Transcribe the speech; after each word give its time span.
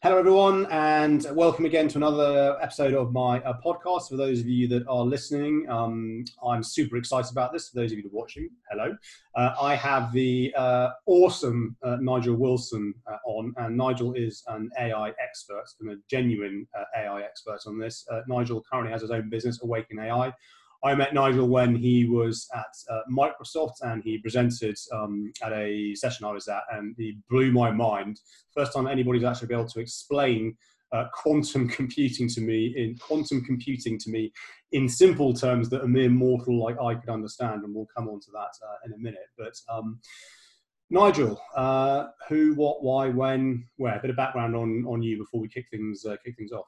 Hello, 0.00 0.16
everyone, 0.16 0.64
and 0.70 1.26
welcome 1.32 1.64
again 1.64 1.88
to 1.88 1.98
another 1.98 2.56
episode 2.62 2.94
of 2.94 3.12
my 3.12 3.40
uh, 3.40 3.58
podcast. 3.60 4.08
For 4.08 4.16
those 4.16 4.38
of 4.38 4.46
you 4.46 4.68
that 4.68 4.86
are 4.86 5.02
listening, 5.02 5.66
um, 5.68 6.24
I'm 6.40 6.62
super 6.62 6.96
excited 6.98 7.32
about 7.32 7.52
this. 7.52 7.70
For 7.70 7.80
those 7.80 7.90
of 7.90 7.98
you 7.98 8.04
that 8.04 8.12
are 8.12 8.16
watching, 8.16 8.48
hello. 8.70 8.96
Uh, 9.34 9.54
I 9.60 9.74
have 9.74 10.12
the 10.12 10.54
uh, 10.56 10.90
awesome 11.06 11.74
uh, 11.82 11.96
Nigel 12.00 12.36
Willson 12.36 12.94
uh, 13.08 13.16
on, 13.26 13.52
and 13.56 13.76
Nigel 13.76 14.12
is 14.14 14.44
an 14.46 14.70
AI 14.78 15.08
expert 15.20 15.64
and 15.80 15.90
a 15.90 15.96
genuine 16.08 16.68
uh, 16.78 16.84
AI 16.96 17.22
expert 17.22 17.58
on 17.66 17.76
this. 17.76 18.06
Nigel 18.28 18.62
currently 18.70 18.92
has 18.92 19.02
his 19.02 19.10
own 19.10 19.28
business, 19.28 19.60
Awaken 19.64 19.98
AI. 19.98 20.32
I 20.84 20.94
met 20.94 21.12
Nigel 21.12 21.48
when 21.48 21.74
he 21.74 22.04
was 22.04 22.48
at 22.54 22.94
uh, 22.94 23.00
Microsoft 23.10 23.82
and 23.82 24.02
he 24.02 24.18
presented 24.18 24.76
um, 24.92 25.32
at 25.42 25.52
a 25.52 25.94
session 25.94 26.24
I 26.24 26.32
was 26.32 26.46
at, 26.46 26.62
and 26.72 26.94
he 26.96 27.18
blew 27.28 27.50
my 27.50 27.70
mind. 27.70 28.20
First 28.54 28.72
time 28.72 28.86
anybody's 28.86 29.24
actually 29.24 29.48
been 29.48 29.58
able 29.58 29.70
to 29.70 29.80
explain 29.80 30.56
uh, 30.92 31.06
quantum 31.12 31.68
computing 31.80 32.28
to 32.28 32.40
me 32.40 32.74
in 32.76 32.96
quantum 32.96 33.44
computing 33.44 33.98
to 33.98 34.10
me 34.10 34.32
in 34.72 34.88
simple 34.88 35.34
terms 35.34 35.68
that 35.70 35.82
a 35.82 35.88
mere 35.88 36.10
mortal 36.10 36.62
like 36.62 36.80
I 36.80 36.94
could 36.94 37.10
understand, 37.10 37.64
and 37.64 37.74
we'll 37.74 37.88
come 37.94 38.08
on 38.08 38.20
to 38.20 38.30
that 38.32 38.52
uh, 38.64 38.76
in 38.86 38.92
a 38.92 38.98
minute. 38.98 39.28
But 39.36 39.54
um, 39.68 40.00
Nigel, 40.90 41.40
uh, 41.56 42.06
who, 42.28 42.54
what, 42.54 42.82
why, 42.82 43.08
when, 43.08 43.66
where? 43.76 43.96
A 43.96 44.00
bit 44.00 44.10
of 44.10 44.16
background 44.16 44.54
on 44.54 44.84
on 44.86 45.02
you 45.02 45.18
before 45.18 45.40
we 45.40 45.48
kick 45.48 45.66
things 45.70 46.04
uh, 46.06 46.16
kick 46.24 46.36
things 46.36 46.52
off. 46.52 46.66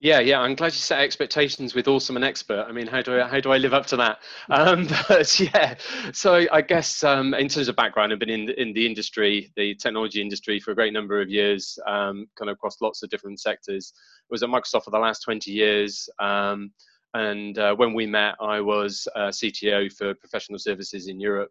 Yeah, 0.00 0.20
yeah, 0.20 0.38
I'm 0.38 0.54
glad 0.54 0.66
you 0.74 0.78
set 0.78 1.00
expectations 1.00 1.74
with 1.74 1.88
awesome 1.88 2.14
and 2.14 2.24
expert. 2.24 2.66
I 2.68 2.72
mean, 2.72 2.86
how 2.86 3.02
do 3.02 3.20
I 3.20 3.26
how 3.26 3.40
do 3.40 3.50
I 3.50 3.56
live 3.56 3.74
up 3.74 3.86
to 3.86 3.96
that? 3.96 4.20
Um, 4.48 4.86
but 5.08 5.40
yeah, 5.40 5.74
so 6.12 6.46
I 6.52 6.60
guess 6.60 7.02
um, 7.02 7.34
in 7.34 7.48
terms 7.48 7.66
of 7.66 7.74
background, 7.74 8.12
I've 8.12 8.20
been 8.20 8.30
in 8.30 8.48
in 8.50 8.72
the 8.72 8.86
industry, 8.86 9.50
the 9.56 9.74
technology 9.74 10.22
industry, 10.22 10.60
for 10.60 10.70
a 10.70 10.74
great 10.76 10.92
number 10.92 11.20
of 11.20 11.28
years, 11.28 11.76
um, 11.84 12.26
kind 12.38 12.48
of 12.48 12.54
across 12.54 12.80
lots 12.80 13.02
of 13.02 13.10
different 13.10 13.40
sectors. 13.40 13.92
I 13.96 14.30
was 14.30 14.44
at 14.44 14.50
Microsoft 14.50 14.84
for 14.84 14.92
the 14.92 14.98
last 15.00 15.24
20 15.24 15.50
years, 15.50 16.08
um, 16.20 16.70
and 17.14 17.58
uh, 17.58 17.74
when 17.74 17.92
we 17.92 18.06
met, 18.06 18.36
I 18.40 18.60
was 18.60 19.08
uh, 19.16 19.30
CTO 19.30 19.92
for 19.92 20.14
professional 20.14 20.60
services 20.60 21.08
in 21.08 21.18
Europe 21.18 21.50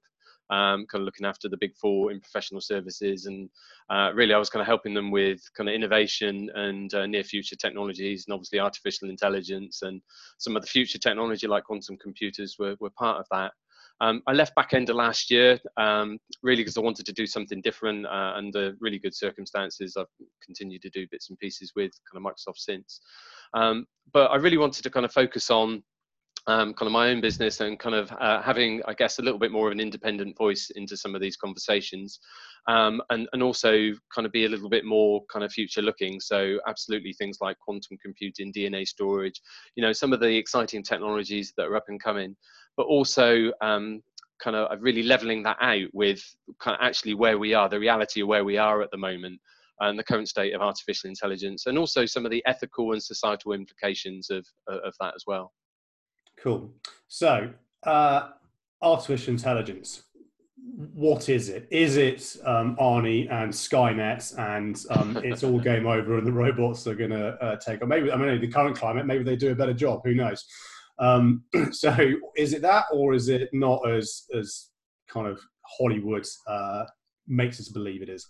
um, 0.49 0.85
kind 0.85 1.01
of 1.01 1.05
looking 1.05 1.25
after 1.25 1.49
the 1.49 1.57
big 1.57 1.75
four 1.75 2.11
in 2.11 2.19
professional 2.19 2.61
services. 2.61 3.25
And 3.25 3.49
uh, 3.89 4.11
really, 4.13 4.33
I 4.33 4.37
was 4.37 4.49
kind 4.49 4.61
of 4.61 4.67
helping 4.67 4.93
them 4.93 5.11
with 5.11 5.41
kind 5.55 5.69
of 5.69 5.75
innovation 5.75 6.49
and 6.55 6.93
uh, 6.93 7.05
near 7.05 7.23
future 7.23 7.55
technologies, 7.55 8.25
and 8.25 8.33
obviously 8.33 8.59
artificial 8.59 9.09
intelligence 9.09 9.81
and 9.81 10.01
some 10.37 10.55
of 10.55 10.61
the 10.61 10.67
future 10.67 10.97
technology 10.97 11.47
like 11.47 11.65
quantum 11.65 11.97
computers 11.97 12.55
were, 12.59 12.75
were 12.79 12.91
part 12.91 13.19
of 13.19 13.25
that. 13.31 13.51
Um, 13.99 14.21
I 14.27 14.33
left 14.33 14.55
back 14.55 14.73
end 14.73 14.89
of 14.89 14.95
last 14.95 15.31
year, 15.31 15.59
um, 15.77 16.19
really 16.43 16.61
because 16.61 16.77
I 16.77 16.81
wanted 16.81 17.05
to 17.07 17.13
do 17.13 17.25
something 17.25 17.61
different 17.61 18.05
uh, 18.05 18.33
under 18.35 18.75
really 18.79 18.99
good 18.99 19.15
circumstances. 19.15 19.97
I've 19.97 20.05
continued 20.43 20.83
to 20.83 20.89
do 20.91 21.07
bits 21.09 21.29
and 21.29 21.39
pieces 21.39 21.73
with 21.75 21.91
kind 22.11 22.23
of 22.23 22.31
Microsoft 22.31 22.59
since. 22.59 23.01
Um, 23.55 23.87
but 24.13 24.29
I 24.29 24.35
really 24.35 24.57
wanted 24.57 24.83
to 24.83 24.91
kind 24.91 25.05
of 25.05 25.11
focus 25.11 25.49
on 25.49 25.83
um, 26.47 26.73
kind 26.73 26.87
of 26.87 26.93
my 26.93 27.09
own 27.09 27.19
business 27.19 27.59
and 27.59 27.77
kind 27.77 27.93
of 27.95 28.11
uh, 28.13 28.41
having, 28.41 28.81
I 28.87 28.93
guess, 28.93 29.19
a 29.19 29.21
little 29.21 29.39
bit 29.39 29.51
more 29.51 29.67
of 29.67 29.73
an 29.73 29.81
independent 29.81 30.37
voice 30.37 30.71
into 30.75 30.95
some 30.95 31.13
of 31.13 31.21
these 31.21 31.35
conversations, 31.35 32.19
um, 32.67 33.01
and 33.09 33.27
and 33.33 33.43
also 33.43 33.91
kind 34.13 34.25
of 34.25 34.31
be 34.31 34.45
a 34.45 34.49
little 34.49 34.69
bit 34.69 34.85
more 34.85 35.23
kind 35.31 35.43
of 35.43 35.51
future 35.51 35.81
looking. 35.81 36.19
So 36.21 36.59
absolutely 36.67 37.13
things 37.13 37.39
like 37.41 37.59
quantum 37.59 37.97
computing, 38.01 38.53
DNA 38.53 38.87
storage, 38.87 39.41
you 39.75 39.83
know, 39.83 39.91
some 39.91 40.13
of 40.13 40.21
the 40.21 40.35
exciting 40.35 40.83
technologies 40.83 41.53
that 41.57 41.67
are 41.67 41.75
up 41.75 41.85
and 41.89 42.01
coming, 42.01 42.35
but 42.77 42.87
also 42.87 43.51
um, 43.61 44.01
kind 44.41 44.55
of 44.55 44.81
really 44.81 45.03
leveling 45.03 45.43
that 45.43 45.57
out 45.61 45.89
with 45.93 46.21
kind 46.61 46.77
of 46.79 46.85
actually 46.85 47.13
where 47.13 47.37
we 47.37 47.53
are, 47.53 47.67
the 47.67 47.79
reality 47.79 48.21
of 48.21 48.27
where 48.27 48.45
we 48.45 48.57
are 48.57 48.81
at 48.81 48.91
the 48.91 48.97
moment 48.97 49.39
and 49.79 49.99
the 49.99 50.03
current 50.03 50.27
state 50.27 50.53
of 50.53 50.61
artificial 50.61 51.09
intelligence, 51.09 51.65
and 51.67 51.77
also 51.77 52.05
some 52.05 52.25
of 52.25 52.31
the 52.31 52.43
ethical 52.47 52.93
and 52.93 53.03
societal 53.03 53.51
implications 53.51 54.29
of, 54.31 54.45
of 54.67 54.93
that 54.99 55.13
as 55.13 55.23
well. 55.27 55.51
Cool. 56.37 56.71
So, 57.07 57.51
uh, 57.83 58.29
artificial 58.81 59.33
intelligence. 59.33 60.03
What 60.93 61.29
is 61.29 61.49
it? 61.49 61.67
Is 61.71 61.97
it 61.97 62.37
um, 62.45 62.75
Arnie 62.75 63.31
and 63.31 63.51
Skynet, 63.51 64.37
and 64.37 64.79
um, 64.91 65.17
it's 65.23 65.43
all 65.43 65.59
game 65.59 65.87
over, 65.87 66.17
and 66.17 66.27
the 66.27 66.31
robots 66.31 66.85
are 66.87 66.95
going 66.95 67.11
to 67.11 67.29
uh, 67.41 67.55
take? 67.57 67.81
Or 67.81 67.87
maybe 67.87 68.11
I 68.11 68.17
mean, 68.17 68.39
the 68.39 68.47
current 68.47 68.77
climate, 68.77 69.05
maybe 69.05 69.23
they 69.23 69.35
do 69.35 69.51
a 69.51 69.55
better 69.55 69.73
job. 69.73 70.01
Who 70.03 70.13
knows? 70.13 70.45
Um, 70.99 71.43
so, 71.71 71.95
is 72.35 72.53
it 72.53 72.61
that, 72.61 72.85
or 72.91 73.13
is 73.13 73.29
it 73.29 73.49
not 73.53 73.89
as 73.89 74.25
as 74.37 74.69
kind 75.07 75.27
of 75.27 75.39
Hollywood 75.61 76.25
uh, 76.47 76.85
makes 77.27 77.59
us 77.59 77.69
believe 77.69 78.01
it 78.01 78.09
is? 78.09 78.27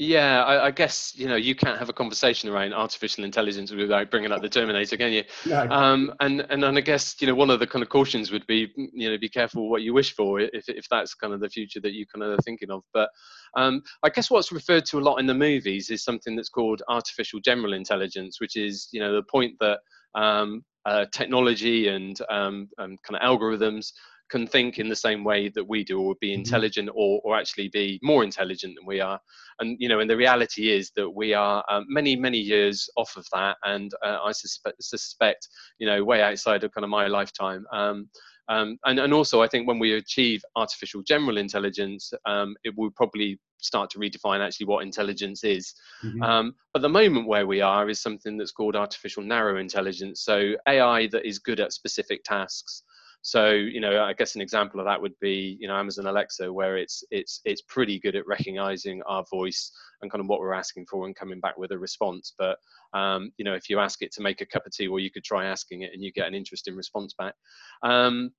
Yeah, 0.00 0.44
I, 0.44 0.66
I, 0.66 0.70
guess 0.70 1.12
you 1.16 1.26
know 1.26 1.34
you 1.34 1.56
can't 1.56 1.76
have 1.76 1.88
a 1.88 1.92
conversation 1.92 2.48
around 2.48 2.72
artificial 2.72 3.24
intelligence 3.24 3.72
without 3.72 4.12
bringing 4.12 4.30
up 4.30 4.40
the 4.40 4.48
Terminator, 4.48 4.96
can 4.96 5.12
you? 5.12 5.24
No. 5.44 5.68
Um, 5.68 6.14
and 6.20 6.46
and 6.50 6.62
and 6.62 6.78
I 6.78 6.80
guess 6.80 7.16
you 7.20 7.26
know 7.26 7.34
one 7.34 7.50
of 7.50 7.58
the 7.58 7.66
kind 7.66 7.82
of 7.82 7.88
cautions 7.88 8.30
would 8.30 8.46
be 8.46 8.72
you 8.76 9.10
know 9.10 9.18
be 9.18 9.28
careful 9.28 9.68
what 9.68 9.82
you 9.82 9.92
wish 9.92 10.14
for 10.14 10.38
if 10.38 10.68
if 10.68 10.86
that's 10.88 11.14
kind 11.14 11.34
of 11.34 11.40
the 11.40 11.50
future 11.50 11.80
that 11.80 11.94
you 11.94 12.06
kind 12.06 12.22
of 12.22 12.38
are 12.38 12.42
thinking 12.42 12.70
of. 12.70 12.84
But 12.94 13.10
um, 13.56 13.82
I 14.04 14.10
guess 14.10 14.30
what's 14.30 14.52
referred 14.52 14.86
to 14.86 14.98
a 14.98 15.00
lot 15.00 15.16
in 15.16 15.26
the 15.26 15.34
movies 15.34 15.90
is 15.90 16.04
something 16.04 16.36
that's 16.36 16.48
called 16.48 16.80
artificial 16.88 17.40
general 17.40 17.72
intelligence, 17.72 18.40
which 18.40 18.54
is 18.54 18.88
you 18.92 19.00
know 19.00 19.12
the 19.12 19.24
point 19.24 19.54
that 19.58 19.80
um, 20.14 20.62
uh, 20.88 21.04
technology 21.12 21.88
and, 21.88 22.18
um, 22.30 22.68
and 22.78 22.98
kind 23.02 23.20
of 23.20 23.22
algorithms 23.22 23.92
can 24.30 24.46
think 24.46 24.78
in 24.78 24.88
the 24.88 24.96
same 24.96 25.24
way 25.24 25.48
that 25.48 25.66
we 25.66 25.82
do 25.84 26.00
or 26.00 26.14
be 26.20 26.28
mm-hmm. 26.28 26.40
intelligent 26.40 26.88
or, 26.94 27.20
or 27.24 27.36
actually 27.36 27.68
be 27.68 27.98
more 28.02 28.24
intelligent 28.24 28.74
than 28.76 28.86
we 28.86 29.00
are 29.00 29.20
and 29.60 29.76
you 29.80 29.88
know 29.88 30.00
and 30.00 30.10
the 30.10 30.16
reality 30.16 30.70
is 30.70 30.90
that 30.96 31.08
we 31.08 31.34
are 31.34 31.64
um, 31.70 31.84
many 31.88 32.16
many 32.16 32.38
years 32.38 32.88
off 32.96 33.16
of 33.16 33.26
that 33.32 33.56
and 33.64 33.92
uh, 34.04 34.18
i 34.24 34.32
suspect, 34.32 34.82
suspect 34.82 35.48
you 35.78 35.86
know 35.86 36.04
way 36.04 36.22
outside 36.22 36.64
of 36.64 36.72
kind 36.72 36.84
of 36.84 36.90
my 36.90 37.06
lifetime 37.06 37.64
um, 37.72 38.08
um, 38.48 38.78
and, 38.84 38.98
and 38.98 39.12
also, 39.12 39.42
I 39.42 39.46
think 39.46 39.68
when 39.68 39.78
we 39.78 39.94
achieve 39.94 40.42
artificial 40.56 41.02
general 41.02 41.36
intelligence, 41.36 42.12
um, 42.24 42.56
it 42.64 42.72
will 42.76 42.90
probably 42.90 43.38
start 43.58 43.90
to 43.90 43.98
redefine 43.98 44.40
actually 44.40 44.66
what 44.66 44.84
intelligence 44.84 45.44
is. 45.44 45.74
Mm-hmm. 46.02 46.22
Um, 46.22 46.54
but 46.72 46.80
the 46.80 46.88
moment 46.88 47.26
where 47.26 47.46
we 47.46 47.60
are 47.60 47.90
is 47.90 48.00
something 48.00 48.38
that's 48.38 48.52
called 48.52 48.76
artificial 48.76 49.22
narrow 49.22 49.58
intelligence. 49.58 50.22
So 50.22 50.54
AI 50.66 51.08
that 51.08 51.26
is 51.26 51.38
good 51.38 51.60
at 51.60 51.72
specific 51.72 52.24
tasks. 52.24 52.82
So, 53.22 53.50
you 53.50 53.80
know, 53.80 54.02
I 54.02 54.12
guess 54.12 54.36
an 54.36 54.40
example 54.40 54.80
of 54.80 54.86
that 54.86 55.02
would 55.02 55.18
be, 55.20 55.58
you 55.60 55.68
know, 55.68 55.76
Amazon 55.76 56.06
Alexa, 56.06 56.52
where 56.52 56.76
it's 56.76 57.02
it's 57.10 57.40
it's 57.44 57.62
pretty 57.62 57.98
good 57.98 58.16
at 58.16 58.26
recognizing 58.26 59.02
our 59.02 59.24
voice 59.30 59.72
and 60.00 60.10
kind 60.10 60.20
of 60.20 60.28
what 60.28 60.40
we're 60.40 60.54
asking 60.54 60.86
for 60.86 61.04
and 61.04 61.16
coming 61.16 61.40
back 61.40 61.58
with 61.58 61.72
a 61.72 61.78
response. 61.78 62.32
But 62.38 62.58
um, 62.94 63.32
you 63.36 63.44
know, 63.44 63.54
if 63.54 63.68
you 63.68 63.80
ask 63.80 64.02
it 64.02 64.12
to 64.12 64.22
make 64.22 64.40
a 64.40 64.46
cup 64.46 64.66
of 64.66 64.72
tea, 64.72 64.88
well, 64.88 65.00
you 65.00 65.10
could 65.10 65.24
try 65.24 65.46
asking 65.46 65.82
it 65.82 65.90
and 65.92 66.02
you 66.02 66.12
get 66.12 66.28
an 66.28 66.34
interesting 66.34 66.76
response 66.76 67.14
back. 67.18 67.34
Um, 67.82 68.30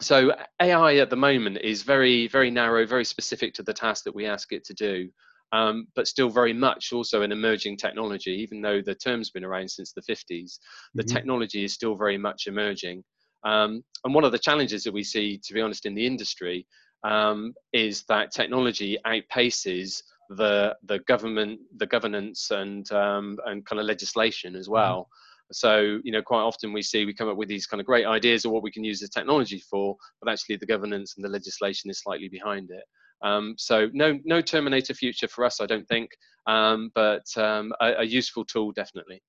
so 0.00 0.32
AI 0.60 0.96
at 0.96 1.10
the 1.10 1.16
moment 1.16 1.58
is 1.62 1.82
very, 1.82 2.28
very 2.28 2.50
narrow, 2.50 2.86
very 2.86 3.04
specific 3.04 3.54
to 3.54 3.62
the 3.62 3.72
task 3.72 4.04
that 4.04 4.14
we 4.14 4.26
ask 4.26 4.52
it 4.52 4.64
to 4.64 4.74
do. 4.74 5.08
Um, 5.50 5.86
but 5.96 6.06
still 6.06 6.28
very 6.28 6.52
much 6.52 6.92
also 6.92 7.22
an 7.22 7.32
emerging 7.32 7.78
technology, 7.78 8.32
even 8.32 8.60
though 8.60 8.82
the 8.82 8.94
term's 8.94 9.30
been 9.30 9.44
around 9.44 9.70
since 9.70 9.92
the 9.92 10.02
50s. 10.02 10.58
The 10.94 11.02
mm-hmm. 11.02 11.14
technology 11.14 11.64
is 11.64 11.72
still 11.72 11.96
very 11.96 12.18
much 12.18 12.46
emerging. 12.46 13.02
Um, 13.44 13.82
and 14.04 14.14
one 14.14 14.24
of 14.24 14.32
the 14.32 14.38
challenges 14.38 14.84
that 14.84 14.92
we 14.92 15.02
see, 15.02 15.40
to 15.44 15.54
be 15.54 15.60
honest, 15.60 15.86
in 15.86 15.94
the 15.94 16.06
industry 16.06 16.66
um, 17.04 17.54
is 17.72 18.04
that 18.08 18.32
technology 18.32 18.98
outpaces 19.06 20.02
the 20.30 20.76
the 20.84 20.98
government, 21.00 21.60
the 21.76 21.86
governance, 21.86 22.50
and 22.50 22.90
um, 22.92 23.38
and 23.46 23.64
kind 23.64 23.80
of 23.80 23.86
legislation 23.86 24.54
as 24.54 24.66
mm-hmm. 24.66 24.74
well. 24.74 25.00
Mm-hmm. 25.00 25.52
So 25.52 26.00
you 26.04 26.12
know, 26.12 26.22
quite 26.22 26.42
often 26.42 26.72
we 26.72 26.82
see 26.82 27.06
we 27.06 27.14
come 27.14 27.28
up 27.28 27.36
with 27.36 27.48
these 27.48 27.66
kind 27.66 27.80
of 27.80 27.86
great 27.86 28.06
ideas 28.06 28.44
of 28.44 28.52
what 28.52 28.62
we 28.62 28.70
can 28.70 28.84
use 28.84 29.00
the 29.00 29.08
technology 29.08 29.62
for, 29.70 29.96
but 30.20 30.30
actually 30.30 30.56
the 30.56 30.66
governance 30.66 31.14
and 31.16 31.24
the 31.24 31.30
legislation 31.30 31.90
is 31.90 32.00
slightly 32.00 32.28
behind 32.28 32.70
it. 32.70 32.84
Um, 33.22 33.54
so 33.56 33.88
no 33.92 34.18
no 34.24 34.40
Terminator 34.40 34.94
future 34.94 35.28
for 35.28 35.44
us, 35.44 35.60
I 35.60 35.66
don't 35.66 35.88
think, 35.88 36.10
um, 36.46 36.90
but 36.94 37.26
um, 37.36 37.72
a, 37.80 37.94
a, 37.98 38.04
useful 38.04 38.44
tool 38.44 38.70
definitely. 38.72 39.20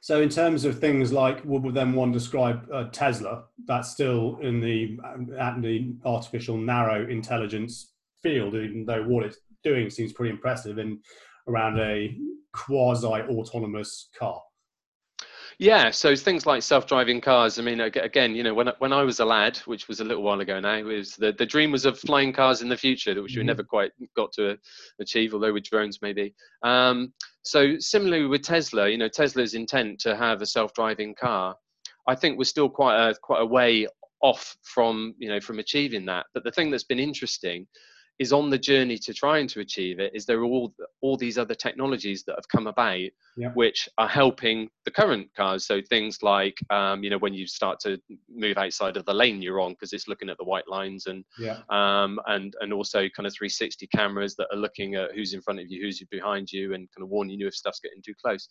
So, 0.00 0.22
in 0.22 0.28
terms 0.28 0.64
of 0.64 0.78
things 0.78 1.12
like 1.12 1.40
would 1.44 1.74
then 1.74 1.92
one 1.92 2.12
describe 2.12 2.68
uh, 2.72 2.84
Tesla? 2.92 3.44
That's 3.66 3.90
still 3.90 4.38
in 4.40 4.60
the 4.60 4.98
at 5.38 5.60
the 5.60 5.94
artificial 6.04 6.56
narrow 6.56 7.08
intelligence 7.08 7.92
field, 8.22 8.54
even 8.54 8.84
though 8.86 9.02
what 9.02 9.24
it's 9.24 9.38
doing 9.62 9.90
seems 9.90 10.12
pretty 10.12 10.30
impressive 10.30 10.78
in 10.78 11.00
around 11.48 11.78
a 11.78 12.16
quasi 12.52 13.06
autonomous 13.06 14.08
car. 14.18 14.40
Yeah, 15.60 15.90
so 15.90 16.14
things 16.14 16.46
like 16.46 16.62
self-driving 16.62 17.20
cars. 17.20 17.58
I 17.58 17.62
mean, 17.62 17.80
again, 17.80 18.36
you 18.36 18.44
know, 18.44 18.54
when 18.54 18.68
when 18.78 18.92
I 18.92 19.02
was 19.02 19.18
a 19.18 19.24
lad, 19.24 19.56
which 19.58 19.88
was 19.88 19.98
a 19.98 20.04
little 20.04 20.22
while 20.22 20.40
ago 20.40 20.60
now, 20.60 20.80
was 20.82 21.16
the, 21.16 21.32
the 21.32 21.46
dream 21.46 21.72
was 21.72 21.84
of 21.84 21.98
flying 21.98 22.32
cars 22.32 22.62
in 22.62 22.68
the 22.68 22.76
future, 22.76 23.20
which 23.20 23.32
mm-hmm. 23.32 23.40
we 23.40 23.46
never 23.46 23.64
quite 23.64 23.90
got 24.14 24.30
to 24.34 24.56
achieve, 25.00 25.34
although 25.34 25.52
with 25.52 25.64
drones 25.64 25.98
maybe. 26.00 26.32
Um, 26.62 27.12
so 27.42 27.76
similarly 27.80 28.26
with 28.26 28.42
Tesla, 28.42 28.88
you 28.88 28.98
know, 28.98 29.08
Tesla's 29.08 29.54
intent 29.54 29.98
to 30.00 30.16
have 30.16 30.42
a 30.42 30.46
self-driving 30.46 31.16
car, 31.16 31.56
I 32.06 32.14
think 32.14 32.38
we're 32.38 32.44
still 32.44 32.68
quite 32.68 32.96
a 32.96 33.16
quite 33.20 33.42
a 33.42 33.46
way 33.46 33.88
off 34.20 34.56
from 34.62 35.14
you 35.18 35.28
know 35.28 35.40
from 35.40 35.58
achieving 35.58 36.04
that. 36.06 36.26
But 36.34 36.44
the 36.44 36.52
thing 36.52 36.70
that's 36.70 36.84
been 36.84 37.00
interesting 37.00 37.66
is 38.18 38.32
on 38.32 38.50
the 38.50 38.58
journey 38.58 38.98
to 38.98 39.14
trying 39.14 39.46
to 39.46 39.60
achieve 39.60 40.00
it 40.00 40.10
is 40.14 40.26
there 40.26 40.40
are 40.40 40.44
all 40.44 40.74
all 41.00 41.16
these 41.16 41.38
other 41.38 41.54
technologies 41.54 42.24
that 42.24 42.34
have 42.36 42.48
come 42.48 42.66
about 42.66 42.98
yeah. 43.36 43.50
which 43.54 43.88
are 43.98 44.08
helping 44.08 44.68
the 44.84 44.90
current 44.90 45.28
cars 45.36 45.66
so 45.66 45.80
things 45.88 46.22
like 46.22 46.56
um, 46.70 47.02
you 47.04 47.10
know 47.10 47.18
when 47.18 47.34
you 47.34 47.46
start 47.46 47.78
to 47.80 48.00
move 48.28 48.58
outside 48.58 48.96
of 48.96 49.04
the 49.04 49.14
lane 49.14 49.40
you're 49.40 49.60
on 49.60 49.72
because 49.72 49.92
it's 49.92 50.08
looking 50.08 50.28
at 50.28 50.36
the 50.38 50.44
white 50.44 50.68
lines 50.68 51.06
and 51.06 51.24
yeah. 51.38 51.58
um, 51.70 52.18
and 52.26 52.54
and 52.60 52.72
also 52.72 53.08
kind 53.16 53.26
of 53.26 53.32
360 53.34 53.86
cameras 53.88 54.34
that 54.36 54.48
are 54.52 54.58
looking 54.58 54.96
at 54.96 55.12
who's 55.14 55.34
in 55.34 55.40
front 55.40 55.60
of 55.60 55.66
you 55.68 55.80
who's 55.82 56.02
behind 56.10 56.50
you 56.50 56.74
and 56.74 56.88
kind 56.94 57.02
of 57.02 57.08
warning 57.08 57.38
you 57.38 57.46
if 57.46 57.54
stuff's 57.54 57.80
getting 57.80 58.02
too 58.02 58.14
close 58.22 58.48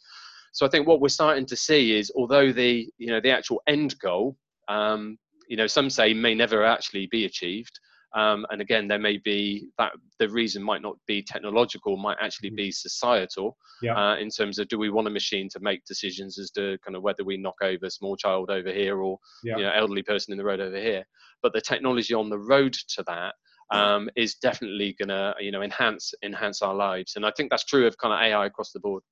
so 0.54 0.66
i 0.66 0.70
think 0.70 0.88
what 0.88 1.02
we're 1.02 1.10
starting 1.10 1.46
to 1.46 1.56
see 1.56 1.98
is 1.98 2.12
although 2.16 2.52
the 2.52 2.88
you 2.98 3.08
know 3.08 3.20
the 3.20 3.32
actual 3.32 3.62
end 3.68 3.98
goal 4.00 4.38
um, 4.70 5.18
you 5.48 5.58
know 5.58 5.68
some 5.68 5.90
say 5.90 6.14
may 6.14 6.36
never 6.36 6.66
actually 6.66 7.08
be 7.08 7.26
achieved 7.26 7.80
um, 8.18 8.48
and 8.50 8.62
again, 8.62 8.88
there 8.88 8.98
may 8.98 9.18
be 9.18 9.70
that 9.78 9.92
the 10.18 10.28
reason 10.28 10.64
might 10.64 10.82
not 10.82 10.98
be 11.06 11.22
technological, 11.22 11.98
might 11.98 12.18
actually 12.20 12.50
mm-hmm. 12.50 12.56
be 12.56 12.72
societal 12.72 13.56
yeah. 13.84 13.94
uh, 13.94 14.16
in 14.16 14.30
terms 14.30 14.58
of 14.58 14.68
do 14.70 14.80
we 14.80 14.90
want 14.90 15.06
a 15.06 15.12
machine 15.12 15.48
to 15.50 15.60
make 15.60 15.86
decisions 15.86 16.40
as 16.40 16.50
to 16.52 16.80
kind 16.84 16.96
of 16.96 17.04
whether 17.04 17.24
we 17.24 17.38
knock 17.38 17.58
over 17.62 17.86
a 17.86 17.92
small 17.92 18.16
child 18.16 18.50
over 18.50 18.72
here 18.72 19.02
or 19.02 19.20
yeah. 19.44 19.58
you 19.58 19.64
know 19.64 19.72
elderly 19.72 20.02
person 20.02 20.32
in 20.32 20.38
the 20.40 20.44
road 20.44 20.60
over 20.60 20.78
here. 20.78 21.06
But 21.44 21.54
the 21.54 21.62
technology 21.62 22.16
on 22.16 22.32
the 22.32 22.40
road 22.40 22.74
to 22.74 23.04
that 23.06 23.36
um, 23.70 24.10
is 24.16 24.34
definitely 24.36 24.96
going 24.98 25.10
to 25.10 25.36
you 25.40 25.52
know 25.52 25.62
enhance 25.62 26.12
enhance 26.24 26.64
our 26.64 26.74
lives, 26.74 27.18
and 27.18 27.26
I 27.26 27.32
think 27.38 27.52
that's 27.52 27.66
true 27.66 27.86
of 27.86 28.00
kind 28.00 28.16
of 28.16 28.20
AI 28.20 28.48
across 28.48 28.72
the 28.72 28.80
board. 28.80 29.04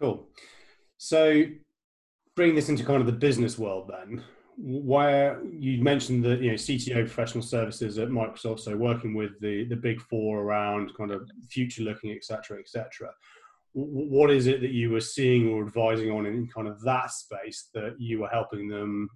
Cool. 0.00 0.26
So 0.96 1.44
bring 2.34 2.54
this 2.54 2.70
into 2.70 2.82
kind 2.82 3.00
of 3.00 3.06
the 3.06 3.12
business 3.12 3.58
world 3.58 3.90
then 3.92 4.22
where 4.56 5.42
you 5.44 5.82
mentioned 5.82 6.24
that 6.24 6.40
you 6.40 6.50
know 6.50 6.56
CTO 6.56 7.06
professional 7.06 7.42
services 7.42 7.98
at 7.98 8.08
Microsoft, 8.08 8.60
so 8.60 8.76
working 8.76 9.14
with 9.14 9.38
the 9.40 9.64
the 9.64 9.76
big 9.76 10.00
four 10.00 10.40
around 10.40 10.92
kind 10.96 11.10
of 11.10 11.28
future 11.48 11.82
looking, 11.82 12.12
etc., 12.12 12.58
etc. 12.58 13.10
What 13.74 14.30
is 14.30 14.46
it 14.46 14.60
that 14.60 14.72
you 14.72 14.90
were 14.90 15.00
seeing 15.00 15.48
or 15.48 15.64
advising 15.64 16.10
on 16.10 16.26
in 16.26 16.46
kind 16.46 16.68
of 16.68 16.82
that 16.82 17.10
space 17.10 17.70
that 17.72 17.96
you 17.98 18.20
were 18.20 18.28
helping 18.28 18.68
them 18.68 19.08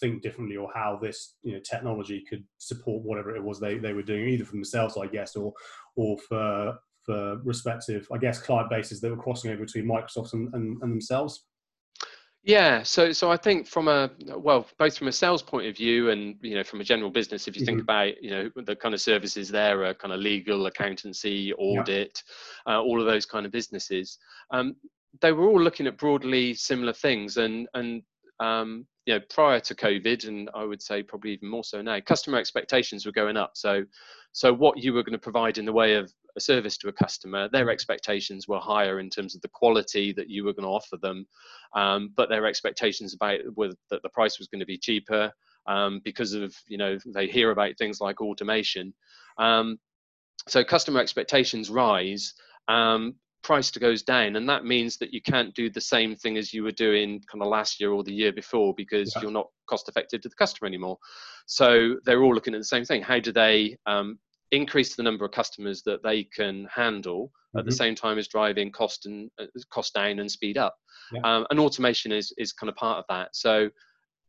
think 0.00 0.22
differently, 0.22 0.56
or 0.56 0.70
how 0.72 0.98
this 1.02 1.36
you 1.42 1.54
know 1.54 1.60
technology 1.60 2.24
could 2.28 2.44
support 2.58 3.02
whatever 3.02 3.34
it 3.34 3.42
was 3.42 3.58
they, 3.58 3.78
they 3.78 3.92
were 3.92 4.02
doing, 4.02 4.28
either 4.28 4.44
for 4.44 4.52
themselves, 4.52 4.96
I 4.96 5.06
guess, 5.06 5.34
or 5.34 5.52
or 5.96 6.18
for 6.18 6.78
for 7.04 7.36
respective, 7.44 8.08
I 8.12 8.18
guess, 8.18 8.40
client 8.40 8.70
bases 8.70 9.00
that 9.00 9.10
were 9.10 9.22
crossing 9.22 9.50
over 9.50 9.64
between 9.64 9.84
Microsoft 9.84 10.32
and, 10.32 10.52
and, 10.54 10.80
and 10.82 10.90
themselves. 10.90 11.44
Yeah, 12.46 12.82
so 12.82 13.10
so 13.12 13.30
I 13.30 13.38
think 13.38 13.66
from 13.66 13.88
a 13.88 14.10
well, 14.36 14.66
both 14.78 14.98
from 14.98 15.08
a 15.08 15.12
sales 15.12 15.42
point 15.42 15.66
of 15.66 15.74
view 15.74 16.10
and 16.10 16.36
you 16.42 16.54
know 16.54 16.62
from 16.62 16.82
a 16.82 16.84
general 16.84 17.10
business, 17.10 17.48
if 17.48 17.56
you 17.56 17.62
mm-hmm. 17.62 17.66
think 17.66 17.80
about 17.80 18.22
you 18.22 18.30
know 18.30 18.50
the 18.56 18.76
kind 18.76 18.94
of 18.94 19.00
services 19.00 19.48
there 19.48 19.82
are 19.84 19.94
kind 19.94 20.12
of 20.12 20.20
legal, 20.20 20.66
accountancy, 20.66 21.54
audit, 21.54 22.22
yeah. 22.66 22.74
uh, 22.74 22.82
all 22.82 23.00
of 23.00 23.06
those 23.06 23.24
kind 23.24 23.46
of 23.46 23.52
businesses, 23.52 24.18
um, 24.50 24.76
they 25.22 25.32
were 25.32 25.48
all 25.48 25.60
looking 25.60 25.86
at 25.86 25.96
broadly 25.96 26.52
similar 26.52 26.92
things, 26.92 27.38
and 27.38 27.66
and 27.72 28.02
um, 28.40 28.86
you 29.06 29.14
know 29.14 29.20
prior 29.30 29.60
to 29.60 29.74
COVID, 29.74 30.28
and 30.28 30.50
I 30.54 30.64
would 30.64 30.82
say 30.82 31.02
probably 31.02 31.32
even 31.32 31.48
more 31.48 31.64
so 31.64 31.80
now, 31.80 31.98
customer 32.00 32.36
expectations 32.36 33.06
were 33.06 33.12
going 33.12 33.38
up. 33.38 33.52
So 33.54 33.84
so 34.32 34.52
what 34.52 34.76
you 34.76 34.92
were 34.92 35.02
going 35.02 35.12
to 35.12 35.18
provide 35.18 35.56
in 35.56 35.64
the 35.64 35.72
way 35.72 35.94
of 35.94 36.12
a 36.36 36.40
service 36.40 36.76
to 36.78 36.88
a 36.88 36.92
customer, 36.92 37.48
their 37.48 37.70
expectations 37.70 38.48
were 38.48 38.58
higher 38.58 39.00
in 39.00 39.10
terms 39.10 39.34
of 39.34 39.42
the 39.42 39.48
quality 39.48 40.12
that 40.12 40.28
you 40.28 40.44
were 40.44 40.52
going 40.52 40.64
to 40.64 40.68
offer 40.68 40.96
them, 40.96 41.26
um, 41.74 42.12
but 42.16 42.28
their 42.28 42.46
expectations 42.46 43.14
about 43.14 43.40
whether 43.54 43.74
that 43.90 44.02
the 44.02 44.08
price 44.08 44.38
was 44.38 44.48
going 44.48 44.60
to 44.60 44.66
be 44.66 44.78
cheaper 44.78 45.32
um, 45.66 46.00
because 46.04 46.34
of 46.34 46.54
you 46.66 46.78
know 46.78 46.98
they 47.06 47.26
hear 47.26 47.50
about 47.50 47.78
things 47.78 48.00
like 48.00 48.20
automation. 48.20 48.92
Um, 49.38 49.78
so 50.48 50.62
customer 50.64 51.00
expectations 51.00 51.70
rise. 51.70 52.34
Um, 52.68 53.14
price 53.44 53.70
goes 53.70 54.02
down 54.02 54.36
and 54.36 54.48
that 54.48 54.64
means 54.64 54.96
that 54.96 55.12
you 55.12 55.20
can't 55.20 55.54
do 55.54 55.68
the 55.68 55.80
same 55.80 56.16
thing 56.16 56.38
as 56.38 56.52
you 56.52 56.64
were 56.64 56.72
doing 56.72 57.22
kind 57.30 57.42
of 57.42 57.48
last 57.48 57.78
year 57.78 57.92
or 57.92 58.02
the 58.02 58.12
year 58.12 58.32
before 58.32 58.74
because 58.74 59.12
yeah. 59.14 59.22
you're 59.22 59.30
not 59.30 59.48
cost 59.68 59.86
effective 59.88 60.22
to 60.22 60.30
the 60.30 60.34
customer 60.34 60.66
anymore 60.66 60.96
so 61.44 61.96
they're 62.06 62.22
all 62.22 62.34
looking 62.34 62.54
at 62.54 62.60
the 62.60 62.64
same 62.64 62.86
thing 62.86 63.02
how 63.02 63.20
do 63.20 63.30
they 63.30 63.76
um, 63.84 64.18
increase 64.50 64.94
the 64.94 65.02
number 65.02 65.24
of 65.24 65.30
customers 65.32 65.82
that 65.82 66.02
they 66.02 66.24
can 66.24 66.68
handle 66.74 67.26
mm-hmm. 67.26 67.58
at 67.58 67.64
the 67.64 67.70
mm-hmm. 67.70 67.76
same 67.76 67.94
time 67.94 68.18
as 68.18 68.28
driving 68.28 68.70
cost 68.70 69.06
and 69.06 69.30
uh, 69.40 69.46
cost 69.70 69.94
down 69.94 70.18
and 70.18 70.30
speed 70.30 70.58
up. 70.58 70.74
Yeah. 71.12 71.20
Um, 71.24 71.46
and 71.50 71.60
automation 71.60 72.12
is 72.12 72.32
is 72.38 72.52
kind 72.52 72.70
of 72.70 72.76
part 72.76 72.98
of 72.98 73.04
that. 73.08 73.34
So 73.34 73.70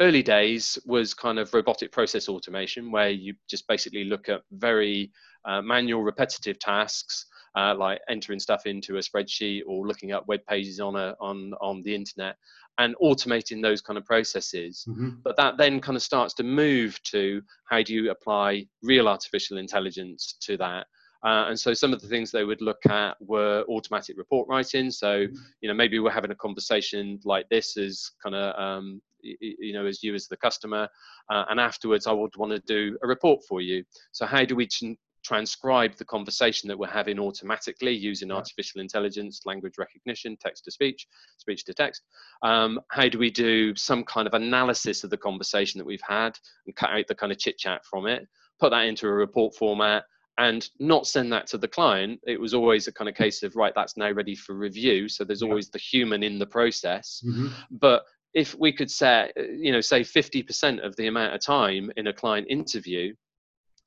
early 0.02 0.24
days 0.24 0.78
was 0.86 1.14
kind 1.14 1.40
of 1.40 1.54
robotic 1.54 1.92
process 1.92 2.28
automation 2.28 2.92
where 2.92 3.10
you 3.10 3.34
just 3.50 3.68
basically 3.68 4.04
look 4.04 4.28
at 4.28 4.42
very 4.52 5.12
uh, 5.46 5.62
manual 5.62 6.04
repetitive 6.04 6.60
tasks 6.60 7.28
uh, 7.56 7.74
like 7.74 8.02
entering 8.10 8.40
stuff 8.40 8.66
into 8.66 8.98
a 8.98 9.00
spreadsheet 9.00 9.62
or 9.66 9.88
looking 9.88 10.12
up 10.12 10.28
web 10.28 10.42
pages 10.48 10.80
on 10.80 10.96
a 10.96 11.16
on 11.22 11.54
on 11.62 11.82
the 11.84 11.96
internet 11.96 12.36
and 12.77 12.95
automating 13.01 13.62
those 13.62 13.81
kind 13.81 13.98
of 13.98 14.06
processes. 14.06 14.86
Mm-hmm. 14.88 15.10
But 15.24 15.38
that 15.38 15.57
then 15.57 15.80
kind 15.80 15.95
of 15.95 16.04
starts 16.04 16.33
to 16.36 16.44
move 16.44 17.01
to 17.04 17.42
how 17.69 17.81
do 17.81 17.94
you 17.94 18.12
apply 18.12 18.68
real 18.83 19.07
artificial 19.07 19.57
intelligence 19.57 20.36
to 20.42 20.57
that? 20.57 20.88
Uh, 21.25 21.48
and 21.50 21.60
so 21.60 21.74
some 21.74 21.92
of 21.92 22.01
the 22.01 22.07
things 22.07 22.30
they 22.30 22.44
would 22.44 22.62
look 22.62 22.86
at 22.88 23.16
were 23.19 23.66
automatic 23.68 24.16
report 24.18 24.48
writing. 24.48 24.92
So, 24.92 25.25
mm-hmm. 25.25 25.36
you 25.62 25.68
know, 25.68 25.74
maybe 25.74 25.98
we're 25.98 26.12
having 26.12 26.31
a 26.31 26.36
conversation 26.36 27.19
like 27.25 27.50
this 27.50 27.77
as 27.77 28.12
kind 28.22 28.36
of, 28.36 28.60
um, 28.60 29.01
you 29.21 29.74
know, 29.74 29.88
as 29.88 30.04
you 30.04 30.13
as 30.13 30.28
the 30.28 30.38
customer, 30.38 30.88
uh, 31.31 31.45
and 31.50 31.60
afterwards 31.60 32.06
I 32.06 32.12
would 32.12 32.36
want 32.38 32.51
to 32.51 32.60
do 32.60 32.95
a 33.04 33.07
report 33.07 33.42
for 33.48 33.60
you. 33.60 33.83
So 34.12 34.28
how 34.28 34.45
do 34.45 34.56
we 34.56 34.68
ch- 34.68 34.83
transcribe 35.25 35.95
the 35.95 36.06
conversation 36.06 36.68
that 36.68 36.77
we're 36.77 36.88
having 36.88 37.19
automatically 37.19 37.94
using 37.94 38.31
artificial 38.31 38.80
intelligence, 38.80 39.42
language 39.45 39.74
recognition, 39.77 40.38
text 40.39 40.63
to 40.66 40.72
speech, 40.72 41.07
speech 41.38 41.66
to 41.66 41.74
text. 41.74 42.04
Um, 42.44 42.80
how 42.92 43.10
do 43.10 43.18
we 43.18 43.31
do 43.31 43.75
some 43.75 44.04
kind 44.04 44.27
of 44.27 44.36
analysis 44.36 45.04
of 45.04 45.10
the 45.10 45.18
conversation 45.18 45.80
that 45.80 45.86
we've 45.86 46.00
had 46.07 46.38
and 46.68 46.75
cut 46.75 46.92
out 46.92 47.07
the 47.07 47.16
kind 47.16 47.31
of 47.31 47.39
chit 47.39 47.57
chat 47.57 47.83
from 47.86 48.06
it, 48.06 48.27
put 48.60 48.69
that 48.69 48.86
into 48.86 49.07
a 49.07 49.12
report 49.12 49.56
format, 49.56 50.04
and 50.38 50.69
not 50.80 51.07
send 51.07 51.31
that 51.31 51.48
to 51.48 51.57
the 51.57 51.68
client. 51.68 52.19
It 52.28 52.39
was 52.39 52.54
always 52.54 52.88
a 52.88 52.94
kind 52.94 53.10
of 53.10 53.16
case 53.16 53.42
of, 53.42 53.56
right, 53.56 53.74
that's 53.75 53.98
now 53.98 54.12
ready 54.12 54.36
for 54.36 54.54
review. 54.54 55.10
So 55.10 55.24
there's 55.24 55.42
always 55.42 55.69
the 55.69 55.80
human 55.80 56.24
in 56.24 56.38
the 56.38 56.45
process. 56.45 57.24
Mm-hmm. 57.25 57.48
But 57.71 58.04
if 58.33 58.54
we 58.60 58.74
could 58.74 58.92
set, 58.92 59.31
you 59.38 59.71
know, 59.71 59.81
say 59.81 60.01
50% 60.01 60.86
of 60.86 60.95
the 60.98 61.07
amount 61.07 61.33
of 61.33 61.42
time 61.42 61.89
in 61.95 62.07
a 62.07 62.13
client 62.13 62.48
interview 62.50 63.13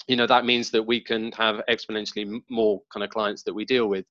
you 0.08 0.16
know 0.16 0.26
that 0.26 0.44
means 0.44 0.70
that 0.70 0.82
we 0.82 1.00
can 1.00 1.30
have 1.32 1.60
exponentially 1.68 2.40
more 2.50 2.80
kind 2.92 3.04
of 3.04 3.10
clients 3.10 3.42
that 3.44 3.54
we 3.54 3.64
deal 3.64 3.86
with. 3.88 4.06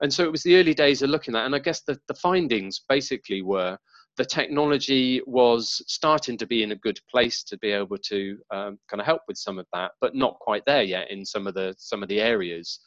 And 0.00 0.12
so 0.12 0.24
it 0.24 0.32
was 0.32 0.42
the 0.42 0.56
early 0.56 0.72
days 0.72 1.02
of 1.02 1.10
looking 1.10 1.36
at 1.36 1.44
and 1.44 1.54
i 1.54 1.58
guess 1.58 1.82
the, 1.82 2.00
the 2.08 2.14
findings 2.14 2.80
basically 2.88 3.42
were 3.42 3.76
the 4.16 4.24
technology 4.24 5.22
was 5.26 5.82
starting 5.86 6.36
to 6.36 6.46
be 6.46 6.62
in 6.62 6.72
a 6.72 6.76
good 6.76 6.98
place 7.10 7.42
to 7.44 7.56
be 7.58 7.70
able 7.70 7.96
to 7.96 8.36
um, 8.50 8.78
kind 8.88 9.00
of 9.00 9.06
help 9.06 9.22
with 9.28 9.36
some 9.36 9.58
of 9.58 9.66
that 9.72 9.92
but 10.00 10.14
not 10.14 10.38
quite 10.40 10.64
there 10.66 10.82
yet 10.82 11.10
in 11.10 11.24
some 11.24 11.46
of 11.46 11.54
the 11.54 11.74
some 11.78 12.02
of 12.02 12.08
the 12.08 12.20
areas. 12.20 12.80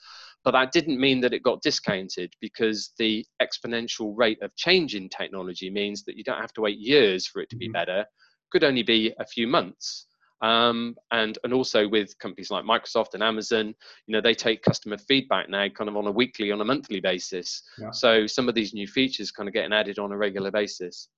But 0.44 0.52
that 0.52 0.74
didn't 0.74 1.00
mean 1.00 1.22
that 1.22 1.34
it 1.34 1.42
got 1.42 1.62
discounted 1.62 2.34
because 2.42 2.92
the 2.98 3.26
exponential 3.42 4.14
rate 4.16 4.42
of 4.42 4.54
change 4.58 4.94
in 4.94 5.08
technology 5.08 5.70
means 5.70 6.04
that 6.04 6.18
you 6.18 6.24
don't 6.24 6.42
have 6.42 6.52
to 6.54 6.62
wait 6.62 6.78
years 6.78 7.26
for 7.26 7.42
it 7.42 7.50
to 7.52 7.56
be 7.56 7.68
mm-hmm. 7.68 7.74
better. 7.74 8.06
Could 8.52 8.66
only 8.66 8.84
be 8.84 9.14
a 9.20 9.26
few 9.26 9.48
months 9.48 10.08
um, 10.42 10.96
and 11.12 11.38
and 11.44 11.54
also 11.54 11.88
with 11.88 12.18
companies 12.20 12.52
like 12.52 12.66
Microsoft 12.66 13.14
and 13.14 13.24
Amazon, 13.24 13.74
you 14.08 14.14
know, 14.14 14.22
they 14.22 14.34
take 14.34 14.62
customer 14.62 14.98
feedback 14.98 15.50
now, 15.50 15.68
kind 15.70 15.90
of 15.90 15.96
on 15.96 16.08
a 16.08 16.12
weekly, 16.12 16.52
on 16.52 16.62
a 16.62 16.66
monthly 16.66 17.00
basis. 17.00 17.64
Yeah. 17.78 17.92
So 17.92 18.28
some 18.28 18.50
of 18.50 18.56
these 18.56 18.74
new 18.74 18.88
features 18.88 19.32
kind 19.32 19.48
of 19.48 19.54
getting 19.54 19.74
added 19.74 20.00
on 20.00 20.12
a 20.12 20.18
regular 20.18 20.52
basis. 20.52 21.10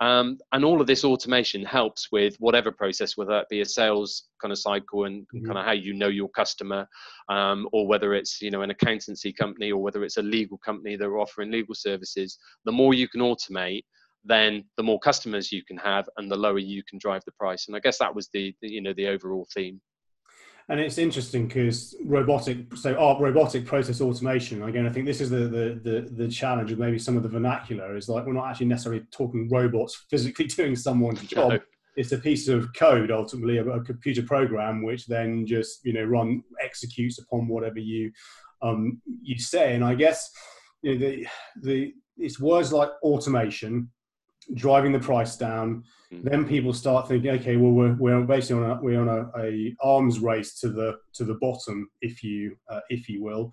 Um, 0.00 0.38
and 0.52 0.64
all 0.64 0.80
of 0.80 0.86
this 0.86 1.04
automation 1.04 1.64
helps 1.64 2.10
with 2.10 2.36
whatever 2.40 2.72
process, 2.72 3.16
whether 3.16 3.30
that 3.30 3.48
be 3.48 3.60
a 3.60 3.64
sales 3.64 4.24
kind 4.42 4.50
of 4.50 4.58
cycle 4.58 5.04
and 5.04 5.22
mm-hmm. 5.22 5.46
kind 5.46 5.58
of 5.58 5.64
how 5.64 5.72
you 5.72 5.94
know 5.94 6.08
your 6.08 6.28
customer, 6.30 6.86
um, 7.28 7.68
or 7.72 7.86
whether 7.86 8.12
it's 8.12 8.42
you 8.42 8.50
know 8.50 8.62
an 8.62 8.70
accountancy 8.70 9.32
company 9.32 9.70
or 9.70 9.80
whether 9.80 10.02
it's 10.02 10.16
a 10.16 10.22
legal 10.22 10.58
company 10.58 10.96
that 10.96 11.06
are 11.06 11.20
offering 11.20 11.50
legal 11.50 11.74
services. 11.74 12.38
The 12.64 12.72
more 12.72 12.92
you 12.92 13.08
can 13.08 13.20
automate, 13.20 13.84
then 14.24 14.64
the 14.76 14.82
more 14.82 14.98
customers 14.98 15.52
you 15.52 15.64
can 15.64 15.76
have 15.76 16.08
and 16.16 16.30
the 16.30 16.36
lower 16.36 16.58
you 16.58 16.82
can 16.88 16.98
drive 16.98 17.22
the 17.24 17.32
price. 17.32 17.66
And 17.66 17.76
i 17.76 17.80
guess 17.80 17.98
that 17.98 18.14
was 18.14 18.28
the, 18.32 18.54
the 18.60 18.70
you 18.70 18.80
know 18.80 18.94
the 18.94 19.08
overall 19.08 19.46
theme. 19.54 19.80
And 20.68 20.80
it's 20.80 20.96
interesting 20.96 21.46
because 21.46 21.94
robotic 22.06 22.74
so 22.74 22.94
our 22.94 23.20
robotic 23.20 23.66
process 23.66 24.00
automation 24.00 24.62
again 24.62 24.86
i 24.86 24.90
think 24.90 25.04
this 25.04 25.20
is 25.20 25.28
the, 25.28 25.40
the, 25.40 25.80
the 25.84 26.08
the 26.24 26.28
challenge 26.28 26.72
of 26.72 26.78
maybe 26.78 26.98
some 26.98 27.18
of 27.18 27.22
the 27.22 27.28
vernacular 27.28 27.96
is 27.96 28.08
like 28.08 28.24
we're 28.24 28.32
not 28.32 28.48
actually 28.48 28.66
necessarily 28.66 29.02
talking 29.10 29.46
robots 29.50 30.06
physically 30.08 30.46
doing 30.58 30.74
someone's 30.74 31.20
job. 31.24 31.50
No. 31.50 31.58
it's 31.96 32.12
a 32.12 32.18
piece 32.18 32.48
of 32.48 32.72
code 32.74 33.10
ultimately 33.10 33.58
a, 33.58 33.66
a, 33.66 33.84
computer 33.84 34.22
program 34.22 34.82
which 34.82 35.06
then 35.06 35.46
just 35.46 35.84
you 35.84 35.92
know 35.92 36.04
run 36.04 36.42
executes 36.62 37.18
upon 37.18 37.46
whatever 37.46 37.78
you 37.78 38.10
um 38.62 39.02
you 39.22 39.38
say. 39.38 39.74
And 39.74 39.84
i 39.84 39.94
guess 39.94 40.30
you 40.80 40.94
know 40.94 40.98
the 40.98 41.26
the 41.60 41.94
it's 42.16 42.40
words 42.40 42.72
like 42.72 42.90
automation 43.02 43.90
driving 44.54 44.92
the 44.92 44.98
price 44.98 45.36
down. 45.36 45.84
Mm. 46.12 46.24
Then 46.24 46.48
people 46.48 46.72
start 46.72 47.08
thinking, 47.08 47.30
okay, 47.30 47.56
well, 47.56 47.72
we're, 47.72 47.94
we're 47.94 48.20
basically 48.22 48.62
on 48.62 48.70
a, 48.70 48.82
we're 48.82 49.00
on 49.00 49.08
a, 49.08 49.42
a 49.42 49.74
arms 49.80 50.18
race 50.18 50.58
to 50.60 50.68
the 50.68 50.98
to 51.14 51.24
the 51.24 51.34
bottom, 51.34 51.88
if 52.00 52.22
you 52.22 52.56
uh, 52.68 52.80
if 52.90 53.08
you 53.08 53.22
will. 53.22 53.52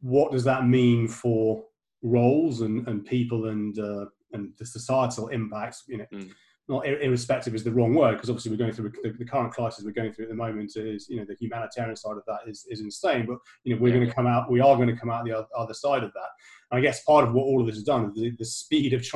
What 0.00 0.32
does 0.32 0.44
that 0.44 0.66
mean 0.66 1.08
for 1.08 1.64
roles 2.02 2.60
and, 2.60 2.86
and 2.86 3.04
people 3.04 3.48
and 3.48 3.78
uh, 3.78 4.06
and 4.32 4.52
the 4.58 4.66
societal 4.66 5.28
impacts? 5.28 5.84
You 5.88 5.98
know, 5.98 6.06
mm 6.12 6.30
not 6.68 6.86
irrespective 6.86 7.54
is 7.54 7.62
the 7.62 7.70
wrong 7.70 7.94
word 7.94 8.14
because 8.14 8.28
obviously 8.28 8.50
we're 8.50 8.56
going 8.56 8.72
through 8.72 8.90
the, 9.02 9.10
the, 9.10 9.24
current 9.24 9.52
crisis 9.52 9.84
we're 9.84 9.92
going 9.92 10.12
through 10.12 10.24
at 10.24 10.30
the 10.30 10.34
moment 10.34 10.76
is 10.76 11.08
you 11.08 11.16
know 11.16 11.24
the 11.24 11.34
humanitarian 11.34 11.94
side 11.94 12.16
of 12.16 12.24
that 12.26 12.40
is, 12.46 12.66
is 12.68 12.80
insane 12.80 13.24
but 13.24 13.38
you 13.62 13.74
know 13.74 13.80
we're 13.80 13.88
yeah. 13.88 13.94
going 13.94 14.08
to 14.08 14.14
come 14.14 14.26
out 14.26 14.50
we 14.50 14.60
are 14.60 14.74
going 14.74 14.88
to 14.88 14.96
come 14.96 15.10
out 15.10 15.24
the 15.24 15.46
other 15.56 15.74
side 15.74 16.02
of 16.02 16.12
that. 16.12 16.28
And 16.70 16.78
i 16.78 16.80
guess 16.80 17.02
part 17.04 17.26
of 17.26 17.32
what 17.32 17.44
all 17.44 17.60
of 17.60 17.66
this 17.66 17.76
has 17.76 17.84
done 17.84 18.12
the, 18.14 18.32
the 18.38 18.44
speed 18.44 18.92
of 18.94 19.06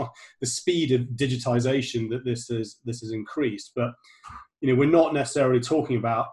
the 0.40 0.46
speed 0.46 0.92
of 0.92 1.02
digitization 1.16 2.08
that 2.10 2.24
this 2.24 2.48
has 2.48 2.76
this 2.84 3.00
has 3.00 3.10
increased. 3.10 3.72
But 3.74 3.90
you 4.60 4.68
know 4.68 4.78
we're 4.78 4.88
not 4.88 5.12
necessarily 5.12 5.60
talking 5.60 5.96
about 5.96 6.26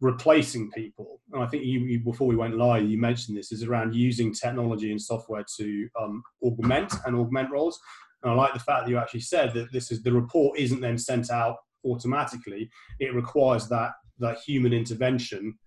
replacing 0.00 0.70
people. 0.72 1.20
And 1.32 1.42
i 1.42 1.46
think 1.46 1.64
you, 1.64 1.80
you 1.80 2.00
before 2.00 2.26
we 2.26 2.36
went 2.36 2.56
live 2.56 2.84
you 2.84 2.98
mentioned 2.98 3.38
this 3.38 3.52
is 3.52 3.62
around 3.62 3.94
using 3.94 4.34
technology 4.34 4.90
and 4.90 5.00
software 5.00 5.44
to 5.56 5.88
um, 6.00 6.22
augment 6.42 6.92
and 7.06 7.16
augment 7.16 7.50
roles 7.50 7.80
and 8.24 8.32
I 8.32 8.34
like 8.34 8.54
the 8.54 8.60
fact 8.60 8.84
that 8.84 8.90
you 8.90 8.98
actually 8.98 9.20
said 9.20 9.52
that 9.54 9.70
this 9.72 9.92
is 9.92 10.02
the 10.02 10.12
report 10.12 10.58
isn't 10.58 10.80
then 10.80 10.98
sent 10.98 11.30
out 11.30 11.58
automatically. 11.84 12.70
It 12.98 13.14
requires 13.14 13.68
that 13.68 13.92
that 14.18 14.38
human 14.38 14.72
intervention 14.72 15.58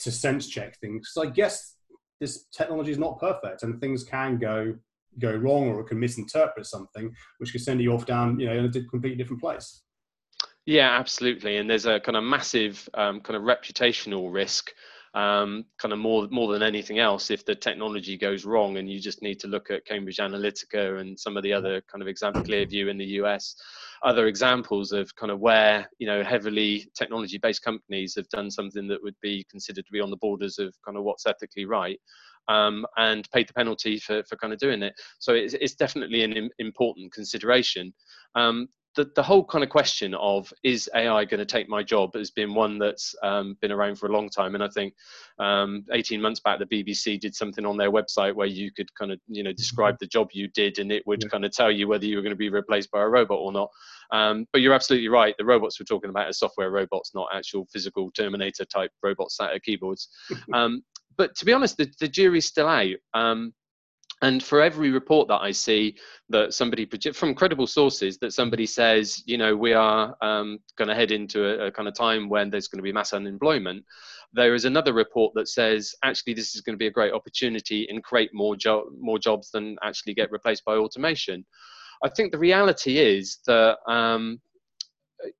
to 0.00 0.12
sense 0.12 0.48
check 0.48 0.78
things. 0.78 1.10
So 1.12 1.22
I 1.22 1.26
guess 1.26 1.76
this 2.20 2.46
technology 2.54 2.90
is 2.90 2.98
not 2.98 3.18
perfect, 3.18 3.62
and 3.62 3.80
things 3.80 4.04
can 4.04 4.38
go 4.38 4.74
go 5.18 5.34
wrong, 5.34 5.68
or 5.68 5.80
it 5.80 5.86
can 5.86 5.98
misinterpret 5.98 6.66
something, 6.66 7.12
which 7.38 7.52
could 7.52 7.62
send 7.62 7.80
you 7.80 7.92
off 7.92 8.04
down 8.04 8.38
you 8.38 8.46
know 8.46 8.56
in 8.56 8.66
a 8.66 8.70
completely 8.70 9.16
different 9.16 9.40
place. 9.40 9.82
Yeah, 10.66 10.98
absolutely. 10.98 11.58
And 11.58 11.70
there's 11.70 11.86
a 11.86 12.00
kind 12.00 12.16
of 12.16 12.24
massive 12.24 12.88
um, 12.94 13.20
kind 13.20 13.36
of 13.36 13.42
reputational 13.42 14.32
risk 14.32 14.72
um, 15.16 15.64
kind 15.78 15.94
of 15.94 15.98
more 15.98 16.28
more 16.30 16.52
than 16.52 16.62
anything 16.62 16.98
else 16.98 17.30
if 17.30 17.44
the 17.46 17.54
technology 17.54 18.18
goes 18.18 18.44
wrong 18.44 18.76
and 18.76 18.90
you 18.90 19.00
just 19.00 19.22
need 19.22 19.40
to 19.40 19.48
look 19.48 19.70
at 19.70 19.86
Cambridge 19.86 20.18
Analytica 20.18 21.00
and 21.00 21.18
some 21.18 21.38
of 21.38 21.42
the 21.42 21.54
other 21.54 21.80
kind 21.90 22.02
of 22.02 22.08
example 22.08 22.42
Clearview 22.46 22.90
in 22.90 22.98
the 22.98 23.06
US 23.22 23.56
other 24.04 24.26
examples 24.26 24.92
of 24.92 25.12
kind 25.16 25.32
of 25.32 25.40
where 25.40 25.88
you 25.98 26.06
know 26.06 26.22
heavily 26.22 26.86
technology 26.94 27.38
based 27.38 27.62
companies 27.62 28.14
have 28.14 28.28
done 28.28 28.50
something 28.50 28.86
that 28.88 29.02
would 29.02 29.16
be 29.22 29.42
considered 29.50 29.86
to 29.86 29.92
be 29.92 30.00
on 30.00 30.10
the 30.10 30.18
borders 30.18 30.58
of 30.58 30.74
kind 30.84 30.98
of 30.98 31.04
what's 31.04 31.26
ethically 31.26 31.64
right 31.64 31.98
um, 32.48 32.86
and 32.98 33.28
paid 33.32 33.48
the 33.48 33.54
penalty 33.54 33.98
for, 33.98 34.22
for 34.24 34.36
kind 34.36 34.52
of 34.52 34.58
doing 34.58 34.82
it. 34.82 34.94
So 35.18 35.34
it's, 35.34 35.54
it's 35.54 35.74
definitely 35.74 36.22
an 36.22 36.50
important 36.58 37.12
consideration. 37.12 37.92
Um, 38.34 38.68
the, 38.96 39.10
the 39.14 39.22
whole 39.22 39.44
kind 39.44 39.62
of 39.62 39.70
question 39.70 40.14
of 40.14 40.52
is 40.62 40.90
AI 40.94 41.24
going 41.26 41.38
to 41.38 41.44
take 41.44 41.68
my 41.68 41.82
job 41.82 42.14
has 42.14 42.30
been 42.30 42.54
one 42.54 42.78
that's 42.78 43.14
um, 43.22 43.56
been 43.60 43.70
around 43.70 43.96
for 43.96 44.06
a 44.06 44.12
long 44.12 44.28
time. 44.30 44.54
And 44.54 44.64
I 44.64 44.68
think 44.68 44.94
um, 45.38 45.84
18 45.92 46.20
months 46.20 46.40
back, 46.40 46.58
the 46.58 46.66
BBC 46.66 47.20
did 47.20 47.34
something 47.34 47.66
on 47.66 47.76
their 47.76 47.92
website 47.92 48.34
where 48.34 48.46
you 48.46 48.72
could 48.72 48.92
kind 48.94 49.12
of, 49.12 49.20
you 49.28 49.42
know, 49.42 49.52
describe 49.52 49.94
mm-hmm. 49.94 50.04
the 50.04 50.08
job 50.08 50.30
you 50.32 50.48
did 50.48 50.78
and 50.78 50.90
it 50.90 51.06
would 51.06 51.22
yeah. 51.22 51.28
kind 51.28 51.44
of 51.44 51.52
tell 51.52 51.70
you 51.70 51.86
whether 51.86 52.06
you 52.06 52.16
were 52.16 52.22
going 52.22 52.30
to 52.30 52.36
be 52.36 52.48
replaced 52.48 52.90
by 52.90 53.02
a 53.02 53.08
robot 53.08 53.38
or 53.38 53.52
not. 53.52 53.70
Um, 54.10 54.46
but 54.52 54.62
you're 54.62 54.74
absolutely 54.74 55.08
right. 55.08 55.34
The 55.36 55.44
robots 55.44 55.78
we're 55.78 55.84
talking 55.84 56.10
about 56.10 56.28
are 56.28 56.32
software 56.32 56.70
robots, 56.70 57.12
not 57.14 57.28
actual 57.34 57.66
physical 57.70 58.10
Terminator 58.10 58.64
type 58.64 58.90
robots 59.02 59.36
sat 59.36 59.52
at 59.52 59.62
keyboards. 59.62 60.08
Um, 60.52 60.82
but 61.18 61.34
to 61.36 61.44
be 61.44 61.52
honest, 61.52 61.76
the, 61.76 61.90
the 61.98 62.08
jury's 62.08 62.46
still 62.46 62.68
out. 62.68 62.94
Um, 63.14 63.52
and 64.22 64.42
for 64.42 64.62
every 64.62 64.90
report 64.90 65.28
that 65.28 65.42
I 65.42 65.50
see 65.50 65.96
that 66.30 66.54
somebody 66.54 66.88
from 67.12 67.34
credible 67.34 67.66
sources 67.66 68.18
that 68.18 68.32
somebody 68.32 68.64
says, 68.64 69.22
you 69.26 69.36
know, 69.36 69.54
we 69.54 69.74
are 69.74 70.16
um, 70.22 70.58
going 70.76 70.88
to 70.88 70.94
head 70.94 71.10
into 71.10 71.44
a, 71.44 71.66
a, 71.66 71.70
kind 71.70 71.86
of 71.86 71.94
time 71.94 72.28
when 72.28 72.48
there's 72.48 72.66
going 72.66 72.78
to 72.78 72.82
be 72.82 72.92
mass 72.92 73.12
unemployment, 73.12 73.84
there 74.32 74.54
is 74.54 74.64
another 74.64 74.94
report 74.94 75.34
that 75.34 75.48
says 75.48 75.94
actually 76.02 76.32
this 76.32 76.54
is 76.54 76.62
going 76.62 76.74
to 76.74 76.78
be 76.78 76.86
a 76.86 76.90
great 76.90 77.12
opportunity 77.12 77.86
and 77.90 78.02
create 78.02 78.30
more 78.32 78.56
jo- 78.56 78.90
more 78.98 79.18
jobs 79.18 79.50
than 79.50 79.76
actually 79.82 80.14
get 80.14 80.32
replaced 80.32 80.64
by 80.64 80.76
automation. 80.76 81.44
I 82.02 82.08
think 82.08 82.32
the 82.32 82.38
reality 82.38 82.98
is 82.98 83.38
that 83.46 83.78
um, 83.86 84.40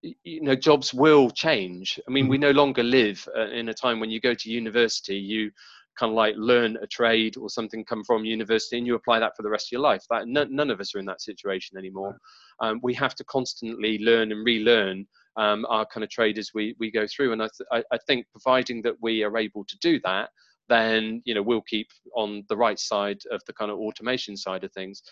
you 0.02 0.42
know 0.42 0.54
jobs 0.54 0.92
will 0.92 1.30
change. 1.30 1.98
I 2.08 2.10
mean, 2.10 2.28
we 2.28 2.36
mm-hmm. 2.36 2.42
no 2.42 2.50
longer 2.52 2.82
live 2.82 3.26
uh, 3.36 3.48
in 3.48 3.68
a 3.68 3.74
time 3.74 4.00
when 4.00 4.10
you 4.10 4.20
go 4.20 4.34
to 4.34 4.50
university, 4.50 5.16
you 5.16 5.50
kind 5.98 6.10
of 6.10 6.16
like 6.16 6.34
learn 6.36 6.76
a 6.82 6.86
trade 6.86 7.36
or 7.36 7.48
something 7.48 7.84
come 7.84 8.04
from 8.04 8.24
university 8.24 8.78
and 8.78 8.86
you 8.86 8.94
apply 8.94 9.18
that 9.18 9.36
for 9.36 9.42
the 9.42 9.50
rest 9.50 9.68
of 9.68 9.72
your 9.72 9.80
life. 9.80 10.02
That 10.10 10.28
none, 10.28 10.54
none 10.54 10.70
of 10.70 10.80
us 10.80 10.94
are 10.94 10.98
in 10.98 11.06
that 11.06 11.22
situation 11.22 11.78
anymore. 11.78 12.16
Um, 12.60 12.80
we 12.82 12.94
have 12.94 13.14
to 13.16 13.24
constantly 13.24 13.98
learn 13.98 14.32
and 14.32 14.44
relearn 14.44 15.06
um, 15.36 15.66
our 15.68 15.86
kind 15.86 16.04
of 16.04 16.10
trade 16.10 16.38
as 16.38 16.50
we 16.54 16.74
we 16.78 16.90
go 16.90 17.06
through. 17.06 17.32
And 17.32 17.42
I, 17.42 17.48
th- 17.56 17.84
I 17.92 17.98
think 18.06 18.26
providing 18.30 18.82
that 18.82 18.96
we 19.00 19.22
are 19.22 19.36
able 19.36 19.64
to 19.64 19.78
do 19.78 20.00
that, 20.04 20.30
then 20.68 21.22
you 21.24 21.34
know 21.34 21.42
we'll 21.42 21.62
keep 21.62 21.88
on 22.14 22.44
the 22.48 22.56
right 22.56 22.78
side 22.78 23.18
of 23.30 23.42
the 23.46 23.52
kind 23.52 23.70
of 23.70 23.78
automation 23.78 24.36
side 24.36 24.64
of 24.64 24.72
things. 24.72 25.02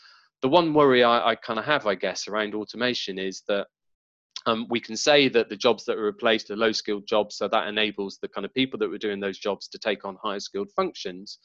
The 0.42 0.48
one 0.48 0.74
worry 0.74 1.04
I, 1.04 1.30
I 1.30 1.34
kind 1.36 1.58
of 1.58 1.64
have, 1.64 1.86
I 1.86 1.94
guess, 1.94 2.28
around 2.28 2.54
automation 2.54 3.18
is 3.18 3.42
that 3.48 3.66
um, 4.46 4.66
we 4.68 4.80
can 4.80 4.96
say 4.96 5.28
that 5.28 5.48
the 5.48 5.56
jobs 5.56 5.84
that 5.84 5.96
are 5.96 6.04
replaced 6.04 6.50
are 6.50 6.56
low 6.56 6.72
skilled 6.72 7.06
jobs, 7.06 7.36
so 7.36 7.48
that 7.48 7.66
enables 7.66 8.18
the 8.18 8.28
kind 8.28 8.44
of 8.44 8.52
people 8.54 8.78
that 8.78 8.90
were 8.90 8.98
doing 8.98 9.20
those 9.20 9.38
jobs 9.38 9.68
to 9.68 9.78
take 9.78 10.04
on 10.04 10.16
higher 10.22 10.40
skilled 10.40 10.70
functions. 10.76 11.38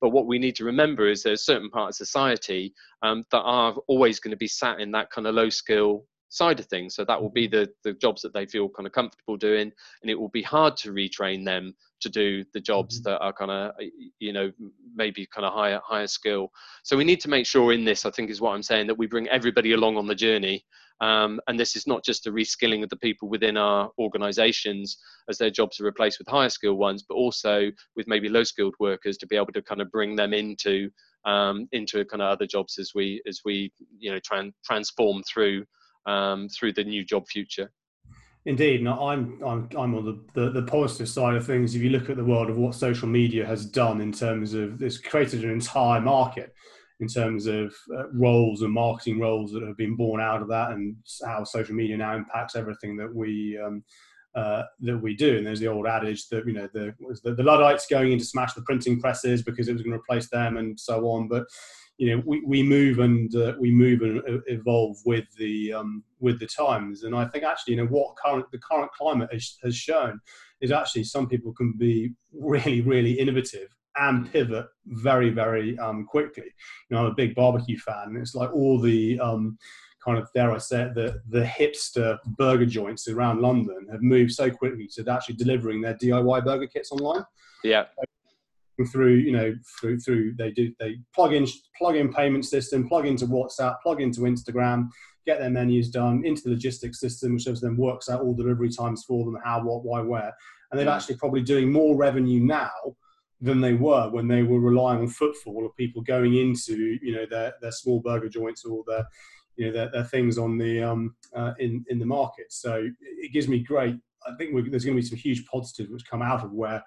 But 0.00 0.10
what 0.10 0.26
we 0.26 0.38
need 0.38 0.56
to 0.56 0.64
remember 0.64 1.08
is 1.08 1.22
there's 1.22 1.44
certain 1.44 1.70
parts 1.70 2.00
of 2.00 2.06
society 2.06 2.74
um, 3.02 3.24
that 3.30 3.42
are 3.42 3.74
always 3.88 4.20
going 4.20 4.32
to 4.32 4.36
be 4.36 4.48
sat 4.48 4.80
in 4.80 4.90
that 4.92 5.10
kind 5.10 5.26
of 5.26 5.34
low 5.34 5.50
skill 5.50 6.04
side 6.28 6.60
of 6.60 6.66
things. 6.66 6.94
So 6.94 7.04
that 7.04 7.20
will 7.20 7.30
be 7.30 7.46
the, 7.46 7.68
the 7.84 7.92
jobs 7.94 8.22
that 8.22 8.34
they 8.34 8.46
feel 8.46 8.68
kind 8.68 8.86
of 8.86 8.92
comfortable 8.92 9.36
doing, 9.36 9.72
and 10.02 10.10
it 10.10 10.18
will 10.18 10.28
be 10.28 10.42
hard 10.42 10.76
to 10.78 10.92
retrain 10.92 11.44
them 11.44 11.74
to 12.00 12.08
do 12.08 12.44
the 12.52 12.60
jobs 12.60 13.00
mm-hmm. 13.00 13.10
that 13.10 13.18
are 13.20 13.32
kind 13.32 13.50
of 13.50 13.72
you 14.18 14.32
know 14.32 14.52
maybe 14.94 15.26
kind 15.34 15.46
of 15.46 15.52
higher 15.52 15.80
higher 15.84 16.06
skill. 16.06 16.50
So 16.82 16.96
we 16.96 17.04
need 17.04 17.20
to 17.20 17.28
make 17.28 17.46
sure 17.46 17.72
in 17.72 17.84
this, 17.84 18.04
I 18.04 18.10
think, 18.10 18.30
is 18.30 18.40
what 18.40 18.54
I'm 18.54 18.62
saying, 18.62 18.86
that 18.88 18.98
we 18.98 19.06
bring 19.06 19.28
everybody 19.28 19.72
along 19.72 19.96
on 19.96 20.06
the 20.06 20.14
journey 20.14 20.64
um, 21.00 21.40
and 21.46 21.60
this 21.60 21.76
is 21.76 21.86
not 21.86 22.04
just 22.04 22.26
a 22.26 22.30
reskilling 22.30 22.82
of 22.82 22.88
the 22.88 22.96
people 22.96 23.28
within 23.28 23.56
our 23.56 23.90
organizations 23.98 24.96
as 25.28 25.36
their 25.36 25.50
jobs 25.50 25.80
are 25.80 25.84
replaced 25.84 26.18
with 26.18 26.28
higher 26.28 26.48
skilled 26.48 26.78
ones, 26.78 27.04
but 27.06 27.14
also 27.14 27.70
with 27.96 28.08
maybe 28.08 28.28
low 28.28 28.44
skilled 28.44 28.74
workers 28.80 29.18
to 29.18 29.26
be 29.26 29.36
able 29.36 29.52
to 29.52 29.62
kind 29.62 29.80
of 29.80 29.90
bring 29.90 30.16
them 30.16 30.32
into 30.32 30.90
um, 31.26 31.68
into 31.72 32.04
kind 32.04 32.22
of 32.22 32.28
other 32.28 32.46
jobs 32.46 32.78
as 32.78 32.92
we 32.94 33.20
as 33.26 33.40
we 33.44 33.72
you 33.98 34.10
know 34.10 34.20
try 34.20 34.38
and 34.38 34.52
transform 34.64 35.22
through 35.24 35.64
um, 36.06 36.48
through 36.48 36.72
the 36.72 36.84
new 36.84 37.04
job 37.04 37.28
future. 37.28 37.70
Indeed, 38.46 38.84
no, 38.84 39.08
I'm 39.08 39.42
I'm 39.44 39.68
I'm 39.76 39.94
on 39.96 40.04
the, 40.04 40.40
the, 40.40 40.50
the 40.50 40.62
positive 40.62 41.08
side 41.08 41.34
of 41.34 41.44
things. 41.44 41.74
If 41.74 41.82
you 41.82 41.90
look 41.90 42.08
at 42.08 42.16
the 42.16 42.24
world 42.24 42.48
of 42.48 42.56
what 42.56 42.76
social 42.76 43.08
media 43.08 43.44
has 43.44 43.66
done 43.66 44.00
in 44.00 44.12
terms 44.12 44.54
of 44.54 44.80
it's 44.80 44.98
created 44.98 45.44
an 45.44 45.50
entire 45.50 46.00
market 46.00 46.54
in 47.00 47.08
terms 47.08 47.46
of 47.46 47.74
uh, 47.94 48.08
roles 48.12 48.62
and 48.62 48.72
marketing 48.72 49.18
roles 49.20 49.52
that 49.52 49.62
have 49.62 49.76
been 49.76 49.96
born 49.96 50.20
out 50.20 50.42
of 50.42 50.48
that, 50.48 50.70
and 50.70 50.94
how 51.24 51.42
social 51.42 51.74
media 51.74 51.96
now 51.96 52.14
impacts 52.14 52.54
everything 52.54 52.96
that 52.96 53.12
we 53.12 53.58
um, 53.58 53.82
uh, 54.36 54.62
that 54.80 54.98
we 54.98 55.16
do. 55.16 55.38
And 55.38 55.46
there's 55.46 55.60
the 55.60 55.66
old 55.66 55.88
adage 55.88 56.28
that 56.28 56.46
you 56.46 56.52
know 56.52 56.68
the 56.72 56.94
the, 57.24 57.34
the 57.34 57.42
Luddites 57.42 57.88
going 57.90 58.12
in 58.12 58.18
to 58.20 58.24
smash 58.24 58.54
the 58.54 58.62
printing 58.62 59.00
presses 59.00 59.42
because 59.42 59.66
it 59.66 59.72
was 59.72 59.82
going 59.82 59.92
to 59.92 59.98
replace 59.98 60.28
them, 60.28 60.56
and 60.56 60.78
so 60.78 61.08
on. 61.08 61.26
But 61.26 61.46
you 61.98 62.14
know 62.14 62.22
we, 62.26 62.42
we 62.46 62.62
move 62.62 62.98
and 62.98 63.34
uh, 63.36 63.54
we 63.58 63.70
move 63.70 64.02
and 64.02 64.42
evolve 64.46 64.96
with 65.04 65.24
the 65.38 65.72
um, 65.72 66.02
with 66.20 66.38
the 66.40 66.46
times. 66.46 67.04
And 67.04 67.14
I 67.14 67.26
think 67.26 67.44
actually 67.44 67.74
you 67.74 67.82
know 67.82 67.88
what 67.88 68.16
current 68.16 68.46
the 68.52 68.58
current 68.58 68.90
climate 68.92 69.30
has, 69.32 69.58
has 69.62 69.76
shown 69.76 70.20
is 70.60 70.72
actually 70.72 71.04
some 71.04 71.28
people 71.28 71.52
can 71.52 71.72
be 71.76 72.12
really 72.32 72.80
really 72.80 73.12
innovative 73.12 73.68
and 73.98 74.30
pivot 74.30 74.66
very, 74.86 75.30
very 75.30 75.78
um, 75.78 76.04
quickly. 76.04 76.44
You 76.44 76.96
know, 76.96 76.98
I'm 77.00 77.12
a 77.12 77.14
big 77.14 77.34
barbecue 77.34 77.78
fan, 77.78 78.16
it's 78.20 78.34
like 78.34 78.52
all 78.52 78.78
the 78.78 79.18
um, 79.20 79.58
kind 80.04 80.18
of 80.18 80.28
dare 80.34 80.52
I 80.52 80.58
say 80.58 80.82
it, 80.82 80.94
the 80.94 81.20
the 81.28 81.44
hipster 81.44 82.18
burger 82.38 82.66
joints 82.66 83.08
around 83.08 83.40
London 83.40 83.88
have 83.90 84.02
moved 84.02 84.32
so 84.32 84.50
quickly 84.50 84.88
to 84.94 85.10
actually 85.10 85.36
delivering 85.36 85.80
their 85.80 85.94
DIY 85.94 86.44
burger 86.44 86.66
kits 86.66 86.92
online. 86.92 87.24
Yeah. 87.64 87.84
Through 88.84 89.14
you 89.14 89.32
know 89.32 89.54
through 89.80 89.98
through 89.98 90.34
they 90.36 90.50
do 90.50 90.72
they 90.78 90.96
plug 91.14 91.32
in 91.32 91.46
plug 91.78 91.96
in 91.96 92.12
payment 92.12 92.44
system 92.44 92.88
plug 92.88 93.06
into 93.06 93.26
whatsapp 93.26 93.76
plug 93.82 94.00
into 94.02 94.20
instagram 94.22 94.88
get 95.24 95.38
their 95.38 95.50
menus 95.50 95.88
done 95.88 96.22
into 96.24 96.42
the 96.44 96.50
logistics 96.50 97.00
system 97.00 97.34
which 97.34 97.46
then 97.60 97.76
works 97.76 98.08
out 98.08 98.20
all 98.20 98.34
delivery 98.34 98.70
times 98.70 99.04
for 99.06 99.24
them 99.24 99.38
how 99.44 99.62
what 99.62 99.84
why 99.84 100.00
where 100.00 100.32
and 100.70 100.78
they're 100.78 100.86
mm. 100.86 100.94
actually 100.94 101.16
probably 101.16 101.42
doing 101.42 101.72
more 101.72 101.96
revenue 101.96 102.40
now 102.40 102.70
than 103.40 103.60
they 103.60 103.74
were 103.74 104.08
when 104.10 104.28
they 104.28 104.42
were 104.42 104.60
relying 104.60 105.00
on 105.00 105.08
footfall 105.08 105.66
of 105.66 105.76
people 105.76 106.02
going 106.02 106.36
into 106.36 106.98
you 107.02 107.14
know 107.14 107.26
their, 107.30 107.54
their 107.60 107.72
small 107.72 108.00
burger 108.00 108.28
joints 108.28 108.64
or 108.64 108.82
their 108.86 109.06
you 109.56 109.66
know 109.66 109.72
their, 109.72 109.90
their 109.90 110.04
things 110.04 110.38
on 110.38 110.58
the 110.58 110.82
um, 110.82 111.14
uh, 111.34 111.52
in 111.58 111.84
in 111.88 111.98
the 111.98 112.06
market. 112.06 112.46
So 112.50 112.88
it 113.00 113.32
gives 113.32 113.48
me 113.48 113.60
great. 113.60 113.96
I 114.26 114.34
think 114.36 114.52
there's 114.70 114.84
going 114.84 114.96
to 114.96 115.02
be 115.02 115.06
some 115.06 115.18
huge 115.18 115.44
positives 115.46 115.90
which 115.90 116.08
come 116.08 116.22
out 116.22 116.44
of 116.44 116.52
where 116.52 116.82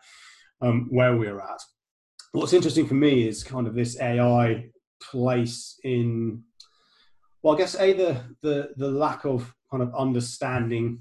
um, 0.62 0.88
where 0.90 1.18
we're 1.18 1.40
at. 1.40 1.62
What's 2.32 2.54
interesting 2.54 2.88
for 2.88 2.94
me 2.94 3.28
is 3.28 3.44
kind 3.44 3.68
of 3.68 3.74
this 3.74 4.00
AI 4.00 4.70
place 5.02 5.80
in 5.84 6.44
Well, 7.42 7.56
I 7.56 7.58
guess 7.58 7.76
a 7.76 7.94
the 7.94 8.22
the 8.42 8.70
the 8.78 8.92
lack 8.92 9.26
of 9.26 9.54
kind 9.72 9.82
of 9.82 9.96
understanding 9.96 11.00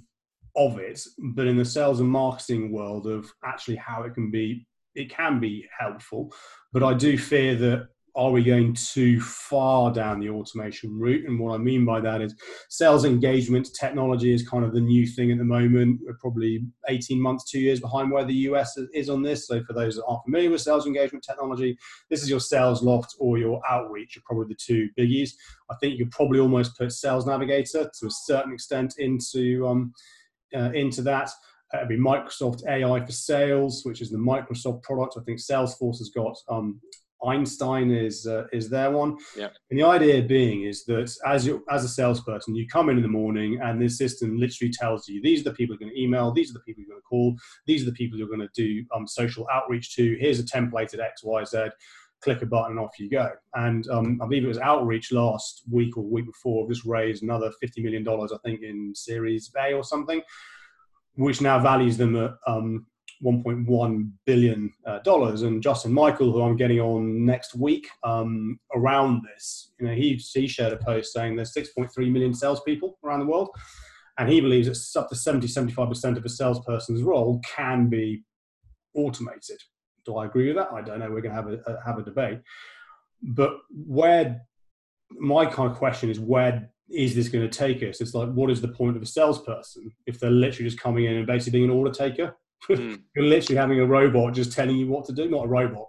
of 0.56 0.78
it, 0.78 1.00
but 1.34 1.46
in 1.46 1.56
the 1.56 1.64
sales 1.64 2.00
and 2.00 2.08
marketing 2.08 2.72
world 2.72 3.06
of 3.06 3.30
actually 3.44 3.76
how 3.76 4.02
it 4.04 4.14
can 4.14 4.30
be, 4.30 4.66
it 4.94 5.10
can 5.10 5.38
be 5.38 5.66
helpful. 5.78 6.32
But 6.72 6.82
I 6.82 6.94
do 6.94 7.18
fear 7.18 7.54
that 7.56 7.88
are 8.18 8.32
we 8.32 8.42
going 8.42 8.74
too 8.74 9.20
far 9.20 9.92
down 9.92 10.18
the 10.18 10.28
automation 10.28 10.98
route? 10.98 11.24
And 11.24 11.38
what 11.38 11.54
I 11.54 11.58
mean 11.58 11.84
by 11.84 12.00
that 12.00 12.20
is 12.20 12.34
sales 12.68 13.04
engagement 13.04 13.68
technology 13.78 14.32
is 14.32 14.46
kind 14.46 14.64
of 14.64 14.72
the 14.74 14.80
new 14.80 15.06
thing 15.06 15.30
at 15.30 15.38
the 15.38 15.44
moment. 15.44 16.00
We're 16.04 16.18
probably 16.20 16.64
18 16.88 17.22
months, 17.22 17.48
two 17.48 17.60
years 17.60 17.78
behind 17.78 18.10
where 18.10 18.24
the 18.24 18.34
US 18.34 18.76
is 18.92 19.08
on 19.08 19.22
this. 19.22 19.46
So 19.46 19.62
for 19.62 19.72
those 19.72 19.94
that 19.94 20.04
aren't 20.04 20.24
familiar 20.24 20.50
with 20.50 20.62
sales 20.62 20.84
engagement 20.84 21.24
technology, 21.24 21.78
this 22.10 22.24
is 22.24 22.28
your 22.28 22.40
SalesLoft 22.40 23.14
or 23.20 23.38
your 23.38 23.62
outreach 23.70 24.16
are 24.16 24.22
probably 24.26 24.48
the 24.48 24.58
two 24.60 24.88
biggies. 24.98 25.30
I 25.70 25.76
think 25.76 25.96
you 25.96 26.04
could 26.04 26.12
probably 26.12 26.40
almost 26.40 26.76
put 26.76 26.90
Sales 26.90 27.24
Navigator 27.24 27.88
to 28.00 28.06
a 28.06 28.10
certain 28.10 28.52
extent 28.52 28.94
into 28.98 29.64
um, 29.64 29.92
uh, 30.56 30.72
into 30.72 31.02
that. 31.02 31.30
It'd 31.72 31.88
be 31.88 31.98
Microsoft 31.98 32.66
AI 32.66 33.04
for 33.04 33.12
Sales, 33.12 33.82
which 33.84 34.00
is 34.00 34.10
the 34.10 34.18
Microsoft 34.18 34.82
product. 34.82 35.14
I 35.18 35.22
think 35.22 35.38
Salesforce 35.38 35.98
has 35.98 36.10
got 36.12 36.36
um, 36.48 36.80
Einstein 37.24 37.90
is 37.90 38.26
uh, 38.26 38.46
is 38.52 38.68
their 38.68 38.90
one. 38.90 39.16
Yeah. 39.36 39.48
And 39.70 39.78
the 39.78 39.84
idea 39.84 40.22
being 40.22 40.62
is 40.62 40.84
that 40.84 41.10
as 41.26 41.46
you 41.46 41.64
as 41.70 41.84
a 41.84 41.88
salesperson, 41.88 42.54
you 42.54 42.66
come 42.68 42.88
in 42.90 42.96
in 42.96 43.02
the 43.02 43.08
morning 43.08 43.60
and 43.62 43.80
this 43.80 43.98
system 43.98 44.38
literally 44.38 44.72
tells 44.72 45.08
you 45.08 45.20
these 45.20 45.40
are 45.40 45.50
the 45.50 45.56
people 45.56 45.74
you're 45.74 45.88
going 45.88 45.94
to 45.94 46.00
email, 46.00 46.32
these 46.32 46.50
are 46.50 46.54
the 46.54 46.60
people 46.60 46.82
you're 46.82 46.90
going 46.90 47.00
to 47.00 47.06
call, 47.06 47.36
these 47.66 47.82
are 47.82 47.86
the 47.86 47.92
people 47.92 48.18
you're 48.18 48.28
going 48.28 48.40
to 48.40 48.48
do 48.54 48.84
um, 48.94 49.06
social 49.06 49.46
outreach 49.52 49.94
to. 49.96 50.16
Here's 50.20 50.40
a 50.40 50.44
templated 50.44 51.00
X 51.00 51.22
Y 51.24 51.44
Z. 51.44 51.68
Click 52.20 52.42
a 52.42 52.46
button 52.46 52.72
and 52.72 52.80
off 52.80 52.98
you 52.98 53.08
go. 53.08 53.30
And 53.54 53.88
um, 53.90 54.20
I 54.20 54.26
believe 54.26 54.42
it 54.42 54.48
was 54.48 54.58
Outreach 54.58 55.12
last 55.12 55.62
week 55.70 55.96
or 55.96 56.02
week 56.02 56.26
before 56.26 56.68
just 56.68 56.84
raised 56.84 57.22
another 57.22 57.52
fifty 57.60 57.80
million 57.80 58.02
dollars, 58.02 58.32
I 58.32 58.38
think, 58.44 58.60
in 58.62 58.92
Series 58.92 59.52
A 59.56 59.72
or 59.72 59.84
something, 59.84 60.20
which 61.14 61.40
now 61.40 61.60
values 61.60 61.96
them 61.96 62.16
at 62.16 62.32
um, 62.44 62.86
1.1 63.24 64.10
billion 64.26 64.72
uh, 64.86 64.98
dollars. 65.00 65.42
And 65.42 65.62
Justin 65.62 65.92
Michael, 65.92 66.32
who 66.32 66.42
I'm 66.42 66.56
getting 66.56 66.80
on 66.80 67.24
next 67.24 67.54
week 67.54 67.88
um, 68.04 68.58
around 68.74 69.22
this, 69.24 69.72
you 69.78 69.86
know, 69.86 69.94
he 69.94 70.14
he 70.32 70.46
shared 70.46 70.72
a 70.72 70.76
post 70.76 71.12
saying 71.12 71.36
there's 71.36 71.54
6.3 71.54 72.12
million 72.12 72.34
salespeople 72.34 72.98
around 73.04 73.20
the 73.20 73.26
world, 73.26 73.50
and 74.18 74.28
he 74.28 74.40
believes 74.40 74.68
that 74.68 75.00
up 75.00 75.08
to 75.08 75.16
70 75.16 75.46
75 75.48 75.88
percent 75.88 76.18
of 76.18 76.24
a 76.24 76.28
salesperson's 76.28 77.02
role 77.02 77.40
can 77.56 77.88
be 77.88 78.22
automated. 78.94 79.60
Do 80.04 80.16
I 80.16 80.26
agree 80.26 80.48
with 80.48 80.56
that? 80.56 80.72
I 80.72 80.80
don't 80.80 81.00
know. 81.00 81.10
We're 81.10 81.20
going 81.20 81.34
to 81.34 81.42
have 81.42 81.48
a 81.48 81.80
have 81.84 81.98
a 81.98 82.02
debate. 82.02 82.40
But 83.22 83.58
where 83.70 84.40
my 85.10 85.46
kind 85.46 85.70
of 85.70 85.76
question 85.76 86.10
is 86.10 86.20
where 86.20 86.70
is 86.90 87.14
this 87.14 87.28
going 87.28 87.48
to 87.48 87.58
take 87.58 87.82
us? 87.82 88.00
It's 88.00 88.14
like, 88.14 88.30
what 88.32 88.50
is 88.50 88.60
the 88.60 88.68
point 88.68 88.96
of 88.96 89.02
a 89.02 89.06
salesperson 89.06 89.92
if 90.06 90.18
they're 90.18 90.30
literally 90.30 90.70
just 90.70 90.80
coming 90.80 91.04
in 91.04 91.16
and 91.16 91.26
basically 91.26 91.58
being 91.58 91.70
an 91.70 91.76
order 91.76 91.90
taker? 91.90 92.36
Mm. 92.70 93.00
You're 93.16 93.24
literally 93.24 93.58
having 93.58 93.80
a 93.80 93.86
robot 93.86 94.34
just 94.34 94.52
telling 94.52 94.76
you 94.76 94.88
what 94.88 95.04
to 95.06 95.12
do, 95.12 95.28
not 95.28 95.46
a 95.46 95.48
robot, 95.48 95.86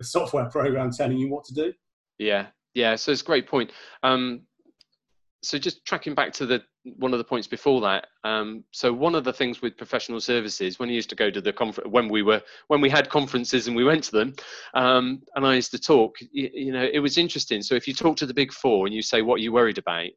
a 0.00 0.04
software 0.04 0.46
program 0.46 0.90
telling 0.90 1.18
you 1.18 1.30
what 1.30 1.44
to 1.44 1.54
do. 1.54 1.72
Yeah, 2.18 2.46
yeah. 2.74 2.96
So 2.96 3.12
it's 3.12 3.22
a 3.22 3.24
great 3.24 3.48
point. 3.48 3.72
Um, 4.02 4.42
so 5.42 5.58
just 5.58 5.84
tracking 5.84 6.14
back 6.14 6.32
to 6.34 6.46
the 6.46 6.62
one 6.84 7.12
of 7.12 7.18
the 7.18 7.24
points 7.24 7.46
before 7.46 7.80
that. 7.80 8.06
Um, 8.24 8.64
so 8.72 8.92
one 8.92 9.14
of 9.14 9.24
the 9.24 9.32
things 9.32 9.62
with 9.62 9.76
professional 9.76 10.20
services, 10.20 10.78
when 10.78 10.88
you 10.88 10.94
used 10.94 11.10
to 11.10 11.16
go 11.16 11.30
to 11.30 11.40
the 11.40 11.52
conference, 11.52 11.90
when 11.90 12.08
we 12.08 12.22
were 12.22 12.40
when 12.68 12.80
we 12.80 12.88
had 12.88 13.08
conferences 13.08 13.66
and 13.66 13.76
we 13.76 13.84
went 13.84 14.04
to 14.04 14.12
them, 14.12 14.34
um, 14.74 15.22
and 15.34 15.46
I 15.46 15.54
used 15.54 15.72
to 15.72 15.78
talk, 15.78 16.16
you, 16.20 16.50
you, 16.52 16.72
know, 16.72 16.88
it 16.92 17.00
was 17.00 17.18
interesting. 17.18 17.62
So 17.62 17.74
if 17.74 17.86
you 17.86 17.94
talk 17.94 18.16
to 18.18 18.26
the 18.26 18.34
big 18.34 18.52
four 18.52 18.86
and 18.86 18.94
you 18.94 19.02
say 19.02 19.22
what 19.22 19.36
are 19.36 19.42
you 19.42 19.52
worried 19.52 19.78
about, 19.78 20.10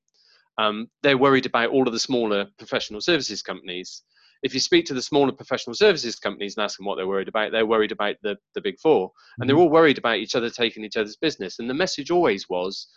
um, 0.57 0.88
they're 1.03 1.17
worried 1.17 1.45
about 1.45 1.69
all 1.69 1.88
of 1.88 1.93
the 1.93 2.00
smaller 2.00 2.45
professional 2.57 3.01
services 3.01 3.41
companies 3.41 4.03
if 4.45 4.53
you 4.53 4.59
speak 4.59 4.85
to 4.85 4.93
the 4.93 5.01
smaller 5.01 5.31
professional 5.31 5.73
services 5.73 6.17
companies 6.17 6.55
and 6.55 6.63
ask 6.63 6.77
them 6.77 6.85
what 6.85 6.97
they're 6.97 7.07
worried 7.07 7.27
about, 7.27 7.51
they're 7.51 7.65
worried 7.65 7.91
about 7.91 8.15
the, 8.21 8.37
the 8.53 8.61
big 8.61 8.79
four. 8.79 9.11
And 9.39 9.49
they're 9.49 9.55
mm-hmm. 9.55 9.63
all 9.63 9.71
worried 9.71 9.97
about 9.97 10.17
each 10.19 10.35
other 10.35 10.51
taking 10.51 10.85
each 10.85 10.97
other's 10.97 11.15
business. 11.15 11.57
And 11.57 11.67
the 11.67 11.73
message 11.73 12.11
always 12.11 12.47
was 12.47 12.87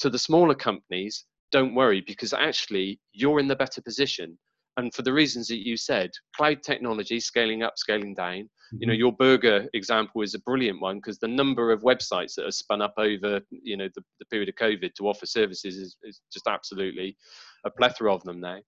to 0.00 0.08
the 0.08 0.18
smaller 0.18 0.54
companies, 0.54 1.26
don't 1.52 1.74
worry, 1.74 2.02
because 2.06 2.32
actually 2.32 2.98
you're 3.12 3.38
in 3.38 3.48
the 3.48 3.54
better 3.54 3.82
position. 3.82 4.38
And 4.78 4.94
for 4.94 5.02
the 5.02 5.12
reasons 5.12 5.46
that 5.48 5.58
you 5.58 5.76
said, 5.76 6.10
cloud 6.34 6.62
technology, 6.62 7.20
scaling 7.20 7.62
up, 7.62 7.74
scaling 7.76 8.14
down. 8.14 8.44
Mm-hmm. 8.44 8.76
You 8.80 8.86
know, 8.86 8.92
mm-hmm. 8.94 8.98
your 8.98 9.12
burger 9.12 9.68
example 9.74 10.22
is 10.22 10.32
a 10.32 10.38
brilliant 10.38 10.80
one 10.80 10.96
because 10.96 11.18
the 11.18 11.28
number 11.28 11.70
of 11.70 11.82
websites 11.82 12.34
that 12.36 12.46
are 12.46 12.50
spun 12.50 12.80
up 12.80 12.94
over, 12.96 13.42
you 13.50 13.76
know, 13.76 13.90
the, 13.94 14.02
the 14.20 14.26
period 14.30 14.48
of 14.48 14.54
COVID 14.54 14.94
to 14.94 15.06
offer 15.06 15.26
services 15.26 15.76
is, 15.76 15.98
is 16.02 16.22
just 16.32 16.46
absolutely 16.46 17.18
a 17.66 17.70
plethora 17.70 18.14
of 18.14 18.24
them 18.24 18.40
now 18.40 18.60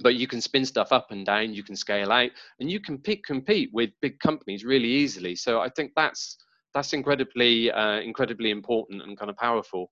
but 0.00 0.14
you 0.16 0.26
can 0.26 0.40
spin 0.40 0.64
stuff 0.64 0.92
up 0.92 1.10
and 1.10 1.24
down 1.26 1.54
you 1.54 1.62
can 1.62 1.76
scale 1.76 2.10
out 2.10 2.30
and 2.60 2.70
you 2.70 2.80
can 2.80 2.98
pick, 2.98 3.24
compete 3.24 3.70
with 3.72 3.90
big 4.00 4.18
companies 4.18 4.64
really 4.64 4.88
easily. 4.88 5.34
So 5.34 5.60
i 5.60 5.68
think 5.68 5.92
that's 5.96 6.36
that's 6.74 6.92
incredibly 6.92 7.70
uh, 7.70 8.00
incredibly 8.00 8.50
important 8.50 9.02
and 9.02 9.18
kind 9.18 9.30
of 9.30 9.36
powerful. 9.36 9.90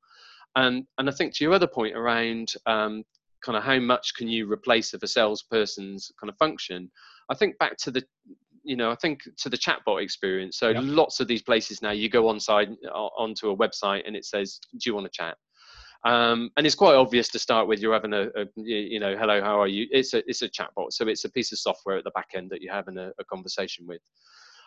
And 0.56 0.84
and 0.98 1.08
i 1.08 1.12
think 1.12 1.34
to 1.34 1.44
your 1.44 1.54
other 1.54 1.66
point 1.66 1.96
around 1.96 2.52
um, 2.66 3.04
kind 3.44 3.58
of 3.58 3.64
how 3.64 3.78
much 3.78 4.14
can 4.16 4.28
you 4.28 4.50
replace 4.50 4.94
of 4.94 5.02
a 5.02 5.08
salesperson's 5.08 6.12
kind 6.20 6.30
of 6.30 6.36
function 6.36 6.88
i 7.28 7.34
think 7.34 7.58
back 7.58 7.76
to 7.76 7.90
the 7.90 8.02
you 8.62 8.76
know 8.76 8.90
i 8.90 8.94
think 8.94 9.20
to 9.36 9.48
the 9.48 9.58
chatbot 9.58 10.02
experience. 10.02 10.58
So 10.58 10.70
yep. 10.70 10.82
lots 10.84 11.20
of 11.20 11.26
these 11.26 11.42
places 11.42 11.82
now 11.82 11.90
you 11.90 12.08
go 12.08 12.28
on 12.28 12.38
side 12.38 12.68
onto 12.94 13.50
a 13.50 13.56
website 13.56 14.02
and 14.06 14.16
it 14.16 14.24
says 14.24 14.60
do 14.72 14.78
you 14.86 14.94
want 14.94 15.06
to 15.06 15.10
chat 15.12 15.36
um, 16.04 16.50
and 16.56 16.66
it's 16.66 16.74
quite 16.74 16.94
obvious 16.94 17.28
to 17.28 17.38
start 17.38 17.68
with. 17.68 17.80
You're 17.80 17.92
having 17.92 18.12
a, 18.12 18.28
a, 18.36 18.46
you 18.56 18.98
know, 18.98 19.16
hello, 19.16 19.40
how 19.40 19.60
are 19.60 19.68
you? 19.68 19.86
It's 19.90 20.14
a, 20.14 20.18
it's 20.28 20.42
a 20.42 20.48
chatbot, 20.48 20.92
so 20.92 21.06
it's 21.06 21.24
a 21.24 21.30
piece 21.30 21.52
of 21.52 21.58
software 21.58 21.96
at 21.96 22.04
the 22.04 22.10
back 22.10 22.30
end 22.34 22.50
that 22.50 22.60
you're 22.60 22.74
having 22.74 22.98
a, 22.98 23.12
a 23.18 23.24
conversation 23.24 23.86
with. 23.86 24.00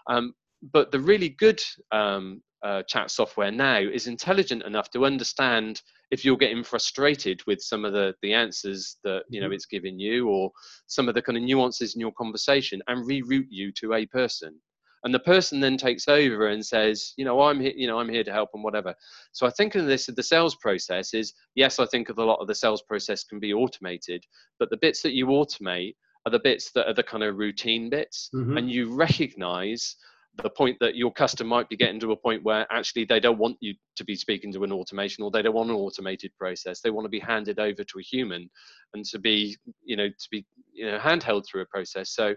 Um, 0.08 0.34
but 0.72 0.92
the 0.92 1.00
really 1.00 1.30
good 1.30 1.62
um, 1.92 2.42
uh, 2.64 2.84
chat 2.84 3.12
software 3.12 3.52
now 3.52 3.78
is 3.78 4.08
intelligent 4.08 4.64
enough 4.64 4.90
to 4.92 5.06
understand 5.06 5.82
if 6.12 6.24
you're 6.24 6.38
getting 6.38 6.64
frustrated 6.64 7.42
with 7.46 7.62
some 7.62 7.84
of 7.84 7.94
the 7.94 8.14
the 8.22 8.34
answers 8.34 8.98
that 9.04 9.24
you 9.30 9.42
know 9.42 9.48
mm-hmm. 9.48 9.54
it's 9.54 9.66
giving 9.66 10.00
you, 10.00 10.30
or 10.30 10.52
some 10.88 11.10
of 11.10 11.16
the 11.16 11.22
kind 11.22 11.38
of 11.38 11.44
nuances 11.44 11.96
in 11.96 12.02
your 12.02 12.14
conversation, 12.14 12.82
and 12.88 13.08
reroute 13.08 13.48
you 13.50 13.72
to 13.74 13.94
a 13.94 14.06
person 14.06 14.60
and 15.06 15.14
the 15.14 15.20
person 15.20 15.60
then 15.60 15.78
takes 15.78 16.08
over 16.08 16.48
and 16.48 16.66
says 16.66 17.14
you 17.16 17.24
know 17.24 17.42
i'm 17.42 17.60
here 17.60 17.74
you 17.76 17.88
know 17.88 18.00
i'm 18.00 18.10
here 18.10 18.24
to 18.24 18.34
help 18.34 18.50
and 18.54 18.64
whatever. 18.64 18.94
So 19.32 19.48
i 19.48 19.52
think 19.52 19.76
in 19.76 19.88
this 19.88 20.08
the 20.08 20.24
sales 20.24 20.56
process 20.56 21.14
is 21.14 21.34
yes 21.56 21.80
i 21.80 21.86
think 21.86 22.10
of 22.10 22.18
a 22.18 22.24
lot 22.24 22.42
of 22.42 22.48
the 22.48 22.56
sales 22.56 22.82
process 22.82 23.24
can 23.24 23.40
be 23.40 23.54
automated 23.54 24.24
but 24.60 24.70
the 24.70 24.78
bits 24.78 25.02
that 25.04 25.14
you 25.14 25.28
automate 25.28 25.96
are 26.26 26.32
the 26.32 26.40
bits 26.40 26.72
that 26.74 26.88
are 26.88 26.94
the 26.94 27.04
kind 27.04 27.24
of 27.24 27.38
routine 27.38 27.90
bits. 27.90 28.30
Mm-hmm. 28.34 28.58
and 28.58 28.70
you 28.70 28.94
recognize 28.94 29.96
the 30.44 30.50
point 30.50 30.78
that 30.80 30.96
your 30.96 31.14
customer 31.14 31.48
might 31.48 31.70
be 31.70 31.78
getting 31.78 32.00
to 32.00 32.12
a 32.12 32.18
point 32.18 32.44
where 32.44 32.68
actually 32.70 33.06
they 33.06 33.20
don't 33.20 33.38
want 33.38 33.58
you 33.62 33.74
to 33.96 34.04
be 34.04 34.16
speaking 34.16 34.52
to 34.52 34.64
an 34.64 34.72
automation 34.72 35.24
or 35.24 35.32
they 35.32 35.42
don't 35.42 35.56
want 35.56 35.70
an 35.70 35.76
automated 35.76 36.32
process. 36.38 36.82
They 36.82 36.90
want 36.90 37.06
to 37.06 37.10
be 37.10 37.20
handed 37.20 37.58
over 37.58 37.84
to 37.84 38.00
a 38.00 38.04
human 38.04 38.50
and 38.94 39.06
to 39.06 39.20
be 39.20 39.56
you 39.84 39.96
know 39.96 40.10
to 40.10 40.28
be 40.32 40.46
you 40.74 40.86
know 40.86 40.98
handheld 40.98 41.46
through 41.46 41.62
a 41.62 41.66
process. 41.68 42.12
So 42.14 42.36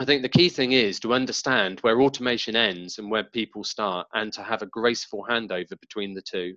I 0.00 0.04
think 0.04 0.22
the 0.22 0.28
key 0.28 0.48
thing 0.48 0.72
is 0.72 0.98
to 1.00 1.14
understand 1.14 1.78
where 1.80 2.00
automation 2.02 2.56
ends 2.56 2.98
and 2.98 3.10
where 3.10 3.24
people 3.24 3.62
start, 3.62 4.08
and 4.12 4.32
to 4.32 4.42
have 4.42 4.62
a 4.62 4.66
graceful 4.66 5.26
handover 5.28 5.78
between 5.80 6.14
the 6.14 6.22
two. 6.22 6.54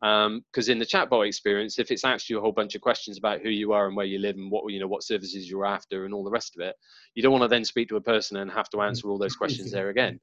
Because 0.00 0.68
um, 0.68 0.72
in 0.72 0.78
the 0.78 0.84
chatbot 0.84 1.26
experience, 1.26 1.78
if 1.78 1.90
it's 1.90 2.04
actually 2.04 2.36
a 2.36 2.40
whole 2.40 2.52
bunch 2.52 2.74
of 2.74 2.82
questions 2.82 3.16
about 3.16 3.40
who 3.40 3.48
you 3.48 3.72
are 3.72 3.86
and 3.86 3.96
where 3.96 4.04
you 4.04 4.18
live 4.18 4.36
and 4.36 4.50
what 4.50 4.70
you 4.70 4.78
know 4.78 4.86
what 4.86 5.02
services 5.02 5.48
you're 5.48 5.64
after 5.64 6.04
and 6.04 6.12
all 6.12 6.24
the 6.24 6.30
rest 6.30 6.54
of 6.56 6.66
it, 6.66 6.76
you 7.14 7.22
don't 7.22 7.32
want 7.32 7.42
to 7.42 7.48
then 7.48 7.64
speak 7.64 7.88
to 7.88 7.96
a 7.96 8.00
person 8.02 8.36
and 8.36 8.50
have 8.50 8.68
to 8.68 8.82
answer 8.82 9.08
all 9.08 9.18
those 9.18 9.36
questions 9.36 9.70
there 9.70 9.88
again. 9.94 10.20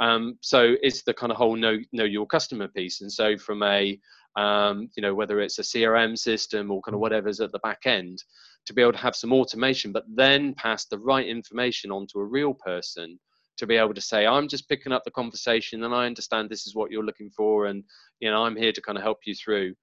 Um, 0.00 0.38
so 0.40 0.74
it's 0.82 1.02
the 1.02 1.14
kind 1.14 1.30
of 1.30 1.38
whole 1.38 1.54
know 1.54 1.78
know 1.92 2.04
your 2.04 2.26
customer 2.26 2.66
piece. 2.66 3.02
And 3.02 3.12
so 3.12 3.36
from 3.36 3.62
a 3.62 4.00
um, 4.34 4.88
you 4.96 5.02
know 5.02 5.14
whether 5.14 5.38
it's 5.40 5.60
a 5.60 5.62
CRM 5.62 6.18
system 6.18 6.72
or 6.72 6.80
kind 6.80 6.94
of 6.94 7.00
whatever's 7.00 7.40
at 7.40 7.52
the 7.52 7.60
back 7.60 7.82
end, 7.84 8.24
to 8.66 8.72
be 8.72 8.82
able 8.82 8.92
to 8.92 8.98
have 8.98 9.16
some 9.16 9.32
automation, 9.32 9.92
but 9.92 10.04
then 10.14 10.54
pass 10.54 10.86
the 10.86 10.98
right 10.98 11.26
information 11.26 11.90
on 11.90 12.06
to 12.08 12.20
a 12.20 12.24
real 12.24 12.54
person 12.54 13.18
to 13.58 13.66
be 13.66 13.76
able 13.76 13.94
to 13.94 14.00
say, 14.00 14.26
I'm 14.26 14.48
just 14.48 14.68
picking 14.68 14.92
up 14.92 15.04
the 15.04 15.10
conversation 15.10 15.84
and 15.84 15.94
I 15.94 16.06
understand 16.06 16.48
this 16.48 16.66
is 16.66 16.74
what 16.74 16.90
you're 16.90 17.04
looking 17.04 17.30
for, 17.30 17.66
and 17.66 17.84
you 18.20 18.30
know 18.30 18.44
I'm 18.44 18.56
here 18.56 18.72
to 18.72 18.82
kind 18.82 18.96
of 18.96 19.04
help 19.04 19.18
you 19.24 19.34
through, 19.34 19.74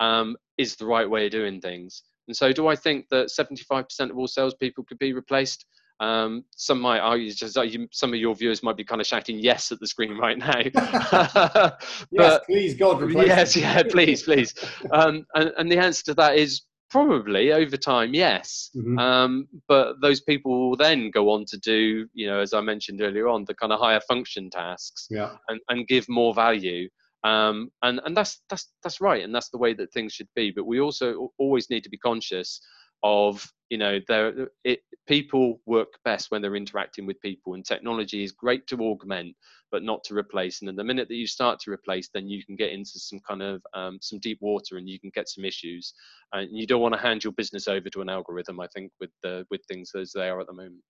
um, 0.00 0.36
is 0.58 0.76
the 0.76 0.86
right 0.86 1.08
way 1.08 1.26
of 1.26 1.32
doing 1.32 1.60
things. 1.60 2.02
And 2.28 2.36
so, 2.36 2.52
do 2.52 2.68
I 2.68 2.76
think 2.76 3.06
that 3.10 3.28
75% 3.28 4.10
of 4.10 4.16
all 4.16 4.26
salespeople 4.26 4.84
could 4.84 4.98
be 4.98 5.12
replaced? 5.12 5.66
Um, 6.00 6.44
some 6.56 6.80
might 6.80 6.98
argue, 6.98 7.32
just 7.32 7.58
some 7.92 8.12
of 8.12 8.18
your 8.18 8.34
viewers 8.34 8.62
might 8.62 8.76
be 8.76 8.84
kind 8.84 9.00
of 9.00 9.06
shouting 9.06 9.38
yes 9.38 9.70
at 9.70 9.80
the 9.80 9.86
screen 9.86 10.16
right 10.18 10.38
now. 10.38 10.62
but, 10.74 11.82
yes, 12.10 12.40
please, 12.46 12.74
God, 12.74 13.02
replace 13.02 13.28
yes, 13.28 13.56
yeah, 13.56 13.82
please, 13.82 14.22
please. 14.22 14.54
Um, 14.92 15.26
and, 15.34 15.52
and 15.58 15.70
the 15.70 15.78
answer 15.78 16.04
to 16.04 16.14
that 16.14 16.36
is 16.36 16.62
probably 16.94 17.52
over 17.52 17.76
time 17.76 18.14
yes 18.14 18.70
mm-hmm. 18.76 18.98
um, 18.98 19.48
but 19.66 20.00
those 20.00 20.20
people 20.20 20.52
will 20.70 20.76
then 20.76 21.10
go 21.10 21.30
on 21.30 21.44
to 21.44 21.58
do 21.58 22.06
you 22.12 22.26
know 22.28 22.38
as 22.38 22.52
i 22.54 22.60
mentioned 22.60 23.00
earlier 23.02 23.26
on 23.26 23.44
the 23.46 23.54
kind 23.54 23.72
of 23.72 23.80
higher 23.80 24.00
function 24.00 24.48
tasks 24.48 25.08
yeah. 25.10 25.32
and, 25.48 25.60
and 25.70 25.88
give 25.88 26.08
more 26.08 26.32
value 26.32 26.88
Um, 27.24 27.70
and 27.82 28.00
and 28.04 28.14
that's 28.14 28.42
that's 28.50 28.68
that's 28.82 29.00
right, 29.00 29.24
and 29.24 29.34
that's 29.34 29.48
the 29.48 29.58
way 29.64 29.72
that 29.74 29.92
things 29.92 30.12
should 30.12 30.28
be. 30.36 30.52
But 30.56 30.66
we 30.66 30.78
also 30.80 31.32
always 31.38 31.70
need 31.70 31.82
to 31.84 31.90
be 31.90 31.96
conscious 31.96 32.60
of 33.02 33.50
you 33.70 33.78
know 33.78 33.98
there 34.08 34.48
it, 34.64 34.80
people 35.06 35.60
work 35.66 35.88
best 36.04 36.30
when 36.30 36.42
they're 36.42 36.56
interacting 36.56 37.06
with 37.06 37.20
people 37.20 37.54
and 37.54 37.64
technology 37.64 38.22
is 38.24 38.32
great 38.32 38.66
to 38.66 38.76
augment 38.80 39.34
but 39.74 39.82
not 39.82 40.04
to 40.04 40.14
replace 40.14 40.60
and 40.60 40.68
then 40.68 40.76
the 40.76 40.84
minute 40.84 41.08
that 41.08 41.16
you 41.16 41.26
start 41.26 41.58
to 41.58 41.68
replace 41.68 42.08
then 42.14 42.28
you 42.28 42.44
can 42.44 42.54
get 42.54 42.70
into 42.70 42.92
some 42.94 43.18
kind 43.28 43.42
of 43.42 43.60
um, 43.74 43.98
some 44.00 44.20
deep 44.20 44.38
water 44.40 44.76
and 44.76 44.88
you 44.88 45.00
can 45.00 45.10
get 45.12 45.28
some 45.28 45.44
issues 45.44 45.94
and 46.32 46.48
you 46.56 46.64
don't 46.64 46.80
want 46.80 46.94
to 46.94 47.00
hand 47.00 47.24
your 47.24 47.32
business 47.32 47.66
over 47.66 47.90
to 47.90 48.00
an 48.00 48.08
algorithm 48.08 48.60
i 48.60 48.68
think 48.72 48.92
with 49.00 49.10
the 49.24 49.44
with 49.50 49.60
things 49.66 49.90
as 50.00 50.12
they 50.12 50.28
are 50.28 50.40
at 50.40 50.46
the 50.46 50.52
moment 50.52 50.80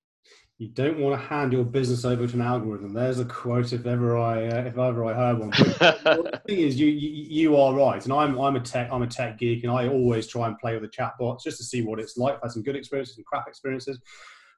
you 0.58 0.68
don't 0.68 0.98
want 0.98 1.18
to 1.18 1.26
hand 1.26 1.54
your 1.54 1.64
business 1.64 2.04
over 2.04 2.26
to 2.26 2.34
an 2.34 2.40
algorithm. 2.40 2.94
There's 2.94 3.18
a 3.18 3.24
quote 3.24 3.72
if 3.72 3.86
ever 3.86 4.16
I 4.16 4.46
uh, 4.46 4.60
if 4.62 4.78
ever 4.78 5.04
I 5.04 5.12
heard 5.12 5.38
one. 5.38 5.50
the 5.50 6.40
thing 6.46 6.60
is, 6.60 6.78
you, 6.78 6.86
you, 6.86 7.10
you 7.28 7.56
are 7.56 7.74
right, 7.74 8.02
and 8.02 8.12
I'm 8.12 8.38
I'm 8.38 8.54
a 8.54 8.60
tech 8.60 8.88
I'm 8.92 9.02
a 9.02 9.06
tech 9.06 9.36
geek, 9.36 9.64
and 9.64 9.72
I 9.72 9.88
always 9.88 10.28
try 10.28 10.46
and 10.46 10.56
play 10.58 10.78
with 10.78 10.82
the 10.82 10.96
chatbots 10.96 11.42
just 11.42 11.58
to 11.58 11.64
see 11.64 11.82
what 11.82 11.98
it's 11.98 12.16
like. 12.16 12.36
I've 12.36 12.42
had 12.42 12.52
some 12.52 12.62
good 12.62 12.76
experiences 12.76 13.16
and 13.16 13.26
crap 13.26 13.48
experiences, 13.48 13.98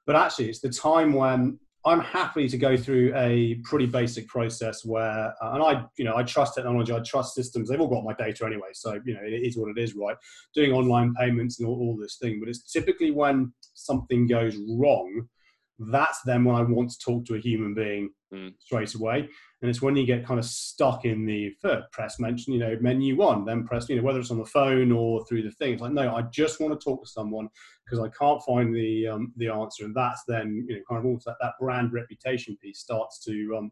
but 0.04 0.16
actually, 0.16 0.50
it's 0.50 0.60
the 0.60 0.68
time 0.68 1.14
when 1.14 1.58
I'm 1.86 2.00
happy 2.00 2.48
to 2.48 2.58
go 2.58 2.76
through 2.76 3.12
a 3.14 3.60
pretty 3.62 3.86
basic 3.86 4.26
process 4.26 4.84
where, 4.84 5.32
uh, 5.40 5.52
and 5.54 5.62
I, 5.62 5.84
you 5.96 6.04
know, 6.04 6.16
I 6.16 6.24
trust 6.24 6.56
technology, 6.56 6.92
I 6.92 6.98
trust 6.98 7.36
systems. 7.36 7.68
They've 7.68 7.80
all 7.80 7.86
got 7.86 8.02
my 8.02 8.12
data 8.14 8.44
anyway, 8.44 8.70
so 8.74 9.00
you 9.04 9.14
know, 9.14 9.20
it 9.22 9.46
is 9.46 9.56
what 9.56 9.70
it 9.70 9.80
is, 9.80 9.94
right? 9.94 10.16
Doing 10.52 10.72
online 10.72 11.14
payments 11.14 11.60
and 11.60 11.68
all, 11.68 11.76
all 11.76 11.96
this 11.96 12.18
thing, 12.20 12.40
but 12.40 12.48
it's 12.48 12.72
typically 12.72 13.12
when 13.12 13.52
something 13.74 14.26
goes 14.26 14.56
wrong 14.68 15.28
that's 15.78 16.22
then 16.22 16.44
when 16.44 16.56
I 16.56 16.62
want 16.62 16.90
to 16.90 16.98
talk 16.98 17.24
to 17.26 17.34
a 17.34 17.40
human 17.40 17.74
being 17.74 18.10
mm. 18.32 18.52
straight 18.58 18.94
away. 18.94 19.28
And 19.62 19.70
it's 19.70 19.82
when 19.82 19.96
you 19.96 20.06
get 20.06 20.26
kind 20.26 20.38
of 20.38 20.46
stuck 20.46 21.04
in 21.04 21.26
the 21.26 21.50
third 21.62 21.84
press 21.92 22.18
mention, 22.18 22.52
you 22.52 22.58
know, 22.58 22.76
menu 22.80 23.16
one, 23.16 23.44
then 23.44 23.66
press, 23.66 23.88
you 23.88 23.96
know, 23.96 24.02
whether 24.02 24.20
it's 24.20 24.30
on 24.30 24.38
the 24.38 24.44
phone 24.44 24.92
or 24.92 25.24
through 25.26 25.42
the 25.42 25.50
thing. 25.50 25.74
It's 25.74 25.82
like, 25.82 25.92
no, 25.92 26.14
I 26.14 26.22
just 26.32 26.60
want 26.60 26.78
to 26.78 26.84
talk 26.84 27.02
to 27.02 27.10
someone 27.10 27.48
because 27.84 28.04
I 28.04 28.08
can't 28.08 28.42
find 28.42 28.74
the 28.74 29.08
um, 29.08 29.32
the 29.36 29.48
answer. 29.48 29.84
And 29.84 29.94
that's 29.94 30.22
then, 30.26 30.66
you 30.68 30.76
know, 30.76 30.82
kind 30.88 31.04
of 31.04 31.06
also 31.06 31.30
that, 31.30 31.36
that 31.40 31.54
brand 31.60 31.92
reputation 31.92 32.56
piece 32.62 32.80
starts 32.80 33.22
to 33.24 33.56
um, 33.58 33.70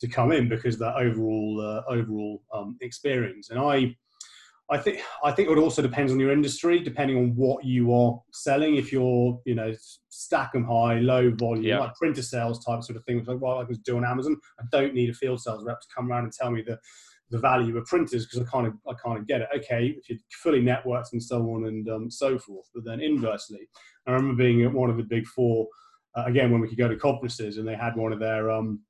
to 0.00 0.08
come 0.08 0.32
in 0.32 0.48
because 0.48 0.78
that 0.78 0.96
overall 0.96 1.60
uh, 1.60 1.92
overall 1.92 2.42
um, 2.54 2.76
experience. 2.80 3.50
And 3.50 3.58
I 3.58 3.94
I 4.70 4.76
think 4.76 5.00
I 5.24 5.32
think 5.32 5.48
it 5.50 5.56
also 5.56 5.80
depends 5.80 6.12
on 6.12 6.20
your 6.20 6.30
industry, 6.30 6.80
depending 6.80 7.16
on 7.16 7.34
what 7.34 7.64
you 7.64 7.92
are 7.94 8.20
selling. 8.32 8.76
If 8.76 8.92
you're, 8.92 9.40
you 9.46 9.54
know, 9.54 9.72
stack 10.10 10.52
them 10.52 10.64
high, 10.64 10.98
low 10.98 11.30
volume, 11.30 11.64
yeah. 11.64 11.78
like 11.78 11.94
printer 11.94 12.22
sales 12.22 12.62
type 12.64 12.82
sort 12.82 12.96
of 12.96 13.04
thing, 13.04 13.24
like 13.24 13.40
what 13.40 13.58
I 13.58 13.64
was 13.64 13.78
doing 13.78 14.04
on 14.04 14.10
Amazon, 14.10 14.36
I 14.60 14.64
don't 14.70 14.92
need 14.92 15.08
a 15.08 15.14
field 15.14 15.40
sales 15.40 15.64
rep 15.64 15.80
to 15.80 15.86
come 15.94 16.10
around 16.10 16.24
and 16.24 16.32
tell 16.32 16.50
me 16.50 16.62
the 16.62 16.78
the 17.30 17.38
value 17.38 17.76
of 17.76 17.84
printers 17.86 18.26
because 18.26 18.46
I 18.46 18.50
kind 18.50 18.66
of 18.66 18.74
I 18.86 18.92
kind 19.02 19.18
of 19.18 19.26
get 19.26 19.40
it. 19.40 19.48
Okay, 19.56 19.96
if 19.96 20.08
you're 20.08 20.18
fully 20.42 20.62
networked 20.62 21.12
and 21.12 21.22
so 21.22 21.40
on 21.54 21.66
and 21.66 21.88
um, 21.88 22.10
so 22.10 22.38
forth, 22.38 22.66
but 22.74 22.84
then 22.84 23.00
inversely, 23.00 23.68
I 24.06 24.12
remember 24.12 24.42
being 24.42 24.64
at 24.64 24.72
one 24.72 24.90
of 24.90 24.98
the 24.98 25.02
big 25.02 25.26
four 25.26 25.66
uh, 26.14 26.24
again 26.26 26.50
when 26.50 26.60
we 26.60 26.68
could 26.68 26.78
go 26.78 26.88
to 26.88 26.96
conferences 26.96 27.56
and 27.56 27.66
they 27.66 27.74
had 27.74 27.96
one 27.96 28.12
of 28.12 28.20
their 28.20 28.50
um, 28.50 28.80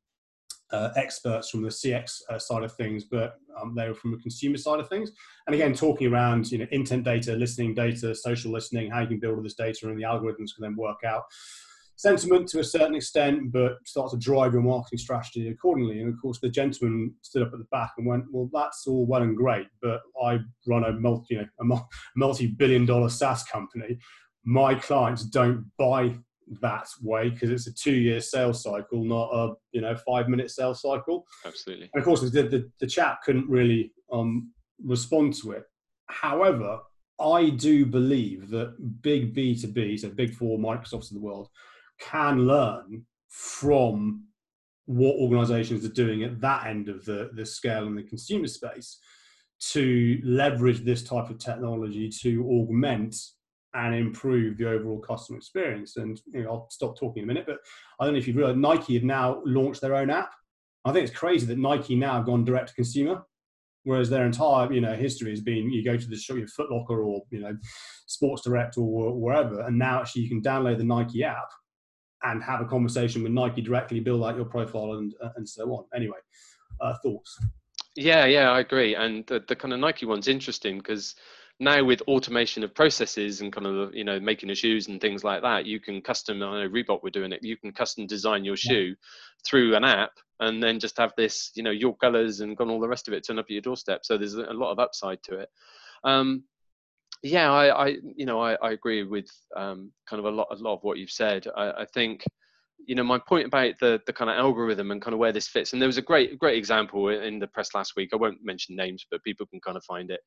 uh, 0.70 0.90
experts 0.96 1.50
from 1.50 1.62
the 1.62 1.68
CX 1.68 2.20
uh, 2.30 2.38
side 2.38 2.62
of 2.62 2.72
things, 2.74 3.04
but 3.04 3.36
um, 3.60 3.74
they 3.74 3.88
were 3.88 3.94
from 3.94 4.12
the 4.12 4.18
consumer 4.18 4.56
side 4.56 4.80
of 4.80 4.88
things. 4.88 5.10
And 5.46 5.54
again, 5.54 5.74
talking 5.74 6.12
around 6.12 6.50
you 6.50 6.58
know 6.58 6.66
intent 6.70 7.04
data, 7.04 7.32
listening 7.34 7.74
data, 7.74 8.14
social 8.14 8.52
listening, 8.52 8.90
how 8.90 9.00
you 9.00 9.08
can 9.08 9.20
build 9.20 9.36
all 9.36 9.42
this 9.42 9.54
data, 9.54 9.88
and 9.88 9.98
the 9.98 10.04
algorithms 10.04 10.54
can 10.54 10.62
then 10.62 10.76
work 10.76 11.04
out 11.04 11.24
sentiment 11.98 12.48
to 12.48 12.60
a 12.60 12.64
certain 12.64 12.94
extent, 12.94 13.50
but 13.50 13.76
start 13.84 14.08
to 14.08 14.16
drive 14.16 14.52
your 14.52 14.62
marketing 14.62 15.00
strategy 15.00 15.48
accordingly. 15.48 16.00
And 16.00 16.14
of 16.14 16.20
course, 16.22 16.38
the 16.38 16.48
gentleman 16.48 17.12
stood 17.22 17.42
up 17.42 17.52
at 17.52 17.58
the 17.58 17.66
back 17.72 17.92
and 17.98 18.06
went, 18.06 18.24
"Well, 18.32 18.48
that's 18.52 18.86
all 18.86 19.04
well 19.04 19.22
and 19.22 19.36
great, 19.36 19.66
but 19.82 20.00
I 20.22 20.38
run 20.66 20.84
a 20.84 20.92
multi, 20.92 21.34
you 21.34 21.40
know, 21.40 21.48
a 21.60 21.80
multi-billion-dollar 22.16 23.08
SaaS 23.10 23.42
company. 23.44 23.98
My 24.44 24.76
clients 24.76 25.24
don't 25.24 25.70
buy 25.76 26.16
that 26.60 26.88
way 27.02 27.30
because 27.30 27.50
it's 27.50 27.66
a 27.66 27.72
two-year 27.72 28.20
sales 28.20 28.62
cycle, 28.62 29.04
not 29.04 29.30
a 29.32 29.54
you 29.72 29.80
know 29.80 29.94
five-minute 29.96 30.50
sales 30.50 30.82
cycle. 30.82 31.26
Absolutely. 31.44 31.90
And 31.92 32.00
of 32.00 32.04
course, 32.04 32.20
the, 32.20 32.42
the, 32.42 32.70
the 32.80 32.86
chap 32.86 33.22
couldn't 33.22 33.48
really 33.48 33.92
um, 34.12 34.52
respond 34.82 35.34
to 35.42 35.52
it. 35.52 35.64
However, 36.06 36.80
I 37.20 37.50
do 37.50 37.84
believe 37.84 38.48
that 38.50 39.02
big 39.02 39.34
B2B, 39.34 40.00
so 40.00 40.08
big 40.08 40.34
four 40.34 40.58
Microsofts 40.58 41.10
of 41.10 41.14
the 41.14 41.20
world, 41.20 41.48
can 42.00 42.46
learn 42.46 43.04
from 43.28 44.24
what 44.86 45.16
organizations 45.16 45.84
are 45.84 45.90
doing 45.90 46.22
at 46.22 46.40
that 46.40 46.66
end 46.66 46.88
of 46.88 47.04
the, 47.04 47.30
the 47.34 47.44
scale 47.44 47.86
in 47.86 47.94
the 47.94 48.02
consumer 48.02 48.46
space 48.46 48.98
to 49.60 50.20
leverage 50.24 50.80
this 50.84 51.02
type 51.02 51.28
of 51.28 51.38
technology 51.38 52.08
to 52.08 52.46
augment 52.48 53.16
and 53.74 53.94
improve 53.94 54.56
the 54.56 54.68
overall 54.68 54.98
customer 54.98 55.38
experience. 55.38 55.96
And 55.96 56.20
you 56.32 56.44
know, 56.44 56.50
I'll 56.50 56.70
stop 56.70 56.98
talking 56.98 57.22
in 57.22 57.28
a 57.28 57.32
minute, 57.32 57.44
but 57.46 57.58
I 58.00 58.04
don't 58.04 58.14
know 58.14 58.18
if 58.18 58.26
you've 58.26 58.36
realized 58.36 58.58
Nike 58.58 58.94
have 58.94 59.04
now 59.04 59.42
launched 59.44 59.80
their 59.80 59.94
own 59.94 60.10
app. 60.10 60.32
I 60.84 60.92
think 60.92 61.06
it's 61.06 61.16
crazy 61.16 61.46
that 61.46 61.58
Nike 61.58 61.94
now 61.94 62.14
have 62.14 62.26
gone 62.26 62.44
direct 62.44 62.70
to 62.70 62.74
consumer, 62.74 63.22
whereas 63.84 64.08
their 64.08 64.24
entire 64.24 64.72
you 64.72 64.80
know 64.80 64.94
history 64.94 65.30
has 65.30 65.40
been 65.40 65.70
you 65.70 65.84
go 65.84 65.96
to 65.96 66.08
the 66.08 66.16
shop, 66.16 66.36
your 66.36 66.48
Foot 66.48 66.70
Locker 66.70 67.02
or 67.02 67.22
you 67.30 67.40
know 67.40 67.56
Sports 68.06 68.42
Direct 68.42 68.78
or 68.78 69.18
wherever, 69.18 69.60
and 69.62 69.78
now 69.78 70.00
actually 70.00 70.22
you 70.22 70.28
can 70.28 70.42
download 70.42 70.78
the 70.78 70.84
Nike 70.84 71.24
app 71.24 71.48
and 72.24 72.42
have 72.42 72.60
a 72.60 72.64
conversation 72.64 73.22
with 73.22 73.32
Nike 73.32 73.62
directly, 73.62 74.00
build 74.00 74.24
out 74.24 74.36
your 74.36 74.46
profile 74.46 74.94
and 74.94 75.14
and 75.36 75.48
so 75.48 75.64
on. 75.72 75.84
Anyway, 75.94 76.18
uh, 76.80 76.94
thoughts. 77.02 77.38
Yeah, 77.96 78.26
yeah, 78.26 78.50
I 78.52 78.60
agree. 78.60 78.94
And 78.94 79.26
the, 79.26 79.42
the 79.48 79.56
kind 79.56 79.74
of 79.74 79.80
Nike 79.80 80.06
one's 80.06 80.28
interesting 80.28 80.78
because 80.78 81.16
now 81.60 81.82
with 81.82 82.00
automation 82.02 82.62
of 82.62 82.74
processes 82.74 83.40
and 83.40 83.52
kind 83.52 83.66
of 83.66 83.94
you 83.94 84.04
know 84.04 84.20
making 84.20 84.48
the 84.48 84.54
shoes 84.54 84.88
and 84.88 85.00
things 85.00 85.24
like 85.24 85.42
that 85.42 85.66
you 85.66 85.80
can 85.80 86.00
custom 86.00 86.42
i 86.42 86.62
know 86.62 86.68
reebok 86.68 87.02
were 87.02 87.10
doing 87.10 87.32
it 87.32 87.42
you 87.42 87.56
can 87.56 87.72
custom 87.72 88.06
design 88.06 88.44
your 88.44 88.56
shoe 88.56 88.94
through 89.44 89.74
an 89.74 89.84
app 89.84 90.12
and 90.40 90.62
then 90.62 90.78
just 90.78 90.98
have 90.98 91.12
this 91.16 91.50
you 91.54 91.62
know 91.62 91.70
your 91.70 91.96
colors 91.96 92.40
and 92.40 92.56
got 92.56 92.68
all 92.68 92.80
the 92.80 92.88
rest 92.88 93.08
of 93.08 93.14
it 93.14 93.26
turn 93.26 93.38
up 93.38 93.46
at 93.46 93.50
your 93.50 93.62
doorstep. 93.62 94.00
So 94.04 94.16
there's 94.16 94.34
a 94.34 94.52
lot 94.52 94.72
of 94.72 94.78
upside 94.78 95.22
to 95.24 95.38
it. 95.38 95.48
Um, 96.04 96.44
yeah 97.22 97.50
I, 97.50 97.86
I 97.86 97.96
you 98.14 98.26
know 98.26 98.40
I, 98.40 98.54
I 98.54 98.70
agree 98.72 99.02
with 99.02 99.28
um, 99.56 99.90
kind 100.08 100.20
of 100.20 100.26
a 100.26 100.36
lot 100.36 100.48
a 100.50 100.56
lot 100.56 100.74
of 100.74 100.82
what 100.82 100.98
you've 100.98 101.10
said. 101.10 101.46
I, 101.56 101.70
I 101.70 101.86
think 101.92 102.24
you 102.86 102.94
know 102.94 103.02
my 103.02 103.18
point 103.18 103.46
about 103.46 103.74
the 103.80 104.00
the 104.06 104.12
kind 104.12 104.30
of 104.30 104.36
algorithm 104.36 104.92
and 104.92 105.02
kind 105.02 105.14
of 105.14 105.18
where 105.18 105.32
this 105.32 105.48
fits 105.48 105.72
and 105.72 105.82
there 105.82 105.88
was 105.88 105.98
a 105.98 106.02
great 106.02 106.38
great 106.38 106.56
example 106.56 107.08
in 107.08 107.38
the 107.40 107.48
press 107.48 107.74
last 107.74 107.94
week. 107.96 108.10
I 108.12 108.16
won't 108.16 108.44
mention 108.44 108.76
names 108.76 109.04
but 109.10 109.24
people 109.24 109.46
can 109.46 109.60
kind 109.60 109.76
of 109.76 109.84
find 109.84 110.10
it. 110.10 110.20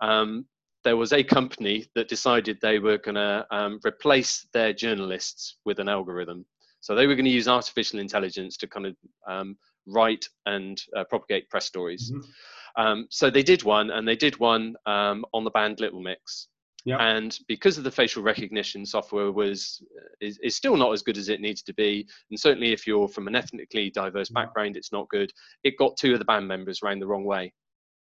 Um, 0.00 0.46
there 0.84 0.96
was 0.96 1.12
a 1.12 1.22
company 1.22 1.86
that 1.94 2.08
decided 2.08 2.58
they 2.60 2.78
were 2.78 2.98
going 2.98 3.16
to 3.16 3.46
um, 3.50 3.80
replace 3.84 4.46
their 4.52 4.72
journalists 4.72 5.56
with 5.64 5.78
an 5.80 5.88
algorithm. 5.88 6.44
So 6.80 6.94
they 6.94 7.06
were 7.06 7.14
going 7.14 7.24
to 7.24 7.30
use 7.30 7.48
artificial 7.48 7.98
intelligence 7.98 8.56
to 8.58 8.66
kind 8.66 8.86
of 8.86 8.96
um, 9.26 9.56
write 9.86 10.28
and 10.46 10.80
uh, 10.96 11.04
propagate 11.04 11.48
press 11.50 11.66
stories. 11.66 12.12
Mm-hmm. 12.12 12.82
Um, 12.82 13.06
so 13.10 13.28
they 13.28 13.42
did 13.42 13.64
one, 13.64 13.90
and 13.90 14.06
they 14.06 14.16
did 14.16 14.38
one 14.38 14.76
um, 14.86 15.24
on 15.34 15.44
the 15.44 15.50
band 15.50 15.80
Little 15.80 16.00
Mix. 16.00 16.48
Yep. 16.84 17.00
And 17.00 17.38
because 17.48 17.76
of 17.76 17.84
the 17.84 17.90
facial 17.90 18.22
recognition 18.22 18.86
software 18.86 19.32
was 19.32 19.82
is, 20.20 20.38
is 20.42 20.54
still 20.54 20.76
not 20.76 20.92
as 20.92 21.02
good 21.02 21.18
as 21.18 21.28
it 21.28 21.40
needs 21.40 21.60
to 21.62 21.74
be, 21.74 22.06
and 22.30 22.38
certainly 22.38 22.72
if 22.72 22.86
you're 22.86 23.08
from 23.08 23.26
an 23.26 23.34
ethnically 23.34 23.90
diverse 23.90 24.28
background, 24.30 24.76
it's 24.76 24.92
not 24.92 25.08
good. 25.08 25.32
It 25.64 25.76
got 25.76 25.96
two 25.96 26.12
of 26.12 26.20
the 26.20 26.24
band 26.24 26.46
members 26.46 26.80
around 26.82 27.00
the 27.00 27.06
wrong 27.06 27.24
way. 27.24 27.52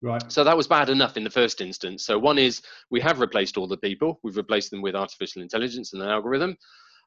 Right. 0.01 0.31
So 0.31 0.43
that 0.43 0.55
was 0.55 0.67
bad 0.67 0.89
enough 0.89 1.17
in 1.17 1.23
the 1.23 1.29
first 1.29 1.60
instance. 1.60 2.05
So 2.05 2.19
one 2.19 2.38
is 2.38 2.62
we 2.91 3.01
have 3.01 3.19
replaced 3.19 3.57
all 3.57 3.67
the 3.67 3.77
people. 3.77 4.19
We've 4.23 4.38
replaced 4.38 4.71
them 4.71 4.81
with 4.81 4.95
artificial 4.95 5.41
intelligence 5.41 5.93
and 5.93 6.01
an 6.01 6.10
algorithm. 6.10 6.57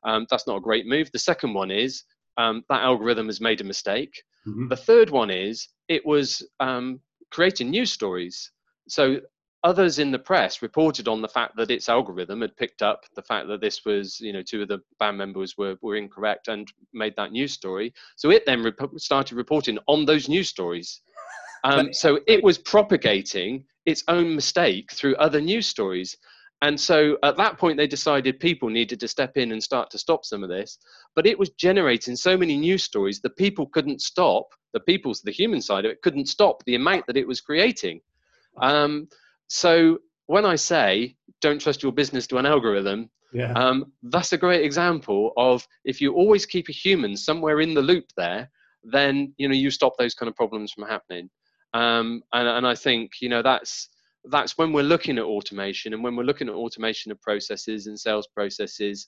Um, 0.05 0.27
that's 0.29 0.47
not 0.47 0.57
a 0.57 0.61
great 0.61 0.87
move. 0.87 1.11
The 1.13 1.19
second 1.19 1.55
one 1.55 1.71
is 1.71 2.05
um, 2.37 2.65
that 2.69 2.83
algorithm 2.83 3.27
has 3.27 3.41
made 3.41 3.61
a 3.61 3.65
mistake. 3.65 4.23
Mm-hmm. 4.47 4.69
The 4.69 4.77
third 4.77 5.11
one 5.11 5.31
is 5.31 5.69
it 5.89 6.05
was 6.05 6.47
um, 6.59 7.01
creating 7.31 7.71
news 7.71 7.93
stories. 7.93 8.51
So 8.89 9.21
others 9.63 9.99
in 9.99 10.11
the 10.11 10.19
press 10.19 10.63
reported 10.63 11.07
on 11.07 11.21
the 11.21 11.29
fact 11.29 11.55
that 11.57 11.71
its 11.71 11.89
algorithm 11.89 12.41
had 12.41 12.57
picked 12.57 12.83
up 12.83 13.05
the 13.15 13.23
fact 13.23 13.47
that 13.49 13.61
this 13.61 13.85
was, 13.85 14.19
you 14.21 14.33
know, 14.33 14.43
two 14.43 14.63
of 14.63 14.69
the 14.69 14.79
band 14.99 15.19
members 15.19 15.57
were, 15.59 15.77
were 15.83 15.97
incorrect 15.97 16.49
and 16.49 16.73
made 16.93 17.15
that 17.17 17.33
news 17.33 17.53
story. 17.53 17.93
So 18.17 18.31
it 18.31 18.47
then 18.47 18.63
rep- 18.63 18.91
started 18.97 19.37
reporting 19.37 19.79
on 19.87 20.07
those 20.07 20.29
news 20.29 20.49
stories. 20.49 21.03
Um, 21.65 21.93
so 21.93 22.21
it 22.27 22.43
was 22.43 22.59
propagating 22.59 23.65
its 23.87 24.05
own 24.09 24.35
mistake 24.35 24.93
through 24.93 25.17
other 25.17 25.41
news 25.41 25.67
stories. 25.67 26.17
And 26.63 26.79
so 26.79 27.17
at 27.23 27.37
that 27.39 27.59
point, 27.59 27.79
they 27.79 27.87
decided 27.87 28.39
people 28.39 28.69
needed 28.69 29.01
to 29.01 29.09
step 29.09 29.37
in 29.37 29.53
and 29.53 29.63
start 29.63 29.91
to 29.91 29.99
stop 29.99 30.25
some 30.25 30.43
of 30.43 30.51
this. 30.51 30.79
But 31.17 31.27
it 31.27 31.39
was 31.39 31.51
generating 31.51 32.17
so 32.17 32.37
many 32.37 32.57
news 32.57 32.85
stories 32.85 33.21
that 33.23 33.37
people 33.37 33.67
couldn't 33.67 34.03
stop, 34.03 34.45
the 34.75 34.81
people's, 34.81 35.23
the 35.23 35.33
human 35.33 35.63
side 35.63 35.85
of 35.85 35.93
it, 35.93 36.03
couldn't 36.03 36.27
stop 36.27 36.63
the 36.65 36.75
amount 36.75 37.07
that 37.07 37.17
it 37.17 37.27
was 37.27 37.41
creating. 37.41 38.01
Um, 38.61 39.09
so 39.49 39.99
when 40.27 40.45
I 40.45 40.57
say 40.57 41.17
don't 41.41 41.61
trust 41.61 41.83
your 41.83 41.93
business 41.93 42.27
to 42.29 42.37
an 42.37 42.47
algorithm, 42.47 43.11
yeah. 43.33 43.53
um, 43.53 43.93
that's 44.03 44.33
a 44.33 44.39
great 44.39 44.65
example 44.65 45.33
of 45.37 45.67
if 45.85 46.01
you 46.01 46.13
always 46.15 46.45
keep 46.47 46.69
a 46.69 46.73
human 46.73 47.17
somewhere 47.17 47.61
in 47.61 47.75
the 47.75 47.83
loop 47.83 48.05
there, 48.17 48.51
then 48.85 49.33
you 49.39 49.49
know 49.49 49.55
you 49.55 49.71
stop 49.71 49.95
those 49.99 50.15
kind 50.15 50.29
of 50.29 50.37
problems 50.37 50.73
from 50.73 50.85
happening. 50.85 51.29
Um, 51.73 52.23
and, 52.33 52.49
and 52.49 52.67
I 52.67 52.75
think 52.75 53.13
you 53.21 53.29
know 53.29 53.43
that's 53.43 53.89
that's 54.25 54.59
when 54.59 54.73
we're 54.73 54.83
looking 54.83 55.19
at 55.19 55.25
automation 55.25 55.95
and 55.95 56.03
when 56.03 56.17
we're 56.17 56.25
looking 56.25 56.49
at 56.49 56.55
automation 56.55 57.11
of 57.11 57.21
processes 57.23 57.87
and 57.87 57.99
sales 57.99 58.29
processes 58.35 59.07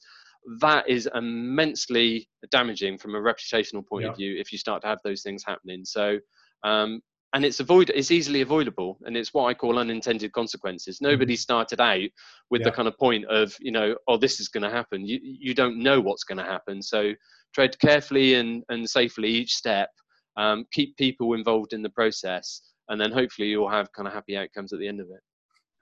that 0.61 0.89
is 0.89 1.09
immensely 1.15 2.29
damaging 2.51 2.99
from 2.99 3.15
a 3.15 3.19
reputational 3.19 3.87
point 3.87 4.05
yeah. 4.05 4.11
of 4.11 4.17
view 4.17 4.37
if 4.39 4.51
you 4.53 4.59
start 4.59 4.83
to 4.83 4.89
have 4.89 4.99
those 5.05 5.23
things 5.23 5.45
happening 5.47 5.85
so 5.85 6.19
um, 6.65 7.01
and 7.35 7.45
it's 7.45 7.61
avoid 7.61 7.91
it's 7.95 8.11
easily 8.11 8.41
avoidable 8.41 8.99
and 9.05 9.17
it's 9.17 9.33
what 9.35 9.47
i 9.47 9.55
call 9.55 9.79
unintended 9.79 10.33
consequences 10.33 10.97
mm-hmm. 10.97 11.13
nobody 11.13 11.37
started 11.37 11.81
out 11.81 12.09
with 12.51 12.61
yeah. 12.61 12.65
the 12.65 12.73
kind 12.73 12.89
of 12.89 12.97
point 12.99 13.25
of 13.27 13.55
you 13.61 13.71
know 13.71 13.95
oh 14.09 14.17
this 14.17 14.41
is 14.41 14.49
going 14.49 14.63
to 14.63 14.71
happen 14.71 15.07
you, 15.07 15.19
you 15.23 15.55
don't 15.55 15.79
know 15.79 16.01
what's 16.01 16.25
going 16.25 16.39
to 16.39 16.45
happen 16.45 16.83
so 16.83 17.13
tread 17.55 17.79
carefully 17.81 18.35
and, 18.35 18.63
and 18.71 18.89
safely 18.89 19.29
each 19.29 19.55
step 19.55 19.91
um, 20.37 20.67
keep 20.73 20.97
people 20.97 21.35
involved 21.35 21.73
in 21.73 21.83
the 21.83 21.91
process 21.91 22.63
and 22.89 23.01
then 23.01 23.13
hopefully 23.13 23.49
you'll 23.49 23.69
have 23.69 23.93
kind 23.93 24.07
of 24.07 24.15
happy 24.15 24.37
outcomes 24.37 24.73
at 24.73 24.79
the 24.79 24.89
end 24.89 25.01
of 25.01 25.07
it 25.07 25.21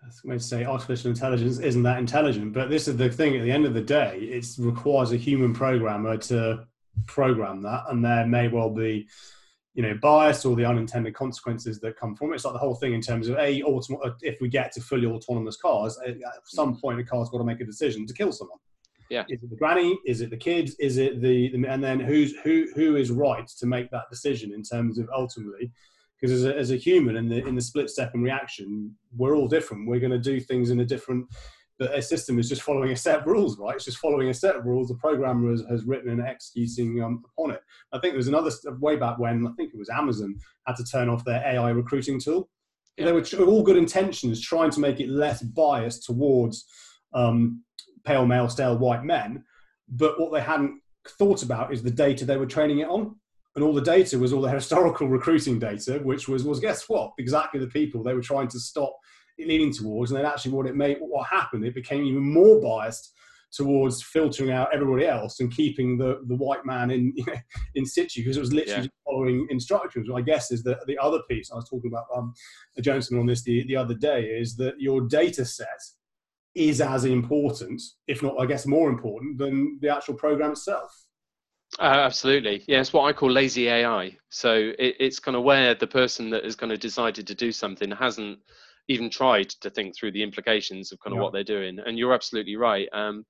that's 0.03 0.21
going 0.21 0.39
to 0.39 0.45
say 0.45 0.65
artificial 0.65 1.11
intelligence 1.11 1.59
isn't 1.59 1.83
that 1.83 1.99
intelligent 1.99 2.53
but 2.53 2.71
this 2.71 2.89
is 2.89 2.97
the 2.97 3.09
thing 3.09 3.37
at 3.37 3.43
the 3.43 3.53
end 3.53 3.67
of 3.67 3.75
the 3.75 3.81
day 3.81 4.19
it 4.19 4.47
requires 4.59 5.13
a 5.13 5.17
human 5.17 5.53
programmer 5.53 6.17
to 6.17 6.65
program 7.07 7.63
that 7.63 7.85
and 7.89 8.05
there 8.05 8.27
may 8.27 8.49
well 8.49 8.71
be 8.71 9.09
you 9.75 9.83
know 9.83 9.95
bias 10.03 10.45
or 10.45 10.57
the 10.57 10.65
unintended 10.65 11.15
consequences 11.15 11.81
that 11.81 11.97
come 11.97 12.15
from 12.15 12.33
it. 12.33 12.37
It's 12.37 12.45
like 12.45 12.55
the 12.55 12.59
whole 12.59 12.75
thing 12.75 12.93
in 12.93 13.01
terms 13.01 13.29
of 13.29 13.37
a 13.39 13.63
autom- 13.63 14.15
if 14.21 14.41
we 14.41 14.49
get 14.49 14.73
to 14.73 14.81
fully 14.81 15.07
autonomous 15.07 15.57
cars, 15.57 15.99
at 16.07 16.17
some 16.45 16.77
point 16.79 17.01
a 17.01 17.05
car's 17.05 17.31
got 17.31 17.39
to 17.39 17.45
make 17.45 17.61
a 17.61 17.65
decision 17.65 18.07
to 18.07 18.15
kill 18.15 18.33
someone. 18.33 18.59
Yeah. 19.11 19.25
Is 19.29 19.43
it 19.43 19.51
the 19.51 19.57
granny? 19.57 19.99
Is 20.07 20.21
it 20.21 20.31
the 20.31 20.37
kids? 20.37 20.77
Is 20.79 20.97
it 20.97 21.21
the, 21.21 21.51
the 21.51 21.67
and 21.67 21.83
then 21.83 22.01
who's 22.01 22.35
who 22.45 22.67
who 22.75 22.97
is 22.97 23.11
right 23.11 23.47
to 23.59 23.67
make 23.67 23.91
that 23.91 24.09
decision 24.09 24.53
in 24.53 24.63
terms 24.63 24.99
of 24.99 25.09
ultimately 25.15 25.73
because 26.21 26.33
as 26.33 26.45
a, 26.45 26.57
as 26.57 26.71
a 26.71 26.77
human 26.77 27.17
in 27.17 27.29
the 27.29 27.45
in 27.47 27.55
the 27.55 27.61
split 27.61 27.89
second 27.89 28.23
reaction 28.23 28.95
we're 29.17 29.35
all 29.35 29.49
different 29.49 29.89
we're 29.89 29.99
going 29.99 30.13
to 30.13 30.19
do 30.19 30.39
things 30.39 30.69
in 30.69 30.81
a 30.81 30.85
different 30.85 31.27
but 31.81 31.97
a 31.97 32.03
system 32.03 32.39
is 32.39 32.47
just 32.47 32.61
following 32.61 32.93
a 32.93 32.97
set 32.97 33.21
of 33.21 33.27
rules, 33.27 33.59
right? 33.59 33.75
It's 33.75 33.87
just 33.87 33.97
following 33.97 34.29
a 34.29 34.35
set 34.35 34.55
of 34.55 34.67
rules 34.67 34.89
the 34.89 34.97
programmer 34.97 35.51
has, 35.51 35.65
has 35.71 35.83
written 35.85 36.11
and 36.11 36.21
executing 36.21 37.03
um, 37.03 37.25
upon 37.33 37.53
it. 37.53 37.63
I 37.91 37.99
think 37.99 38.13
there 38.13 38.19
was 38.19 38.29
another 38.29 38.51
way 38.81 38.97
back 38.97 39.19
when 39.19 39.47
I 39.47 39.51
think 39.53 39.73
it 39.73 39.79
was 39.79 39.89
Amazon 39.89 40.39
had 40.67 40.77
to 40.77 40.85
turn 40.85 41.09
off 41.09 41.25
their 41.25 41.43
AI 41.43 41.71
recruiting 41.71 42.21
tool. 42.21 42.51
Yeah. 42.99 43.07
They 43.07 43.13
were 43.13 43.47
all 43.47 43.63
good 43.63 43.79
intentions, 43.79 44.43
trying 44.43 44.71
to 44.73 44.81
make 44.81 45.01
it 45.01 45.09
less 45.09 45.43
biased 45.43 46.05
towards 46.05 46.67
um, 47.15 47.65
pale 48.05 48.27
male, 48.27 48.49
stale 48.49 48.79
white 48.79 49.05
men. 49.05 49.45
But 49.89 50.21
what 50.21 50.33
they 50.33 50.41
hadn't 50.41 50.81
thought 51.09 51.43
about 51.43 51.73
is 51.73 51.83
the 51.83 51.91
data 51.91 52.25
they 52.25 52.37
were 52.37 52.47
training 52.47 52.81
it 52.81 52.89
on. 52.89 53.17
And 53.57 53.65
all 53.65 53.75
the 53.75 53.81
data 53.81 54.19
was 54.19 54.33
all 54.33 54.43
the 54.43 54.51
historical 54.61 55.09
recruiting 55.09 55.59
data, 55.59 56.01
which 56.03 56.29
was, 56.29 56.45
was 56.45 56.61
guess 56.61 56.89
what? 56.89 57.13
Exactly 57.19 57.61
the 57.61 57.67
people 57.67 58.03
they 58.03 58.15
were 58.15 58.21
trying 58.21 58.49
to 58.49 58.61
stop 58.61 58.95
leaning 59.39 59.73
towards, 59.73 60.11
and 60.11 60.19
then 60.19 60.27
actually 60.27 60.53
what 60.53 60.67
it 60.67 60.77
made, 60.77 60.99
what 61.01 61.27
happened, 61.27 61.65
it 61.65 61.75
became 61.75 62.05
even 62.05 62.23
more 62.23 62.61
biased 62.61 63.15
towards 63.53 64.03
filtering 64.03 64.53
out 64.53 64.73
everybody 64.73 65.07
else 65.07 65.41
and 65.41 65.53
keeping 65.53 65.99
the, 65.99 66.21
the 66.27 66.37
white 66.37 66.65
man 66.65 66.91
in 66.91 67.13
you 67.17 67.25
know, 67.27 67.35
in 67.75 67.85
situ 67.85 68.21
because 68.21 68.37
it 68.37 68.41
was 68.41 68.53
literally 68.53 68.85
yeah. 68.85 69.05
following 69.05 69.47
instructions. 69.51 70.09
I 70.15 70.21
guess 70.21 70.53
is 70.53 70.63
that 70.65 70.87
the 70.87 70.99
other 70.99 71.21
piece 71.29 71.51
I 71.51 71.57
was 71.57 71.69
talking 71.69 71.91
about 71.91 72.07
um, 72.15 72.33
Johnson 72.81 73.19
on 73.19 73.27
this 73.27 73.43
the, 73.43 73.67
the 73.67 73.77
other 73.77 73.95
day 73.95 74.25
is 74.27 74.57
that 74.57 74.75
your 74.79 75.01
data 75.03 75.45
set 75.45 75.67
is 76.55 76.81
as 76.81 77.05
important, 77.05 77.81
if 78.07 78.23
not, 78.23 78.35
I 78.41 78.47
guess, 78.47 78.67
more 78.67 78.91
important 78.91 79.39
than 79.39 79.79
the 79.81 79.95
actual 79.95 80.15
program 80.15 80.53
itself. 80.53 80.91
Uh, 81.79 81.83
absolutely. 81.83 82.65
Yeah, 82.67 82.81
it's 82.81 82.93
what 82.93 83.05
I 83.05 83.13
call 83.13 83.31
lazy 83.31 83.69
AI. 83.69 84.17
So 84.31 84.73
it, 84.79 84.97
it's 84.99 85.21
kind 85.21 85.37
of 85.37 85.45
where 85.45 85.75
the 85.75 85.87
person 85.87 86.31
that 86.31 86.45
has 86.45 86.57
kind 86.57 86.73
of 86.73 86.81
decided 86.81 87.27
to 87.29 87.35
do 87.35 87.53
something 87.53 87.91
hasn't 87.93 88.41
even 88.89 89.09
tried 89.09 89.51
to 89.51 89.71
think 89.71 89.97
through 89.97 90.11
the 90.13 90.23
implications 90.23 90.91
of 90.91 90.99
kind 90.99 91.13
of 91.13 91.19
yeah. 91.19 91.23
what 91.23 91.33
they're 91.33 91.45
doing. 91.45 91.79
And 91.85 91.97
you're 91.97 92.13
absolutely 92.13 92.57
right. 92.57 92.89
Um, 92.93 93.25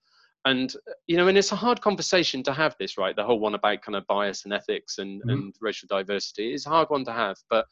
and 0.47 0.73
you 1.07 1.19
know, 1.19 1.29
and 1.29 1.37
it's 1.37 1.53
a 1.53 1.57
hard 1.57 1.83
conversation 1.83 2.43
to 2.45 2.53
have 2.55 2.75
this, 2.79 2.97
right? 2.97 3.15
The 3.15 3.25
whole 3.25 3.41
one 3.41 3.55
about 3.55 3.83
kind 3.83 3.95
of 3.95 4.07
bias 4.07 4.45
and 4.45 4.55
ethics 4.55 4.97
and, 4.97 5.21
mm-hmm. 5.21 5.31
and 5.31 5.55
racial 5.61 5.87
diversity 5.91 6.55
is 6.55 6.65
a 6.65 6.71
hard 6.71 6.89
one 6.89 7.05
to 7.05 7.13
have. 7.13 7.37
But 7.51 7.67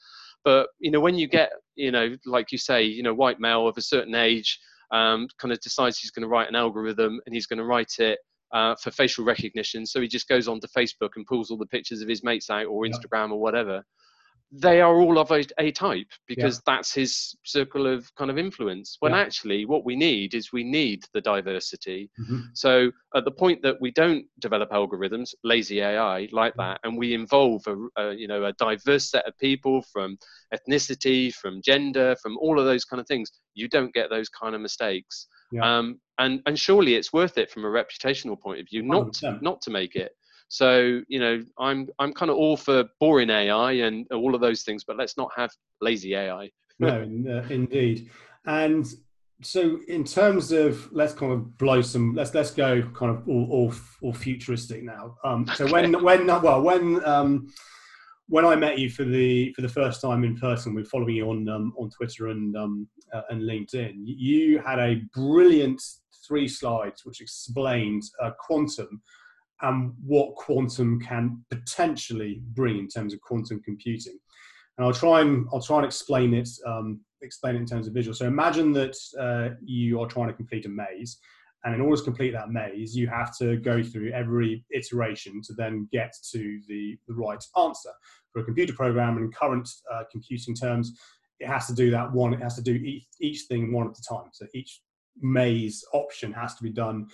but 0.45 0.69
you 0.79 0.91
know, 0.91 1.01
when 1.01 1.15
you 1.17 1.29
get 1.29 1.51
you 1.77 1.91
know, 1.91 2.15
like 2.27 2.53
you 2.53 2.59
say, 2.59 2.83
you 2.83 3.03
know, 3.03 3.15
white 3.15 3.41
male 3.41 3.67
of 3.67 3.79
a 3.79 3.83
certain 3.83 4.15
age 4.15 4.61
um, 4.91 5.29
kind 5.39 5.53
of 5.53 5.61
decides 5.61 5.99
he's 5.99 6.11
going 6.11 6.23
to 6.23 6.29
write 6.29 6.49
an 6.49 6.57
algorithm 6.57 7.21
and 7.27 7.35
he's 7.35 7.47
going 7.47 7.59
to 7.59 7.65
write 7.65 7.95
it 7.99 8.19
uh, 8.53 8.75
for 8.83 8.91
facial 8.91 9.25
recognition. 9.25 9.85
So 9.85 10.01
he 10.01 10.09
just 10.09 10.29
goes 10.29 10.49
onto 10.49 10.67
Facebook 10.69 11.11
and 11.17 11.27
pulls 11.27 11.51
all 11.51 11.59
the 11.59 11.67
pictures 11.67 12.01
of 12.01 12.09
his 12.09 12.25
mates 12.25 12.51
out 12.51 12.67
or 12.67 12.85
Instagram 12.85 13.29
yeah. 13.29 13.35
or 13.35 13.41
whatever 13.41 13.83
they 14.51 14.81
are 14.81 14.99
all 14.99 15.19
of 15.19 15.31
a, 15.31 15.45
a 15.59 15.71
type 15.71 16.07
because 16.27 16.57
yeah. 16.57 16.75
that's 16.75 16.95
his 16.95 17.37
circle 17.45 17.87
of 17.87 18.13
kind 18.17 18.31
of 18.31 18.39
influence. 18.39 18.97
When 19.01 19.13
yeah. 19.13 19.21
actually, 19.21 19.67
what 19.67 19.85
we 19.85 19.95
need 19.95 20.35
is 20.35 20.53
we 20.53 20.65
need 20.65 21.05
the 21.13 21.21
diversity. 21.21 22.11
Mm-hmm. 22.19 22.41
So, 22.55 22.91
at 23.15 23.25
the 23.25 23.31
point 23.31 23.61
that 23.63 23.81
we 23.81 23.91
don't 23.91 24.25
develop 24.39 24.71
algorithms, 24.71 25.35
lazy 25.45 25.81
AI 25.81 26.29
like 26.33 26.53
mm-hmm. 26.53 26.61
that, 26.61 26.81
and 26.83 26.97
we 26.97 27.15
involve 27.15 27.63
a, 27.67 27.77
a, 28.03 28.15
you 28.15 28.27
know 28.27 28.45
a 28.45 28.53
diverse 28.55 29.11
set 29.11 29.27
of 29.27 29.37
people 29.39 29.83
from 29.93 30.17
ethnicity, 30.55 31.33
from 31.35 31.61
gender, 31.63 32.17
from 32.23 32.39
all 32.39 32.59
of 32.59 32.65
those 32.65 32.85
kind 32.85 33.01
of 33.01 33.07
things, 33.07 33.31
you 33.55 33.69
don't 33.69 33.93
get 33.93 34.09
those 34.09 34.29
kind 34.31 34.55
of 34.55 34.61
mistakes. 34.61 35.27
Yeah. 35.53 35.79
Um, 35.79 36.01
and 36.19 36.41
and 36.47 36.59
surely 36.59 36.95
it's 36.95 37.13
worth 37.13 37.39
it 37.39 37.51
from 37.51 37.65
a 37.65 37.69
reputational 37.69 38.41
point 38.41 38.61
of 38.61 38.67
view, 38.69 38.83
not 38.83 39.13
to, 39.15 39.39
not 39.43 39.61
to 39.63 39.71
make 39.71 39.95
it. 39.95 40.13
So 40.49 41.03
you 41.09 41.21
know, 41.21 41.45
I'm 41.59 41.89
I'm 41.99 42.13
kind 42.13 42.31
of 42.31 42.37
all 42.37 42.57
for 42.57 42.85
boring 43.01 43.31
AI 43.31 43.73
and 43.73 44.11
all 44.13 44.35
of 44.35 44.41
those 44.41 44.63
things, 44.63 44.85
but 44.85 44.97
let's 44.97 45.17
not 45.17 45.31
have 45.37 45.51
lazy 45.81 46.15
AI. 46.15 46.51
no, 46.79 47.03
uh, 47.03 47.47
indeed. 47.49 48.11
And 48.47 48.87
so, 49.43 49.79
in 49.87 50.05
terms 50.05 50.51
of 50.51 50.91
let's 50.93 51.13
kind 51.13 51.33
of 51.33 51.57
blow 51.59 51.81
some, 51.81 52.15
let's 52.15 52.35
let's 52.35 52.51
go 52.51 52.83
kind 52.95 53.15
of 53.15 53.29
all 53.29 53.47
all, 53.51 53.75
all 54.03 54.13
futuristic 54.13 54.83
now. 54.83 55.17
Um, 55.23 55.47
so 55.55 55.65
okay. 55.65 55.73
when 55.73 56.03
when 56.03 56.27
well 56.27 56.63
when 56.63 57.05
um, 57.05 57.49
when 58.29 58.45
I 58.45 58.57
met 58.57 58.79
you 58.79 58.91
for 58.91 59.05
the 59.05 59.53
for 59.53 59.63
the 59.63 59.69
first 59.69 60.01
time 60.01 60.25
in 60.25 60.37
person, 60.37 60.75
we're 60.75 60.85
following 60.85 61.17
you 61.17 61.31
on 61.31 61.49
um, 61.49 61.73
on 61.79 61.91
Twitter 61.91 62.29
and 62.29 62.57
um, 62.57 62.89
uh, 63.13 63.23
and 63.31 63.43
LinkedIn. 63.43 63.95
You 64.05 64.59
had 64.61 64.79
a 64.79 65.03
brilliant 65.15 65.81
three 66.27 66.49
slides 66.49 67.05
which 67.05 67.21
explained 67.21 68.03
uh, 68.23 68.31
quantum 68.41 69.01
and 69.63 69.93
what 70.05 70.35
quantum 70.37 71.01
can 71.01 71.45
potentially 71.51 72.41
bring 72.53 72.79
in 72.79 72.89
terms 72.89 73.13
of 73.13 73.21
quantum 73.21 73.61
computing. 73.63 74.19
And 74.77 74.87
I'll 74.87 74.93
try 74.93 75.21
and 75.23 75.47
I'll 75.53 75.63
try 75.63 75.79
and 75.79 75.87
explain 75.87 76.35
it 76.35 76.49
um, 76.67 77.01
explain 77.21 77.57
it 77.57 77.59
in 77.59 77.67
terms 77.67 77.89
of 77.89 77.95
visual. 77.95 78.15
So 78.15 78.27
imagine 78.27 78.73
that 78.73 78.97
uh, 79.19 79.57
you 79.65 80.01
are 80.01 80.07
trying 80.07 80.29
to 80.29 80.35
complete 80.35 80.67
a 80.67 80.69
maze, 80.69 81.19
and 81.65 81.75
in 81.75 81.81
order 81.81 81.97
to 81.97 82.05
complete 82.05 82.33
that 82.33 82.51
maze, 82.51 82.97
you 82.97 83.09
have 83.09 83.37
to 83.39 83.57
go 83.57 83.83
through 83.83 84.13
every 84.13 84.65
iteration 84.71 85.43
to 85.43 85.53
then 85.55 85.89
get 85.93 86.15
to 86.31 86.61
the, 86.69 86.97
the 87.09 87.15
right 87.15 87.43
answer. 87.59 87.91
For 88.33 88.43
a 88.43 88.45
computer 88.45 88.73
program 88.73 89.19
in 89.19 89.33
current 89.33 89.69
uh, 89.93 90.05
computing 90.11 90.55
terms, 90.55 90.97
it 91.41 91.49
has 91.49 91.67
to 91.67 91.75
do 91.75 91.91
that 91.91 92.13
one. 92.13 92.33
It 92.33 92.41
has 92.41 92.55
to 92.57 92.63
do 92.63 92.75
each, 92.75 93.07
each 93.21 93.43
thing 93.43 93.73
one 93.73 93.89
at 93.89 93.99
a 93.99 94.03
time. 94.03 94.31
So 94.33 94.47
each 94.55 94.81
maze 95.21 95.85
option 95.93 96.33
has 96.33 96.55
to 96.55 96.63
be 96.63 96.71
done 96.71 97.09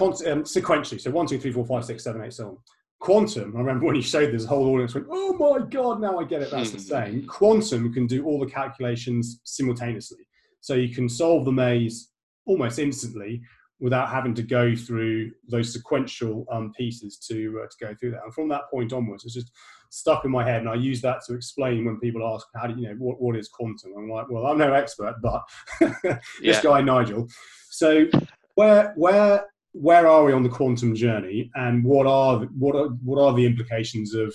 um, 0.00 0.44
sequentially. 0.44 1.00
So 1.00 1.10
one, 1.10 1.26
two, 1.26 1.38
three, 1.38 1.52
four, 1.52 1.66
five, 1.66 1.84
six, 1.84 2.04
seven, 2.04 2.22
eight, 2.22 2.32
so 2.32 2.48
on. 2.48 2.58
Quantum, 2.98 3.54
I 3.54 3.60
remember 3.60 3.84
when 3.86 3.94
you 3.94 4.02
showed 4.02 4.32
this, 4.32 4.44
whole 4.44 4.66
audience 4.68 4.94
went, 4.94 5.06
oh 5.10 5.34
my 5.34 5.66
God, 5.66 6.00
now 6.00 6.18
I 6.18 6.24
get 6.24 6.42
it. 6.42 6.50
That's 6.50 6.70
the 6.70 6.80
same. 6.80 7.20
Hmm. 7.20 7.26
Quantum 7.26 7.92
can 7.92 8.06
do 8.06 8.24
all 8.24 8.40
the 8.40 8.50
calculations 8.50 9.40
simultaneously. 9.44 10.26
So 10.60 10.74
you 10.74 10.94
can 10.94 11.08
solve 11.08 11.44
the 11.44 11.52
maze 11.52 12.10
almost 12.46 12.78
instantly 12.78 13.42
without 13.78 14.08
having 14.08 14.34
to 14.34 14.42
go 14.42 14.74
through 14.74 15.30
those 15.48 15.72
sequential 15.72 16.46
um, 16.50 16.72
pieces 16.72 17.18
to 17.18 17.60
uh, 17.62 17.66
to 17.66 17.86
go 17.86 17.94
through 17.94 18.12
that. 18.12 18.24
And 18.24 18.34
from 18.34 18.48
that 18.48 18.70
point 18.70 18.92
onwards, 18.92 19.24
it's 19.24 19.34
just 19.34 19.52
stuck 19.90 20.24
in 20.24 20.30
my 20.30 20.44
head, 20.44 20.60
and 20.60 20.68
I 20.68 20.74
use 20.74 21.00
that 21.02 21.20
to 21.26 21.34
explain 21.34 21.84
when 21.84 22.00
people 22.00 22.26
ask, 22.26 22.46
"How 22.54 22.66
do 22.66 22.80
you 22.80 22.88
know 22.88 22.94
what, 22.94 23.20
what 23.20 23.36
is 23.36 23.48
quantum?" 23.48 23.92
I'm 23.96 24.08
like, 24.08 24.30
"Well, 24.30 24.46
I'm 24.46 24.58
no 24.58 24.72
expert, 24.72 25.16
but 25.22 25.42
this 26.02 26.18
yeah. 26.40 26.62
guy 26.62 26.80
Nigel." 26.80 27.28
So 27.70 28.06
where 28.54 28.94
where 28.96 29.46
where 29.80 30.06
are 30.06 30.24
we 30.24 30.32
on 30.32 30.42
the 30.42 30.48
quantum 30.48 30.94
journey, 30.94 31.50
and 31.54 31.84
what 31.84 32.06
are 32.06 32.40
what 32.58 32.74
are 32.74 32.88
what 33.04 33.20
are 33.20 33.34
the 33.34 33.44
implications 33.44 34.14
of 34.14 34.34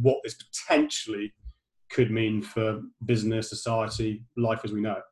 what 0.00 0.18
this 0.22 0.34
potentially 0.34 1.32
could 1.90 2.10
mean 2.10 2.40
for 2.42 2.80
business, 3.04 3.50
society, 3.50 4.24
life 4.36 4.60
as 4.64 4.72
we 4.72 4.80
know 4.80 4.92
it? 4.92 5.02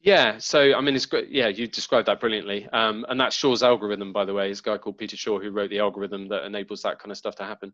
Yeah, 0.00 0.38
so 0.38 0.74
I 0.74 0.80
mean, 0.80 0.94
it's 0.94 1.06
great. 1.06 1.30
Yeah, 1.30 1.48
you 1.48 1.66
described 1.66 2.08
that 2.08 2.20
brilliantly. 2.20 2.68
Um, 2.72 3.06
and 3.08 3.20
that's 3.20 3.36
Shor's 3.36 3.62
algorithm, 3.62 4.12
by 4.12 4.24
the 4.24 4.34
way. 4.34 4.50
Is 4.50 4.60
a 4.60 4.62
guy 4.62 4.78
called 4.78 4.98
Peter 4.98 5.16
Shor 5.16 5.40
who 5.40 5.50
wrote 5.50 5.70
the 5.70 5.78
algorithm 5.78 6.28
that 6.28 6.44
enables 6.44 6.82
that 6.82 6.98
kind 6.98 7.10
of 7.10 7.18
stuff 7.18 7.36
to 7.36 7.44
happen. 7.44 7.72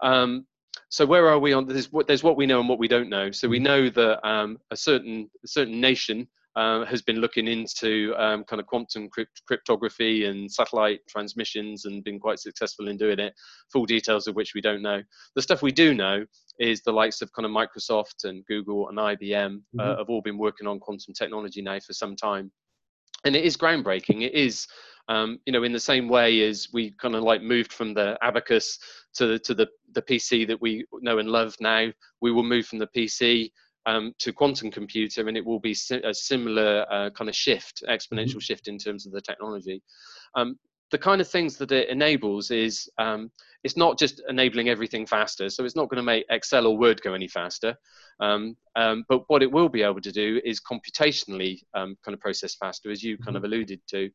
Um, 0.00 0.46
so 0.88 1.06
where 1.06 1.28
are 1.28 1.38
we 1.38 1.52
on 1.52 1.66
there's 1.66 1.90
what 1.90 2.06
there's 2.06 2.22
what 2.22 2.36
we 2.36 2.46
know 2.46 2.60
and 2.60 2.68
what 2.68 2.78
we 2.78 2.88
don't 2.88 3.08
know. 3.08 3.30
So 3.30 3.48
we 3.48 3.58
know 3.58 3.88
that 3.88 4.26
um, 4.28 4.58
a 4.70 4.76
certain 4.76 5.30
a 5.44 5.48
certain 5.48 5.80
nation 5.80 6.28
uh, 6.56 6.84
has 6.84 7.02
been 7.02 7.16
looking 7.16 7.48
into 7.48 8.14
um, 8.16 8.44
kind 8.44 8.60
of 8.60 8.66
quantum 8.66 9.08
crypt- 9.08 9.42
cryptography 9.46 10.26
and 10.26 10.50
satellite 10.50 11.00
transmissions 11.08 11.84
and 11.84 12.04
been 12.04 12.20
quite 12.20 12.38
successful 12.38 12.88
in 12.88 12.96
doing 12.96 13.18
it. 13.18 13.34
Full 13.72 13.86
details 13.86 14.26
of 14.26 14.36
which 14.36 14.54
we 14.54 14.60
don't 14.60 14.82
know. 14.82 15.02
The 15.34 15.42
stuff 15.42 15.62
we 15.62 15.72
do 15.72 15.94
know 15.94 16.24
is 16.60 16.82
the 16.82 16.92
likes 16.92 17.22
of 17.22 17.32
kind 17.32 17.46
of 17.46 17.52
Microsoft 17.52 18.24
and 18.24 18.44
Google 18.46 18.88
and 18.88 18.98
IBM 18.98 19.46
uh, 19.46 19.48
mm-hmm. 19.48 19.80
uh, 19.80 19.96
have 19.98 20.08
all 20.08 20.22
been 20.22 20.38
working 20.38 20.66
on 20.66 20.78
quantum 20.78 21.12
technology 21.14 21.60
now 21.60 21.78
for 21.80 21.92
some 21.92 22.14
time, 22.14 22.52
and 23.24 23.34
it 23.34 23.44
is 23.44 23.56
groundbreaking. 23.56 24.22
It 24.22 24.34
is. 24.34 24.66
Um, 25.06 25.38
you 25.44 25.52
know, 25.52 25.64
in 25.64 25.72
the 25.74 25.78
same 25.78 26.08
way 26.08 26.48
as 26.48 26.68
we 26.72 26.92
kind 26.92 27.14
of 27.14 27.22
like 27.22 27.42
moved 27.42 27.74
from 27.74 27.92
the 27.92 28.16
abacus 28.22 28.78
to 29.16 29.26
the, 29.26 29.38
to 29.40 29.52
the, 29.52 29.68
the 29.92 30.00
PC 30.00 30.46
that 30.46 30.62
we 30.62 30.86
know 31.02 31.18
and 31.18 31.28
love 31.28 31.54
now, 31.60 31.92
we 32.22 32.32
will 32.32 32.42
move 32.42 32.64
from 32.64 32.78
the 32.78 32.86
PC 32.86 33.50
um, 33.86 34.12
to 34.18 34.32
quantum 34.32 34.70
computer, 34.70 35.28
and 35.28 35.36
it 35.36 35.44
will 35.44 35.60
be 35.60 35.76
a 36.04 36.14
similar 36.14 36.86
uh, 36.90 37.10
kind 37.10 37.28
of 37.28 37.36
shift, 37.36 37.82
exponential 37.88 38.30
mm-hmm. 38.30 38.38
shift 38.38 38.68
in 38.68 38.78
terms 38.78 39.06
of 39.06 39.12
the 39.12 39.20
technology. 39.20 39.82
Um, 40.34 40.58
the 40.90 40.98
kind 40.98 41.20
of 41.20 41.28
things 41.28 41.56
that 41.56 41.72
it 41.72 41.88
enables 41.88 42.50
is 42.50 42.88
um, 42.98 43.30
it's 43.64 43.76
not 43.76 43.98
just 43.98 44.22
enabling 44.28 44.68
everything 44.68 45.06
faster. 45.06 45.48
So 45.48 45.64
it's 45.64 45.74
not 45.74 45.88
going 45.88 45.96
to 45.96 46.02
make 46.02 46.26
Excel 46.30 46.66
or 46.66 46.76
Word 46.76 47.00
go 47.02 47.14
any 47.14 47.28
faster. 47.28 47.74
Um, 48.20 48.56
um, 48.76 49.04
but 49.08 49.24
what 49.28 49.42
it 49.42 49.50
will 49.50 49.68
be 49.68 49.82
able 49.82 50.02
to 50.02 50.12
do 50.12 50.40
is 50.44 50.60
computationally 50.60 51.60
um, 51.74 51.96
kind 52.04 52.14
of 52.14 52.20
process 52.20 52.54
faster, 52.54 52.90
as 52.90 53.02
you 53.02 53.16
kind 53.18 53.36
of 53.36 53.42
mm-hmm. 53.42 53.52
alluded 53.52 53.80
to. 53.88 54.10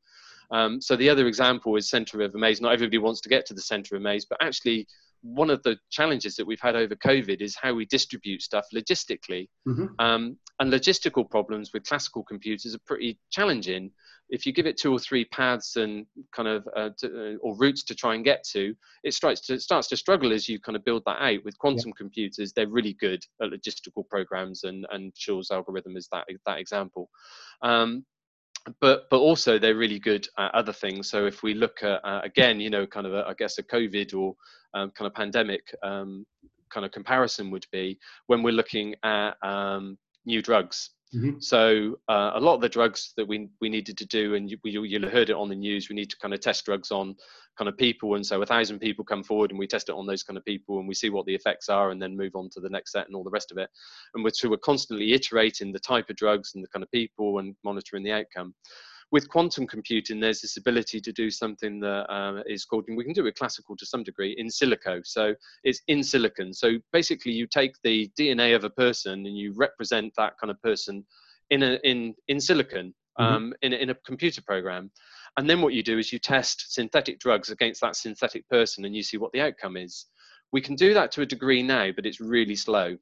Um, 0.51 0.81
so 0.81 0.95
the 0.95 1.09
other 1.09 1.27
example 1.27 1.75
is 1.75 1.89
center 1.89 2.21
of 2.21 2.33
a 2.33 2.37
maze. 2.37 2.61
Not 2.61 2.73
everybody 2.73 2.97
wants 2.97 3.21
to 3.21 3.29
get 3.29 3.45
to 3.47 3.53
the 3.53 3.61
center 3.61 3.95
of 3.95 4.01
a 4.01 4.03
maze, 4.03 4.25
but 4.25 4.41
actually 4.41 4.87
one 5.21 5.49
of 5.49 5.61
the 5.63 5.77
challenges 5.89 6.35
that 6.35 6.47
we've 6.47 6.61
had 6.61 6.75
over 6.75 6.95
COVID 6.95 7.41
is 7.41 7.55
how 7.55 7.73
we 7.73 7.85
distribute 7.85 8.41
stuff 8.41 8.65
logistically. 8.73 9.47
Mm-hmm. 9.67 9.85
Um, 9.99 10.37
and 10.59 10.71
logistical 10.71 11.29
problems 11.29 11.71
with 11.73 11.85
classical 11.85 12.23
computers 12.23 12.75
are 12.75 12.81
pretty 12.85 13.17
challenging. 13.31 13.91
If 14.29 14.45
you 14.45 14.53
give 14.53 14.67
it 14.67 14.77
two 14.77 14.91
or 14.91 14.99
three 14.99 15.25
paths 15.25 15.75
and 15.75 16.05
kind 16.35 16.47
of 16.47 16.67
uh, 16.75 16.89
to, 16.99 17.07
uh, 17.07 17.37
or 17.41 17.57
routes 17.57 17.83
to 17.85 17.95
try 17.95 18.15
and 18.15 18.23
get 18.23 18.43
to, 18.51 18.75
it 19.03 19.13
starts 19.13 19.41
to 19.47 19.59
starts 19.59 19.87
to 19.87 19.97
struggle 19.97 20.31
as 20.31 20.47
you 20.47 20.59
kind 20.59 20.75
of 20.75 20.85
build 20.85 21.03
that 21.05 21.21
out. 21.21 21.43
With 21.43 21.57
quantum 21.57 21.89
yeah. 21.89 21.93
computers, 21.97 22.53
they're 22.53 22.67
really 22.67 22.93
good 22.99 23.23
at 23.41 23.49
logistical 23.49 24.07
programs, 24.07 24.65
and 24.65 24.85
and 24.91 25.11
Shor's 25.17 25.49
algorithm 25.49 25.97
is 25.97 26.07
that 26.11 26.27
that 26.45 26.59
example. 26.59 27.09
Um, 27.63 28.05
but 28.79 29.09
but 29.09 29.19
also 29.19 29.57
they're 29.57 29.75
really 29.75 29.99
good 29.99 30.27
at 30.37 30.53
other 30.53 30.73
things. 30.73 31.09
So 31.09 31.25
if 31.25 31.43
we 31.43 31.53
look 31.53 31.83
at 31.83 32.03
uh, 32.03 32.21
again, 32.23 32.59
you 32.59 32.69
know, 32.69 32.85
kind 32.85 33.05
of 33.07 33.13
a, 33.13 33.25
I 33.27 33.33
guess 33.33 33.57
a 33.57 33.63
COVID 33.63 34.15
or 34.15 34.35
um, 34.73 34.91
kind 34.91 35.07
of 35.07 35.13
pandemic 35.13 35.73
um, 35.83 36.25
kind 36.69 36.85
of 36.85 36.91
comparison 36.91 37.51
would 37.51 37.65
be 37.71 37.99
when 38.27 38.43
we're 38.43 38.53
looking 38.53 38.95
at 39.03 39.31
um, 39.43 39.97
new 40.25 40.41
drugs. 40.41 40.91
Mm-hmm. 41.15 41.39
So 41.39 41.99
uh, 42.07 42.31
a 42.35 42.39
lot 42.39 42.55
of 42.55 42.61
the 42.61 42.69
drugs 42.69 43.13
that 43.17 43.27
we 43.27 43.49
we 43.61 43.69
needed 43.69 43.97
to 43.97 44.05
do, 44.05 44.35
and 44.35 44.49
you, 44.49 44.57
you 44.63 44.81
will 44.81 45.09
heard 45.09 45.31
it 45.31 45.35
on 45.35 45.49
the 45.49 45.55
news, 45.55 45.89
we 45.89 45.95
need 45.95 46.09
to 46.11 46.17
kind 46.17 46.33
of 46.33 46.39
test 46.39 46.65
drugs 46.65 46.91
on 46.91 47.15
kind 47.57 47.67
of 47.67 47.75
people, 47.77 48.13
and 48.13 48.25
so 48.25 48.41
a 48.41 48.45
thousand 48.45 48.79
people 48.79 49.03
come 49.03 49.23
forward, 49.23 49.49
and 49.49 49.59
we 49.59 49.65
test 49.65 49.89
it 49.89 49.95
on 49.95 50.05
those 50.05 50.21
kind 50.21 50.37
of 50.37 50.45
people, 50.45 50.77
and 50.77 50.87
we 50.87 50.93
see 50.93 51.09
what 51.09 51.25
the 51.25 51.33
effects 51.33 51.67
are, 51.67 51.89
and 51.89 51.99
then 51.99 52.15
move 52.15 52.35
on 52.35 52.49
to 52.51 52.59
the 52.59 52.69
next 52.69 52.91
set 52.91 53.07
and 53.07 53.15
all 53.15 53.23
the 53.23 53.29
rest 53.31 53.51
of 53.51 53.57
it. 53.57 53.69
And 54.13 54.23
we're, 54.23 54.29
so 54.29 54.49
we're 54.49 54.57
constantly 54.57 55.13
iterating 55.13 55.71
the 55.71 55.79
type 55.79 56.09
of 56.11 56.15
drugs 56.15 56.51
and 56.53 56.63
the 56.63 56.69
kind 56.69 56.83
of 56.83 56.91
people 56.91 57.39
and 57.39 57.55
monitoring 57.63 58.03
the 58.03 58.11
outcome 58.11 58.53
with 59.11 59.27
quantum 59.29 59.65
computing, 59.65 60.19
there's 60.19 60.41
this 60.41 60.57
ability 60.57 61.01
to 61.01 61.11
do 61.11 61.29
something 61.31 61.79
that 61.79 62.05
uh, 62.11 62.43
is 62.45 62.65
called, 62.65 62.85
and 62.87 62.97
we 62.97 63.03
can 63.03 63.13
do 63.13 63.25
it 63.25 63.35
classical 63.35 63.75
to 63.77 63.85
some 63.85 64.03
degree, 64.03 64.35
in 64.37 64.47
silico. 64.47 65.01
So 65.03 65.33
it's 65.63 65.81
in 65.87 66.03
silicon. 66.03 66.53
So 66.53 66.73
basically, 66.93 67.31
you 67.31 67.47
take 67.47 67.73
the 67.83 68.09
DNA 68.19 68.55
of 68.55 68.63
a 68.63 68.69
person 68.69 69.25
and 69.25 69.37
you 69.37 69.53
represent 69.55 70.13
that 70.17 70.33
kind 70.39 70.51
of 70.51 70.61
person 70.61 71.05
in 71.49 71.63
a 71.63 71.79
in 71.83 72.13
in 72.27 72.39
silicon 72.39 72.93
mm-hmm. 73.19 73.23
um, 73.23 73.43
mm-hmm. 73.43 73.51
in, 73.61 73.73
a, 73.73 73.75
in 73.77 73.89
a 73.89 73.95
computer 74.05 74.41
program. 74.41 74.91
And 75.37 75.49
then 75.49 75.61
what 75.61 75.73
you 75.73 75.83
do 75.83 75.97
is 75.97 76.11
you 76.11 76.19
test 76.19 76.73
synthetic 76.73 77.19
drugs 77.19 77.49
against 77.49 77.81
that 77.81 77.95
synthetic 77.95 78.47
person 78.49 78.85
and 78.85 78.95
you 78.95 79.03
see 79.03 79.17
what 79.17 79.31
the 79.31 79.41
outcome 79.41 79.77
is. 79.77 80.05
We 80.51 80.61
can 80.61 80.75
do 80.75 80.93
that 80.95 81.11
to 81.13 81.21
a 81.21 81.25
degree 81.25 81.61
now, 81.61 81.91
but 81.95 82.05
it's 82.05 82.19
really 82.19 82.55
slow. 82.55 82.97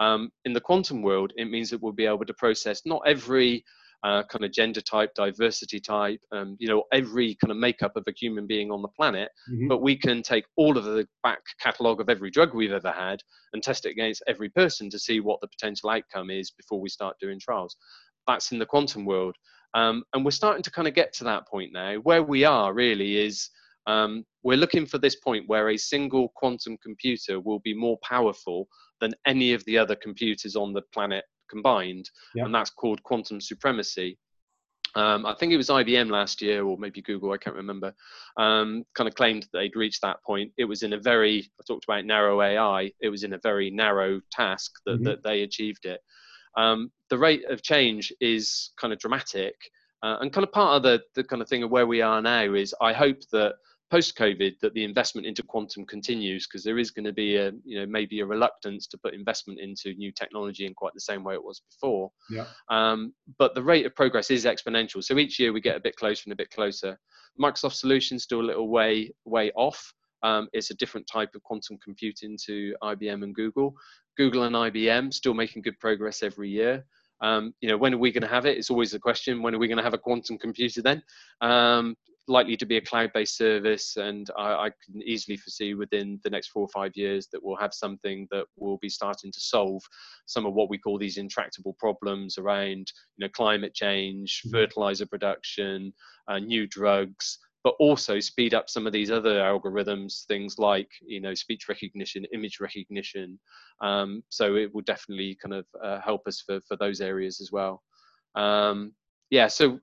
Um, 0.00 0.30
in 0.44 0.52
the 0.52 0.60
quantum 0.60 1.02
world, 1.02 1.32
it 1.36 1.50
means 1.50 1.70
that 1.70 1.82
we'll 1.82 1.92
be 1.92 2.06
able 2.06 2.24
to 2.24 2.34
process 2.34 2.82
not 2.86 3.02
every 3.06 3.64
uh, 4.04 4.22
kind 4.24 4.44
of 4.44 4.52
gender 4.52 4.80
type, 4.80 5.14
diversity 5.14 5.78
type, 5.78 6.20
um, 6.32 6.56
you 6.58 6.68
know, 6.68 6.84
every 6.92 7.36
kind 7.40 7.50
of 7.50 7.56
makeup 7.56 7.96
of 7.96 8.04
a 8.08 8.12
human 8.18 8.46
being 8.46 8.70
on 8.70 8.82
the 8.82 8.88
planet. 8.88 9.30
Mm-hmm. 9.50 9.68
But 9.68 9.82
we 9.82 9.96
can 9.96 10.22
take 10.22 10.44
all 10.56 10.76
of 10.76 10.84
the 10.84 11.06
back 11.22 11.40
catalogue 11.60 12.00
of 12.00 12.08
every 12.08 12.30
drug 12.30 12.54
we've 12.54 12.72
ever 12.72 12.90
had 12.90 13.20
and 13.52 13.62
test 13.62 13.86
it 13.86 13.90
against 13.90 14.22
every 14.26 14.48
person 14.48 14.90
to 14.90 14.98
see 14.98 15.20
what 15.20 15.40
the 15.40 15.48
potential 15.48 15.90
outcome 15.90 16.30
is 16.30 16.50
before 16.50 16.80
we 16.80 16.88
start 16.88 17.16
doing 17.20 17.38
trials. 17.40 17.76
That's 18.26 18.52
in 18.52 18.58
the 18.58 18.66
quantum 18.66 19.04
world. 19.04 19.36
Um, 19.74 20.04
and 20.12 20.24
we're 20.24 20.32
starting 20.32 20.62
to 20.64 20.70
kind 20.70 20.88
of 20.88 20.94
get 20.94 21.12
to 21.14 21.24
that 21.24 21.46
point 21.48 21.72
now. 21.72 21.96
Where 21.96 22.22
we 22.22 22.44
are 22.44 22.74
really 22.74 23.24
is 23.24 23.50
um, 23.86 24.24
we're 24.42 24.56
looking 24.56 24.86
for 24.86 24.98
this 24.98 25.16
point 25.16 25.48
where 25.48 25.70
a 25.70 25.76
single 25.76 26.32
quantum 26.36 26.76
computer 26.82 27.40
will 27.40 27.60
be 27.60 27.74
more 27.74 27.98
powerful 28.02 28.68
than 29.00 29.14
any 29.26 29.52
of 29.52 29.64
the 29.64 29.78
other 29.78 29.96
computers 29.96 30.56
on 30.56 30.72
the 30.72 30.82
planet 30.92 31.24
combined, 31.52 32.08
yeah. 32.34 32.44
and 32.44 32.54
that's 32.54 32.70
called 32.70 33.02
quantum 33.02 33.40
supremacy. 33.40 34.18
Um, 34.94 35.24
I 35.24 35.34
think 35.34 35.52
it 35.52 35.56
was 35.56 35.68
IBM 35.68 36.10
last 36.10 36.42
year, 36.42 36.64
or 36.64 36.76
maybe 36.78 37.00
Google, 37.00 37.32
I 37.32 37.38
can't 37.38 37.56
remember, 37.56 37.94
um, 38.36 38.84
kind 38.94 39.08
of 39.08 39.14
claimed 39.14 39.44
that 39.44 39.58
they'd 39.58 39.76
reached 39.76 40.02
that 40.02 40.22
point. 40.24 40.52
It 40.58 40.66
was 40.66 40.82
in 40.82 40.92
a 40.92 41.00
very, 41.00 41.50
I 41.58 41.62
talked 41.66 41.84
about 41.84 42.04
narrow 42.04 42.42
AI, 42.42 42.90
it 43.00 43.08
was 43.08 43.24
in 43.24 43.32
a 43.32 43.40
very 43.42 43.70
narrow 43.70 44.20
task 44.30 44.70
that, 44.84 44.96
mm-hmm. 44.96 45.04
that 45.04 45.22
they 45.22 45.42
achieved 45.42 45.86
it. 45.86 46.00
Um, 46.56 46.90
the 47.08 47.18
rate 47.18 47.44
of 47.48 47.62
change 47.62 48.12
is 48.20 48.72
kind 48.78 48.92
of 48.92 48.98
dramatic. 48.98 49.54
Uh, 50.02 50.18
and 50.20 50.32
kind 50.32 50.44
of 50.44 50.52
part 50.52 50.76
of 50.76 50.82
the, 50.82 51.00
the 51.14 51.24
kind 51.24 51.40
of 51.40 51.48
thing 51.48 51.62
of 51.62 51.70
where 51.70 51.86
we 51.86 52.02
are 52.02 52.20
now 52.20 52.52
is 52.52 52.74
I 52.80 52.92
hope 52.92 53.18
that 53.30 53.54
post 53.92 54.16
COVID 54.16 54.58
that 54.62 54.72
the 54.72 54.84
investment 54.84 55.26
into 55.26 55.42
quantum 55.42 55.84
continues 55.84 56.46
because 56.46 56.64
there 56.64 56.78
is 56.78 56.90
going 56.90 57.04
to 57.04 57.12
be 57.12 57.36
a 57.36 57.52
you 57.62 57.78
know 57.78 57.84
maybe 57.84 58.20
a 58.20 58.26
reluctance 58.26 58.86
to 58.86 58.96
put 58.96 59.12
investment 59.12 59.60
into 59.60 59.92
new 59.94 60.10
technology 60.10 60.64
in 60.64 60.72
quite 60.72 60.94
the 60.94 61.00
same 61.00 61.22
way 61.22 61.34
it 61.34 61.44
was 61.44 61.60
before. 61.70 62.10
Yeah. 62.30 62.46
Um, 62.70 63.12
but 63.38 63.54
the 63.54 63.62
rate 63.62 63.84
of 63.84 63.94
progress 63.94 64.30
is 64.30 64.46
exponential. 64.46 65.04
So 65.04 65.18
each 65.18 65.38
year 65.38 65.52
we 65.52 65.60
get 65.60 65.76
a 65.76 65.80
bit 65.80 65.96
closer 65.96 66.22
and 66.24 66.32
a 66.32 66.36
bit 66.36 66.50
closer. 66.50 66.98
Microsoft 67.38 67.74
solutions 67.74 68.22
still 68.22 68.40
a 68.40 68.48
little 68.50 68.68
way 68.70 69.12
way 69.26 69.52
off. 69.56 69.92
Um, 70.22 70.48
it's 70.54 70.70
a 70.70 70.74
different 70.76 71.06
type 71.06 71.34
of 71.34 71.42
quantum 71.42 71.76
computing 71.84 72.38
to 72.46 72.74
IBM 72.82 73.22
and 73.24 73.34
Google. 73.34 73.74
Google 74.16 74.44
and 74.44 74.56
IBM 74.56 75.12
still 75.12 75.34
making 75.34 75.62
good 75.62 75.78
progress 75.80 76.22
every 76.22 76.48
year. 76.48 76.82
Um, 77.20 77.52
you 77.60 77.68
know, 77.68 77.76
when 77.76 77.92
are 77.92 77.98
we 77.98 78.10
going 78.10 78.22
to 78.22 78.28
have 78.28 78.46
it? 78.46 78.56
It's 78.56 78.70
always 78.70 78.92
the 78.92 78.98
question. 78.98 79.42
When 79.42 79.54
are 79.54 79.58
we 79.58 79.68
going 79.68 79.78
to 79.78 79.84
have 79.84 79.94
a 79.94 79.98
quantum 79.98 80.38
computer 80.38 80.80
then? 80.80 81.02
Um, 81.40 81.94
likely 82.28 82.56
to 82.56 82.66
be 82.66 82.76
a 82.76 82.80
cloud-based 82.80 83.36
service, 83.36 83.96
and 83.96 84.30
I, 84.38 84.52
I, 84.52 84.70
can 84.70 85.02
easily 85.02 85.36
foresee 85.36 85.74
within 85.74 86.20
the 86.22 86.30
next 86.30 86.48
four 86.48 86.62
or 86.62 86.68
five 86.68 86.92
years 86.94 87.26
that 87.32 87.42
we'll 87.42 87.56
have 87.56 87.74
something 87.74 88.28
that 88.30 88.46
will 88.56 88.78
be 88.78 88.88
starting 88.88 89.32
to 89.32 89.40
solve 89.40 89.82
some 90.26 90.46
of 90.46 90.54
what 90.54 90.70
we 90.70 90.78
call 90.78 90.98
these 90.98 91.18
intractable 91.18 91.74
problems 91.78 92.38
around, 92.38 92.92
you 93.16 93.26
know, 93.26 93.28
climate 93.34 93.74
change, 93.74 94.40
mm-hmm. 94.40 94.56
fertilizer 94.56 95.06
production, 95.06 95.92
uh, 96.28 96.38
new 96.38 96.66
drugs, 96.68 97.38
but 97.64 97.74
also 97.78 98.18
speed 98.18 98.54
up 98.54 98.68
some 98.68 98.86
of 98.86 98.92
these 98.92 99.10
other 99.10 99.40
algorithms, 99.40 100.24
things 100.26 100.58
like 100.58 100.90
you 101.04 101.20
know 101.20 101.34
speech 101.34 101.68
recognition, 101.68 102.24
image 102.32 102.60
recognition. 102.60 103.38
Um, 103.80 104.22
so 104.28 104.56
it 104.56 104.72
will 104.74 104.82
definitely 104.82 105.36
kind 105.42 105.54
of 105.54 105.66
uh, 105.82 106.00
help 106.00 106.26
us 106.26 106.40
for 106.40 106.60
for 106.62 106.76
those 106.76 107.00
areas 107.00 107.40
as 107.40 107.50
well. 107.52 107.82
Um, 108.34 108.92
yeah, 109.30 109.48
so 109.48 109.80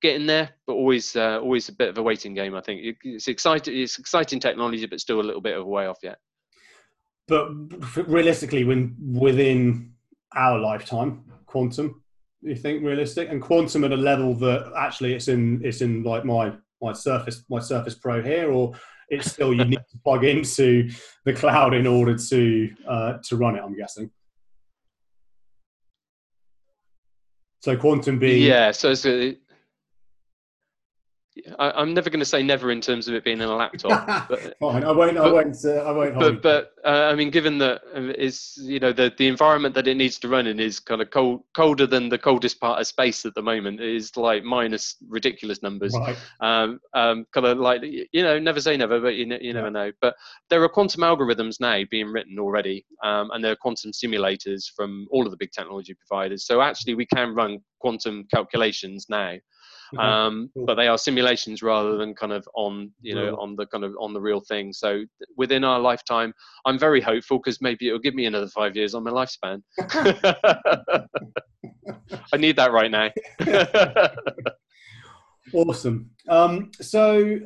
getting 0.00 0.26
there, 0.26 0.50
but 0.66 0.74
always 0.74 1.16
uh, 1.16 1.40
always 1.40 1.68
a 1.68 1.72
bit 1.72 1.88
of 1.88 1.98
a 1.98 2.02
waiting 2.02 2.34
game. 2.34 2.54
I 2.54 2.60
think 2.60 2.96
it's 3.02 3.28
exciting. 3.28 3.76
It's 3.76 3.98
exciting 3.98 4.40
technology, 4.40 4.86
but 4.86 5.00
still 5.00 5.20
a 5.20 5.22
little 5.22 5.40
bit 5.40 5.56
of 5.56 5.62
a 5.62 5.68
way 5.68 5.86
off 5.86 5.98
yet. 6.02 6.18
But 7.28 7.48
realistically, 8.08 8.64
when 8.64 8.96
within 9.00 9.92
our 10.34 10.58
lifetime, 10.58 11.24
quantum, 11.46 12.02
you 12.42 12.56
think 12.56 12.84
realistic, 12.84 13.28
and 13.30 13.40
quantum 13.40 13.84
at 13.84 13.92
a 13.92 13.96
level 13.96 14.34
that 14.36 14.72
actually 14.76 15.14
it's 15.14 15.28
in 15.28 15.60
it's 15.64 15.80
in 15.80 16.02
like 16.02 16.24
my 16.24 16.52
my 16.82 16.92
Surface 16.92 17.44
my 17.48 17.60
Surface 17.60 17.94
Pro 17.94 18.22
here, 18.22 18.50
or 18.50 18.72
it's 19.08 19.30
still 19.30 19.52
you 19.52 19.64
need 19.64 19.84
to 19.90 19.98
plug 20.04 20.24
into 20.24 20.90
the 21.24 21.32
cloud 21.32 21.74
in 21.74 21.86
order 21.86 22.16
to 22.16 22.74
uh, 22.88 23.18
to 23.24 23.36
run 23.36 23.56
it. 23.56 23.62
I'm 23.62 23.76
guessing. 23.76 24.10
So 27.62 27.76
quantum 27.76 28.18
being 28.18 28.42
yeah, 28.42 28.70
so 28.70 28.90
it's 28.90 29.04
a, 29.04 29.36
I, 31.58 31.82
am 31.82 31.94
never 31.94 32.10
going 32.10 32.20
to 32.20 32.26
say 32.26 32.42
never 32.42 32.72
in 32.72 32.80
terms 32.80 33.06
of 33.06 33.14
it 33.14 33.24
being 33.24 33.40
in 33.40 33.48
a 33.48 33.54
laptop. 33.54 34.28
But, 34.28 34.58
Fine, 34.58 34.84
I 34.84 34.92
won't. 34.92 35.16
But, 35.16 35.26
I 35.26 35.32
won't. 35.32 35.56
Uh, 35.64 35.70
I 35.70 35.90
won't. 35.92 36.18
But, 36.18 36.42
but 36.42 36.72
uh, 36.84 37.08
I 37.10 37.14
mean, 37.14 37.30
given 37.30 37.58
that 37.58 37.82
uh, 37.94 38.12
it's 38.16 38.56
you 38.58 38.80
know 38.80 38.92
the 38.92 39.12
the 39.16 39.28
environment 39.28 39.74
that 39.76 39.86
it 39.86 39.96
needs 39.96 40.18
to 40.20 40.28
run 40.28 40.46
in 40.46 40.58
is 40.60 40.80
kind 40.80 41.00
of 41.00 41.10
cold, 41.10 41.42
colder 41.54 41.86
than 41.86 42.08
the 42.08 42.18
coldest 42.18 42.60
part 42.60 42.80
of 42.80 42.86
space 42.86 43.24
at 43.24 43.34
the 43.34 43.42
moment. 43.42 43.80
It 43.80 43.94
is 43.94 44.16
like 44.16 44.42
minus 44.42 44.96
ridiculous 45.08 45.62
numbers. 45.62 45.94
Right. 45.96 46.16
Um, 46.40 46.80
um, 46.94 47.26
kind 47.32 47.46
of 47.46 47.58
like 47.58 47.82
you 47.82 48.22
know, 48.22 48.38
never 48.38 48.60
say 48.60 48.76
never, 48.76 49.00
but 49.00 49.14
you 49.14 49.26
you 49.26 49.38
yeah. 49.40 49.52
never 49.52 49.70
know. 49.70 49.92
But 50.00 50.16
there 50.48 50.62
are 50.62 50.68
quantum 50.68 51.02
algorithms 51.02 51.60
now 51.60 51.82
being 51.90 52.12
written 52.12 52.38
already, 52.38 52.84
um, 53.04 53.30
and 53.32 53.42
there 53.42 53.52
are 53.52 53.56
quantum 53.56 53.92
simulators 53.92 54.64
from 54.74 55.06
all 55.10 55.24
of 55.24 55.30
the 55.30 55.38
big 55.38 55.52
technology 55.52 55.94
providers. 55.94 56.44
So 56.44 56.60
actually, 56.60 56.94
we 56.94 57.06
can 57.06 57.34
run 57.34 57.60
quantum 57.80 58.26
calculations 58.32 59.06
now. 59.08 59.36
Um. 59.98 60.50
But 60.54 60.76
they 60.76 60.86
are 60.88 60.98
simulations 60.98 61.62
rather 61.62 61.96
than 61.96 62.14
kind 62.14 62.32
of 62.32 62.46
on 62.54 62.90
you 63.00 63.14
know 63.14 63.36
on 63.36 63.56
the 63.56 63.66
kind 63.66 63.84
of 63.84 63.94
on 63.98 64.12
the 64.12 64.20
real 64.20 64.40
thing. 64.40 64.72
So 64.72 65.04
within 65.36 65.64
our 65.64 65.80
lifetime, 65.80 66.32
I'm 66.64 66.78
very 66.78 67.00
hopeful 67.00 67.38
because 67.38 67.60
maybe 67.60 67.88
it'll 67.88 67.98
give 67.98 68.14
me 68.14 68.26
another 68.26 68.48
five 68.48 68.76
years 68.76 68.94
on 68.94 69.02
my 69.04 69.10
lifespan. 69.10 69.62
I 72.32 72.36
need 72.36 72.56
that 72.56 72.72
right 72.72 72.90
now. 72.90 73.10
awesome. 75.54 76.10
Um, 76.28 76.70
so 76.80 77.40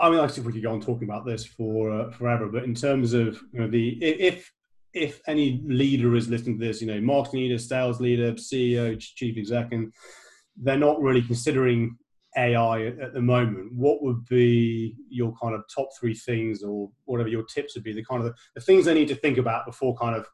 I 0.00 0.08
mean, 0.08 0.18
I 0.18 0.26
guess 0.26 0.38
we 0.38 0.52
could 0.52 0.62
go 0.62 0.72
on 0.72 0.80
talking 0.80 1.08
about 1.08 1.26
this 1.26 1.44
for 1.44 1.92
uh, 1.92 2.10
forever, 2.10 2.48
but 2.48 2.64
in 2.64 2.74
terms 2.74 3.12
of 3.12 3.40
you 3.52 3.60
know, 3.60 3.68
the 3.68 4.02
if 4.02 4.50
if 4.94 5.20
any 5.28 5.60
leader 5.64 6.16
is 6.16 6.28
listening 6.28 6.58
to 6.58 6.66
this, 6.66 6.80
you 6.80 6.86
know, 6.86 7.00
marketing 7.00 7.40
leader, 7.40 7.58
sales 7.58 8.00
leader, 8.00 8.32
CEO, 8.32 8.98
chief 8.98 9.36
exec, 9.36 9.72
and 9.72 9.92
they're 10.60 10.76
not 10.76 11.00
really 11.00 11.22
considering 11.22 11.96
AI 12.36 12.86
at, 12.86 13.12
the 13.12 13.20
moment, 13.20 13.72
what 13.72 14.02
would 14.02 14.24
be 14.26 14.96
your 15.08 15.34
kind 15.42 15.54
of 15.54 15.64
top 15.74 15.88
three 15.98 16.14
things, 16.14 16.62
or 16.62 16.90
whatever 17.06 17.28
your 17.28 17.44
tips 17.44 17.74
would 17.74 17.84
be? 17.84 17.92
The 17.92 18.04
kind 18.04 18.22
of 18.22 18.28
the, 18.28 18.34
the 18.54 18.60
things 18.60 18.84
they 18.84 18.94
need 18.94 19.08
to 19.08 19.16
think 19.16 19.38
about 19.38 19.66
before 19.66 19.96
kind 19.96 20.14
of 20.14 20.26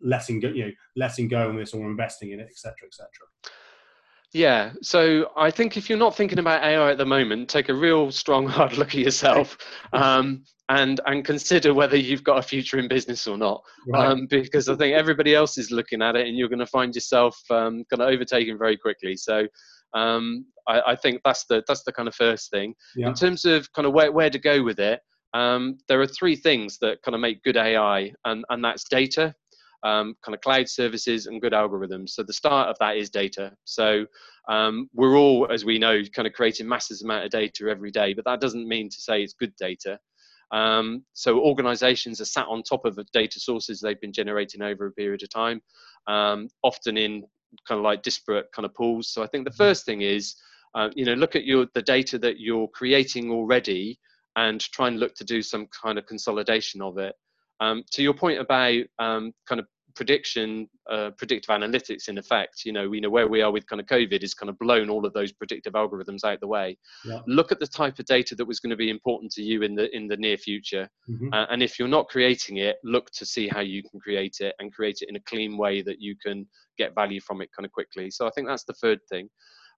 letting 0.00 0.40
go, 0.40 0.48
you 0.48 0.66
know, 0.66 0.72
letting 0.96 1.28
go 1.28 1.48
on 1.48 1.56
this 1.56 1.74
or 1.74 1.86
investing 1.86 2.32
in 2.32 2.40
it, 2.40 2.48
etc., 2.50 2.74
etc. 2.86 3.08
Yeah. 4.32 4.72
So 4.82 5.30
I 5.36 5.50
think 5.50 5.76
if 5.76 5.88
you're 5.88 5.98
not 5.98 6.16
thinking 6.16 6.38
about 6.38 6.64
AI 6.64 6.90
at 6.90 6.98
the 6.98 7.06
moment, 7.06 7.48
take 7.48 7.68
a 7.68 7.74
real 7.74 8.10
strong, 8.10 8.46
hard 8.48 8.76
look 8.78 8.88
at 8.88 9.00
yourself 9.00 9.58
um, 9.92 10.44
and, 10.68 11.00
and 11.06 11.24
consider 11.24 11.74
whether 11.74 11.96
you've 11.96 12.24
got 12.24 12.38
a 12.38 12.42
future 12.42 12.78
in 12.78 12.88
business 12.88 13.26
or 13.26 13.36
not. 13.36 13.62
Right. 13.86 14.06
Um, 14.06 14.26
because 14.26 14.68
I 14.68 14.76
think 14.76 14.94
everybody 14.94 15.34
else 15.34 15.58
is 15.58 15.70
looking 15.70 16.02
at 16.02 16.16
it 16.16 16.26
and 16.26 16.36
you're 16.36 16.48
going 16.48 16.58
to 16.60 16.66
find 16.66 16.94
yourself 16.94 17.38
um, 17.50 17.84
kind 17.90 18.00
of 18.00 18.08
overtaken 18.08 18.58
very 18.58 18.76
quickly. 18.76 19.16
So 19.16 19.46
um, 19.94 20.46
I, 20.66 20.80
I, 20.88 20.96
think 20.96 21.20
that's 21.24 21.44
the, 21.44 21.62
that's 21.68 21.82
the 21.82 21.92
kind 21.92 22.08
of 22.08 22.14
first 22.14 22.50
thing. 22.50 22.74
Yeah. 22.96 23.08
In 23.08 23.14
terms 23.14 23.44
of 23.44 23.70
kind 23.72 23.86
of 23.86 23.92
where, 23.92 24.10
where 24.12 24.30
to 24.30 24.38
go 24.38 24.62
with 24.62 24.78
it, 24.78 25.00
um, 25.34 25.78
there 25.88 26.00
are 26.00 26.06
three 26.06 26.36
things 26.36 26.78
that 26.80 27.02
kind 27.02 27.14
of 27.14 27.20
make 27.20 27.42
good 27.42 27.56
AI, 27.56 28.12
and, 28.24 28.44
and 28.50 28.64
that's 28.64 28.84
data, 28.88 29.34
um, 29.84 30.14
kind 30.24 30.34
of 30.34 30.40
cloud 30.40 30.68
services 30.68 31.26
and 31.26 31.40
good 31.40 31.52
algorithms. 31.52 32.10
So 32.10 32.22
the 32.22 32.32
start 32.32 32.68
of 32.68 32.76
that 32.80 32.96
is 32.96 33.10
data. 33.10 33.52
So 33.64 34.06
um, 34.48 34.88
we're 34.94 35.16
all, 35.16 35.48
as 35.50 35.64
we 35.64 35.78
know, 35.78 36.02
kind 36.14 36.26
of 36.26 36.34
creating 36.34 36.68
massive 36.68 36.98
amount 37.02 37.24
of 37.24 37.30
data 37.30 37.68
every 37.68 37.90
day, 37.90 38.14
but 38.14 38.24
that 38.24 38.40
doesn't 38.40 38.68
mean 38.68 38.88
to 38.90 39.00
say 39.00 39.22
it's 39.22 39.34
good 39.34 39.54
data. 39.56 39.98
Um, 40.52 41.04
so 41.14 41.40
organizations 41.40 42.20
are 42.20 42.26
sat 42.26 42.46
on 42.46 42.62
top 42.62 42.84
of 42.84 42.94
the 42.94 43.06
data 43.12 43.40
sources 43.40 43.80
they've 43.80 44.00
been 44.00 44.12
generating 44.12 44.62
over 44.62 44.86
a 44.86 44.92
period 44.92 45.22
of 45.22 45.30
time, 45.30 45.62
um, 46.06 46.48
often 46.62 46.96
in 46.96 47.24
kind 47.66 47.78
of 47.78 47.84
like 47.84 48.02
disparate 48.02 48.46
kind 48.54 48.66
of 48.66 48.74
pools. 48.74 49.08
So 49.08 49.22
I 49.22 49.26
think 49.26 49.44
the 49.44 49.50
mm-hmm. 49.50 49.56
first 49.56 49.86
thing 49.86 50.02
is, 50.02 50.36
uh, 50.74 50.90
you 50.94 51.04
know, 51.04 51.14
look 51.14 51.36
at 51.36 51.44
your 51.44 51.66
the 51.74 51.82
data 51.82 52.18
that 52.18 52.38
you're 52.38 52.68
creating 52.68 53.30
already 53.30 53.98
and 54.36 54.60
try 54.60 54.88
and 54.88 54.98
look 54.98 55.14
to 55.14 55.24
do 55.24 55.42
some 55.42 55.66
kind 55.68 55.98
of 55.98 56.06
consolidation 56.06 56.80
of 56.80 56.98
it. 56.98 57.14
Um, 57.62 57.84
to 57.92 58.02
your 58.02 58.14
point 58.14 58.40
about 58.40 58.82
um, 58.98 59.32
kind 59.46 59.60
of 59.60 59.66
prediction, 59.94 60.68
uh, 60.90 61.10
predictive 61.16 61.54
analytics 61.54 62.08
in 62.08 62.18
effect, 62.18 62.64
you 62.64 62.72
know, 62.72 62.88
we 62.88 63.00
know 63.00 63.10
where 63.10 63.28
we 63.28 63.42
are 63.42 63.52
with 63.52 63.66
kind 63.66 63.80
of 63.80 63.86
COVID 63.86 64.22
is 64.22 64.34
kind 64.34 64.50
of 64.50 64.58
blown 64.58 64.90
all 64.90 65.06
of 65.06 65.12
those 65.12 65.32
predictive 65.32 65.74
algorithms 65.74 66.24
out 66.24 66.40
the 66.40 66.46
way. 66.46 66.76
Yeah. 67.04 67.20
Look 67.26 67.52
at 67.52 67.60
the 67.60 67.66
type 67.66 67.98
of 67.98 68.06
data 68.06 68.34
that 68.34 68.44
was 68.44 68.58
going 68.58 68.70
to 68.70 68.76
be 68.76 68.90
important 68.90 69.30
to 69.32 69.42
you 69.42 69.62
in 69.62 69.74
the 69.74 69.94
in 69.94 70.08
the 70.08 70.16
near 70.16 70.36
future, 70.36 70.88
mm-hmm. 71.08 71.32
uh, 71.32 71.46
and 71.50 71.62
if 71.62 71.78
you're 71.78 71.88
not 71.88 72.08
creating 72.08 72.56
it, 72.56 72.76
look 72.84 73.10
to 73.12 73.24
see 73.24 73.48
how 73.48 73.60
you 73.60 73.82
can 73.88 74.00
create 74.00 74.36
it 74.40 74.54
and 74.58 74.72
create 74.72 74.98
it 75.02 75.08
in 75.08 75.16
a 75.16 75.20
clean 75.20 75.56
way 75.56 75.82
that 75.82 76.00
you 76.00 76.16
can 76.24 76.46
get 76.78 76.94
value 76.94 77.20
from 77.20 77.40
it 77.42 77.50
kind 77.56 77.66
of 77.66 77.72
quickly. 77.72 78.10
So 78.10 78.26
I 78.26 78.30
think 78.30 78.48
that's 78.48 78.64
the 78.64 78.74
third 78.74 78.98
thing. 79.08 79.28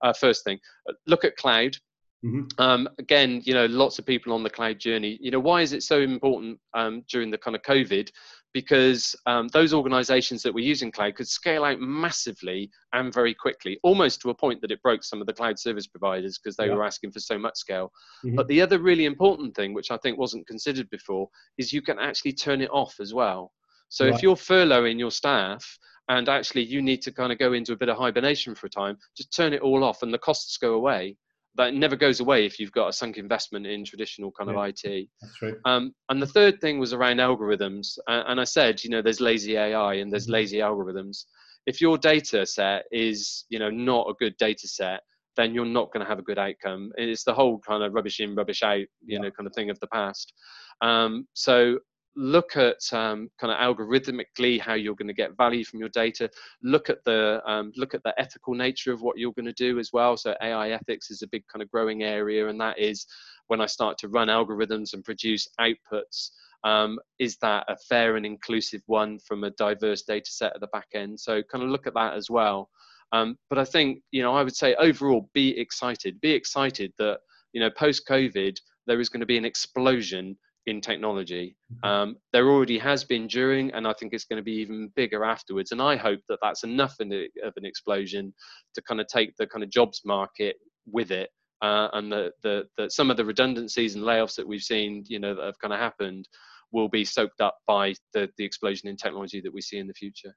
Uh, 0.02 0.12
first 0.12 0.44
thing, 0.44 0.58
look 1.06 1.24
at 1.24 1.36
cloud. 1.36 1.76
Mm-hmm. 2.24 2.60
Um, 2.60 2.88
again, 2.98 3.42
you 3.44 3.52
know, 3.52 3.66
lots 3.66 3.98
of 3.98 4.06
people 4.06 4.32
on 4.32 4.42
the 4.42 4.50
cloud 4.50 4.78
journey. 4.78 5.18
You 5.20 5.30
know, 5.30 5.40
why 5.40 5.60
is 5.60 5.72
it 5.72 5.82
so 5.82 6.00
important 6.00 6.58
um, 6.72 7.02
during 7.10 7.30
the 7.30 7.38
kind 7.38 7.54
of 7.54 7.62
COVID? 7.62 8.10
Because 8.54 9.14
um, 9.26 9.48
those 9.48 9.74
organizations 9.74 10.42
that 10.42 10.54
were 10.54 10.60
using 10.60 10.90
cloud 10.90 11.16
could 11.16 11.28
scale 11.28 11.64
out 11.64 11.80
massively 11.80 12.70
and 12.92 13.12
very 13.12 13.34
quickly, 13.34 13.78
almost 13.82 14.22
to 14.22 14.30
a 14.30 14.34
point 14.34 14.60
that 14.62 14.70
it 14.70 14.80
broke 14.80 15.04
some 15.04 15.20
of 15.20 15.26
the 15.26 15.32
cloud 15.32 15.58
service 15.58 15.86
providers 15.86 16.38
because 16.38 16.56
they 16.56 16.68
yeah. 16.68 16.74
were 16.74 16.84
asking 16.84 17.10
for 17.10 17.20
so 17.20 17.38
much 17.38 17.56
scale. 17.56 17.92
Mm-hmm. 18.24 18.36
But 18.36 18.48
the 18.48 18.62
other 18.62 18.78
really 18.78 19.04
important 19.04 19.54
thing, 19.54 19.74
which 19.74 19.90
I 19.90 19.98
think 19.98 20.16
wasn't 20.16 20.46
considered 20.46 20.88
before, 20.88 21.28
is 21.58 21.72
you 21.72 21.82
can 21.82 21.98
actually 21.98 22.32
turn 22.32 22.62
it 22.62 22.70
off 22.72 22.94
as 23.00 23.12
well. 23.12 23.52
So 23.90 24.06
right. 24.06 24.14
if 24.14 24.22
you're 24.22 24.36
furloughing 24.36 24.98
your 24.98 25.10
staff, 25.10 25.78
and 26.08 26.28
actually 26.28 26.62
you 26.62 26.82
need 26.82 27.00
to 27.02 27.12
kind 27.12 27.32
of 27.32 27.38
go 27.38 27.54
into 27.54 27.72
a 27.72 27.76
bit 27.76 27.88
of 27.88 27.96
hibernation 27.96 28.54
for 28.54 28.66
a 28.66 28.70
time, 28.70 28.96
just 29.16 29.34
turn 29.34 29.52
it 29.52 29.62
all 29.62 29.82
off 29.82 30.02
and 30.02 30.12
the 30.12 30.18
costs 30.18 30.58
go 30.58 30.74
away 30.74 31.16
that 31.56 31.74
never 31.74 31.96
goes 31.96 32.20
away 32.20 32.44
if 32.44 32.58
you've 32.58 32.72
got 32.72 32.88
a 32.88 32.92
sunk 32.92 33.16
investment 33.16 33.66
in 33.66 33.84
traditional 33.84 34.32
kind 34.32 34.50
yeah, 34.50 34.58
of 34.58 34.68
IT. 34.68 35.08
That's 35.20 35.36
true. 35.36 35.60
Um, 35.64 35.92
and 36.08 36.20
the 36.20 36.26
third 36.26 36.60
thing 36.60 36.78
was 36.78 36.92
around 36.92 37.18
algorithms. 37.18 37.96
Uh, 38.08 38.24
and 38.26 38.40
I 38.40 38.44
said, 38.44 38.82
you 38.82 38.90
know, 38.90 39.02
there's 39.02 39.20
lazy 39.20 39.56
AI 39.56 39.94
and 39.94 40.12
there's 40.12 40.24
mm-hmm. 40.24 40.32
lazy 40.32 40.58
algorithms. 40.58 41.24
If 41.66 41.80
your 41.80 41.96
data 41.96 42.44
set 42.44 42.84
is, 42.90 43.44
you 43.48 43.58
know, 43.58 43.70
not 43.70 44.08
a 44.08 44.14
good 44.14 44.36
data 44.36 44.66
set, 44.66 45.00
then 45.36 45.54
you're 45.54 45.64
not 45.64 45.92
going 45.92 46.04
to 46.04 46.08
have 46.08 46.18
a 46.18 46.22
good 46.22 46.38
outcome. 46.38 46.92
It's 46.96 47.24
the 47.24 47.34
whole 47.34 47.58
kind 47.66 47.82
of 47.82 47.92
rubbish 47.92 48.20
in, 48.20 48.34
rubbish 48.34 48.62
out, 48.62 48.78
you 48.78 48.88
yeah. 49.06 49.18
know, 49.18 49.30
kind 49.30 49.46
of 49.46 49.54
thing 49.54 49.70
of 49.70 49.80
the 49.80 49.88
past. 49.88 50.32
Um, 50.80 51.26
so 51.34 51.78
look 52.16 52.56
at 52.56 52.80
um, 52.92 53.28
kind 53.40 53.52
of 53.52 53.58
algorithmically 53.58 54.60
how 54.60 54.74
you're 54.74 54.94
going 54.94 55.08
to 55.08 55.14
get 55.14 55.36
value 55.36 55.64
from 55.64 55.80
your 55.80 55.88
data. 55.88 56.30
Look 56.62 56.90
at 56.90 57.04
the 57.04 57.42
um, 57.46 57.72
look 57.76 57.94
at 57.94 58.02
the 58.02 58.14
ethical 58.18 58.54
nature 58.54 58.92
of 58.92 59.02
what 59.02 59.18
you're 59.18 59.32
going 59.32 59.46
to 59.46 59.52
do 59.52 59.78
as 59.78 59.90
well. 59.92 60.16
So 60.16 60.34
ai 60.42 60.70
ethics 60.70 61.10
is 61.10 61.22
a 61.22 61.28
big 61.28 61.44
kind 61.52 61.62
of 61.62 61.70
growing 61.70 62.02
area 62.02 62.48
and 62.48 62.60
that 62.60 62.78
is 62.78 63.06
when 63.46 63.60
i 63.60 63.66
start 63.66 63.98
to 63.98 64.08
run 64.08 64.28
algorithms 64.28 64.94
and 64.94 65.04
produce 65.04 65.46
outputs 65.60 66.30
um, 66.64 66.98
is 67.18 67.36
that 67.42 67.64
a 67.68 67.76
fair 67.76 68.16
and 68.16 68.24
inclusive 68.24 68.82
one 68.86 69.18
from 69.18 69.44
a 69.44 69.50
diverse 69.50 70.02
data 70.02 70.30
set 70.30 70.54
at 70.54 70.60
the 70.60 70.66
back 70.68 70.88
end? 70.94 71.20
So 71.20 71.42
kind 71.42 71.62
of 71.62 71.70
look 71.70 71.86
at 71.86 71.94
that 71.94 72.14
as 72.14 72.30
well. 72.30 72.70
Um, 73.12 73.38
but 73.48 73.58
i 73.58 73.64
think 73.64 74.00
you 74.10 74.22
know 74.22 74.34
i 74.34 74.42
would 74.42 74.56
say 74.56 74.74
overall 74.76 75.28
be 75.34 75.56
excited. 75.58 76.20
Be 76.20 76.32
excited 76.32 76.92
that 76.98 77.18
you 77.52 77.60
know 77.60 77.70
post 77.70 78.08
covid 78.08 78.56
there 78.86 79.00
is 79.00 79.08
going 79.08 79.20
to 79.20 79.26
be 79.26 79.38
an 79.38 79.44
explosion 79.44 80.36
in 80.66 80.80
technology. 80.80 81.56
Mm-hmm. 81.72 81.88
Um, 81.88 82.16
there 82.32 82.48
already 82.48 82.78
has 82.78 83.04
been 83.04 83.26
during, 83.26 83.72
and 83.72 83.86
I 83.86 83.92
think 83.92 84.12
it's 84.12 84.24
going 84.24 84.38
to 84.38 84.42
be 84.42 84.52
even 84.54 84.90
bigger 84.96 85.24
afterwards. 85.24 85.72
And 85.72 85.80
I 85.82 85.96
hope 85.96 86.20
that 86.28 86.38
that's 86.42 86.64
enough 86.64 86.94
a, 87.00 87.28
of 87.44 87.52
an 87.56 87.64
explosion 87.64 88.32
to 88.74 88.82
kind 88.82 89.00
of 89.00 89.06
take 89.06 89.34
the 89.36 89.46
kind 89.46 89.62
of 89.62 89.70
jobs 89.70 90.00
market 90.04 90.56
with 90.86 91.10
it. 91.10 91.30
Uh, 91.62 91.88
and 91.94 92.12
the, 92.12 92.30
the, 92.42 92.64
the, 92.76 92.90
some 92.90 93.10
of 93.10 93.16
the 93.16 93.24
redundancies 93.24 93.94
and 93.94 94.04
layoffs 94.04 94.36
that 94.36 94.46
we've 94.46 94.60
seen, 94.62 95.04
you 95.06 95.18
know, 95.18 95.34
that 95.34 95.44
have 95.44 95.58
kind 95.60 95.72
of 95.72 95.80
happened 95.80 96.28
will 96.72 96.88
be 96.88 97.04
soaked 97.04 97.40
up 97.40 97.56
by 97.66 97.94
the, 98.12 98.28
the 98.36 98.44
explosion 98.44 98.88
in 98.88 98.96
technology 98.96 99.40
that 99.40 99.52
we 99.52 99.60
see 99.60 99.78
in 99.78 99.86
the 99.86 99.94
future 99.94 100.34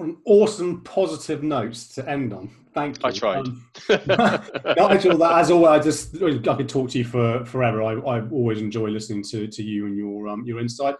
an 0.00 0.16
awesome 0.24 0.82
positive 0.82 1.42
notes 1.42 1.88
to 1.94 2.08
end 2.08 2.32
on. 2.32 2.50
Thank 2.72 2.98
you. 2.98 3.08
I 3.08 3.10
tried. 3.10 3.38
Um, 3.38 3.66
Nigel, 3.88 5.18
that, 5.18 5.38
as 5.38 5.50
always, 5.50 5.68
I 5.68 5.78
just 5.80 6.22
I 6.22 6.56
could 6.56 6.68
talk 6.68 6.90
to 6.90 6.98
you 6.98 7.04
for 7.04 7.44
forever. 7.44 7.82
I, 7.82 7.94
I 7.94 8.28
always 8.28 8.60
enjoy 8.60 8.88
listening 8.88 9.24
to, 9.24 9.48
to 9.48 9.62
you 9.62 9.86
and 9.86 9.96
your 9.96 10.28
um, 10.28 10.44
your 10.46 10.60
insight. 10.60 10.94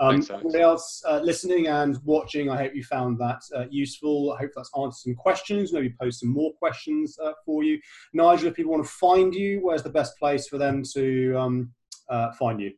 Um, 0.00 0.16
Thanks, 0.16 0.30
everybody 0.30 0.60
else 0.60 1.02
uh, 1.08 1.20
listening 1.20 1.68
and 1.68 1.98
watching, 2.04 2.50
I 2.50 2.58
hope 2.58 2.74
you 2.74 2.84
found 2.84 3.18
that 3.20 3.40
uh, 3.56 3.64
useful. 3.70 4.34
I 4.34 4.42
hope 4.42 4.50
that's 4.54 4.70
answered 4.76 5.00
some 5.00 5.14
questions. 5.14 5.72
Maybe 5.72 5.94
post 5.98 6.20
some 6.20 6.30
more 6.30 6.52
questions 6.54 7.18
uh, 7.18 7.32
for 7.46 7.62
you. 7.62 7.78
Nigel, 8.12 8.48
if 8.48 8.54
people 8.54 8.72
want 8.72 8.84
to 8.84 8.90
find 8.90 9.34
you, 9.34 9.60
where's 9.62 9.82
the 9.82 9.90
best 9.90 10.18
place 10.18 10.46
for 10.46 10.58
them 10.58 10.82
to 10.92 11.34
um, 11.38 11.72
uh, 12.10 12.32
find 12.32 12.60
you? 12.60 12.72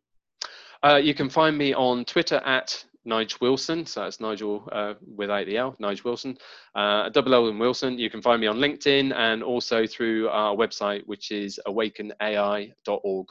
Uh, 0.84 0.96
you 0.96 1.14
can 1.14 1.28
find 1.28 1.58
me 1.58 1.74
on 1.74 2.04
Twitter 2.04 2.36
at 2.44 2.84
Nige 3.06 3.38
Willson. 3.40 3.86
So 3.86 4.00
that's 4.00 4.18
Nige 4.18 4.62
uh, 4.72 4.94
without 5.16 5.46
the 5.46 5.56
L, 5.56 5.76
Nige 5.80 6.02
Willson. 6.02 6.36
Uh, 6.74 7.08
double 7.08 7.34
L 7.34 7.48
and 7.48 7.60
Willson. 7.60 7.98
You 7.98 8.10
can 8.10 8.22
find 8.22 8.40
me 8.40 8.46
on 8.46 8.58
LinkedIn 8.58 9.14
and 9.14 9.42
also 9.42 9.86
through 9.86 10.28
our 10.28 10.54
website, 10.54 11.02
which 11.06 11.30
is 11.30 11.60
awakenai.org. 11.66 13.26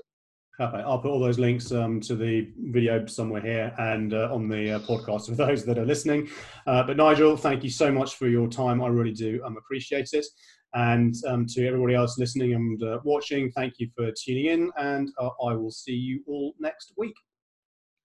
Okay, 0.57 0.77
I'll 0.77 0.99
put 0.99 1.11
all 1.11 1.19
those 1.19 1.37
links 1.37 1.73
um, 1.73 1.99
to 2.01 2.15
the 2.15 2.49
video 2.57 3.05
somewhere 3.07 3.41
here 3.41 3.75
and 3.77 4.13
uh, 4.13 4.33
on 4.33 4.47
the 4.47 4.75
uh, 4.75 4.79
podcast 4.79 5.25
for 5.25 5.35
those 5.35 5.65
that 5.65 5.77
are 5.77 5.85
listening. 5.85 6.29
Uh, 6.65 6.81
but 6.83 6.95
Nigel, 6.95 7.35
thank 7.35 7.61
you 7.61 7.69
so 7.69 7.91
much 7.91 8.15
for 8.15 8.27
your 8.27 8.47
time. 8.47 8.81
I 8.81 8.87
really 8.87 9.11
do 9.11 9.41
um, 9.43 9.57
appreciate 9.57 10.09
it. 10.13 10.25
And 10.73 11.13
um, 11.27 11.45
to 11.47 11.67
everybody 11.67 11.95
else 11.95 12.17
listening 12.17 12.53
and 12.53 12.81
uh, 12.83 12.99
watching, 13.03 13.51
thank 13.51 13.75
you 13.79 13.89
for 13.97 14.11
tuning 14.11 14.45
in. 14.45 14.71
And 14.77 15.09
uh, 15.19 15.29
I 15.45 15.55
will 15.55 15.71
see 15.71 15.93
you 15.93 16.21
all 16.25 16.53
next 16.59 16.93
week. 16.97 17.15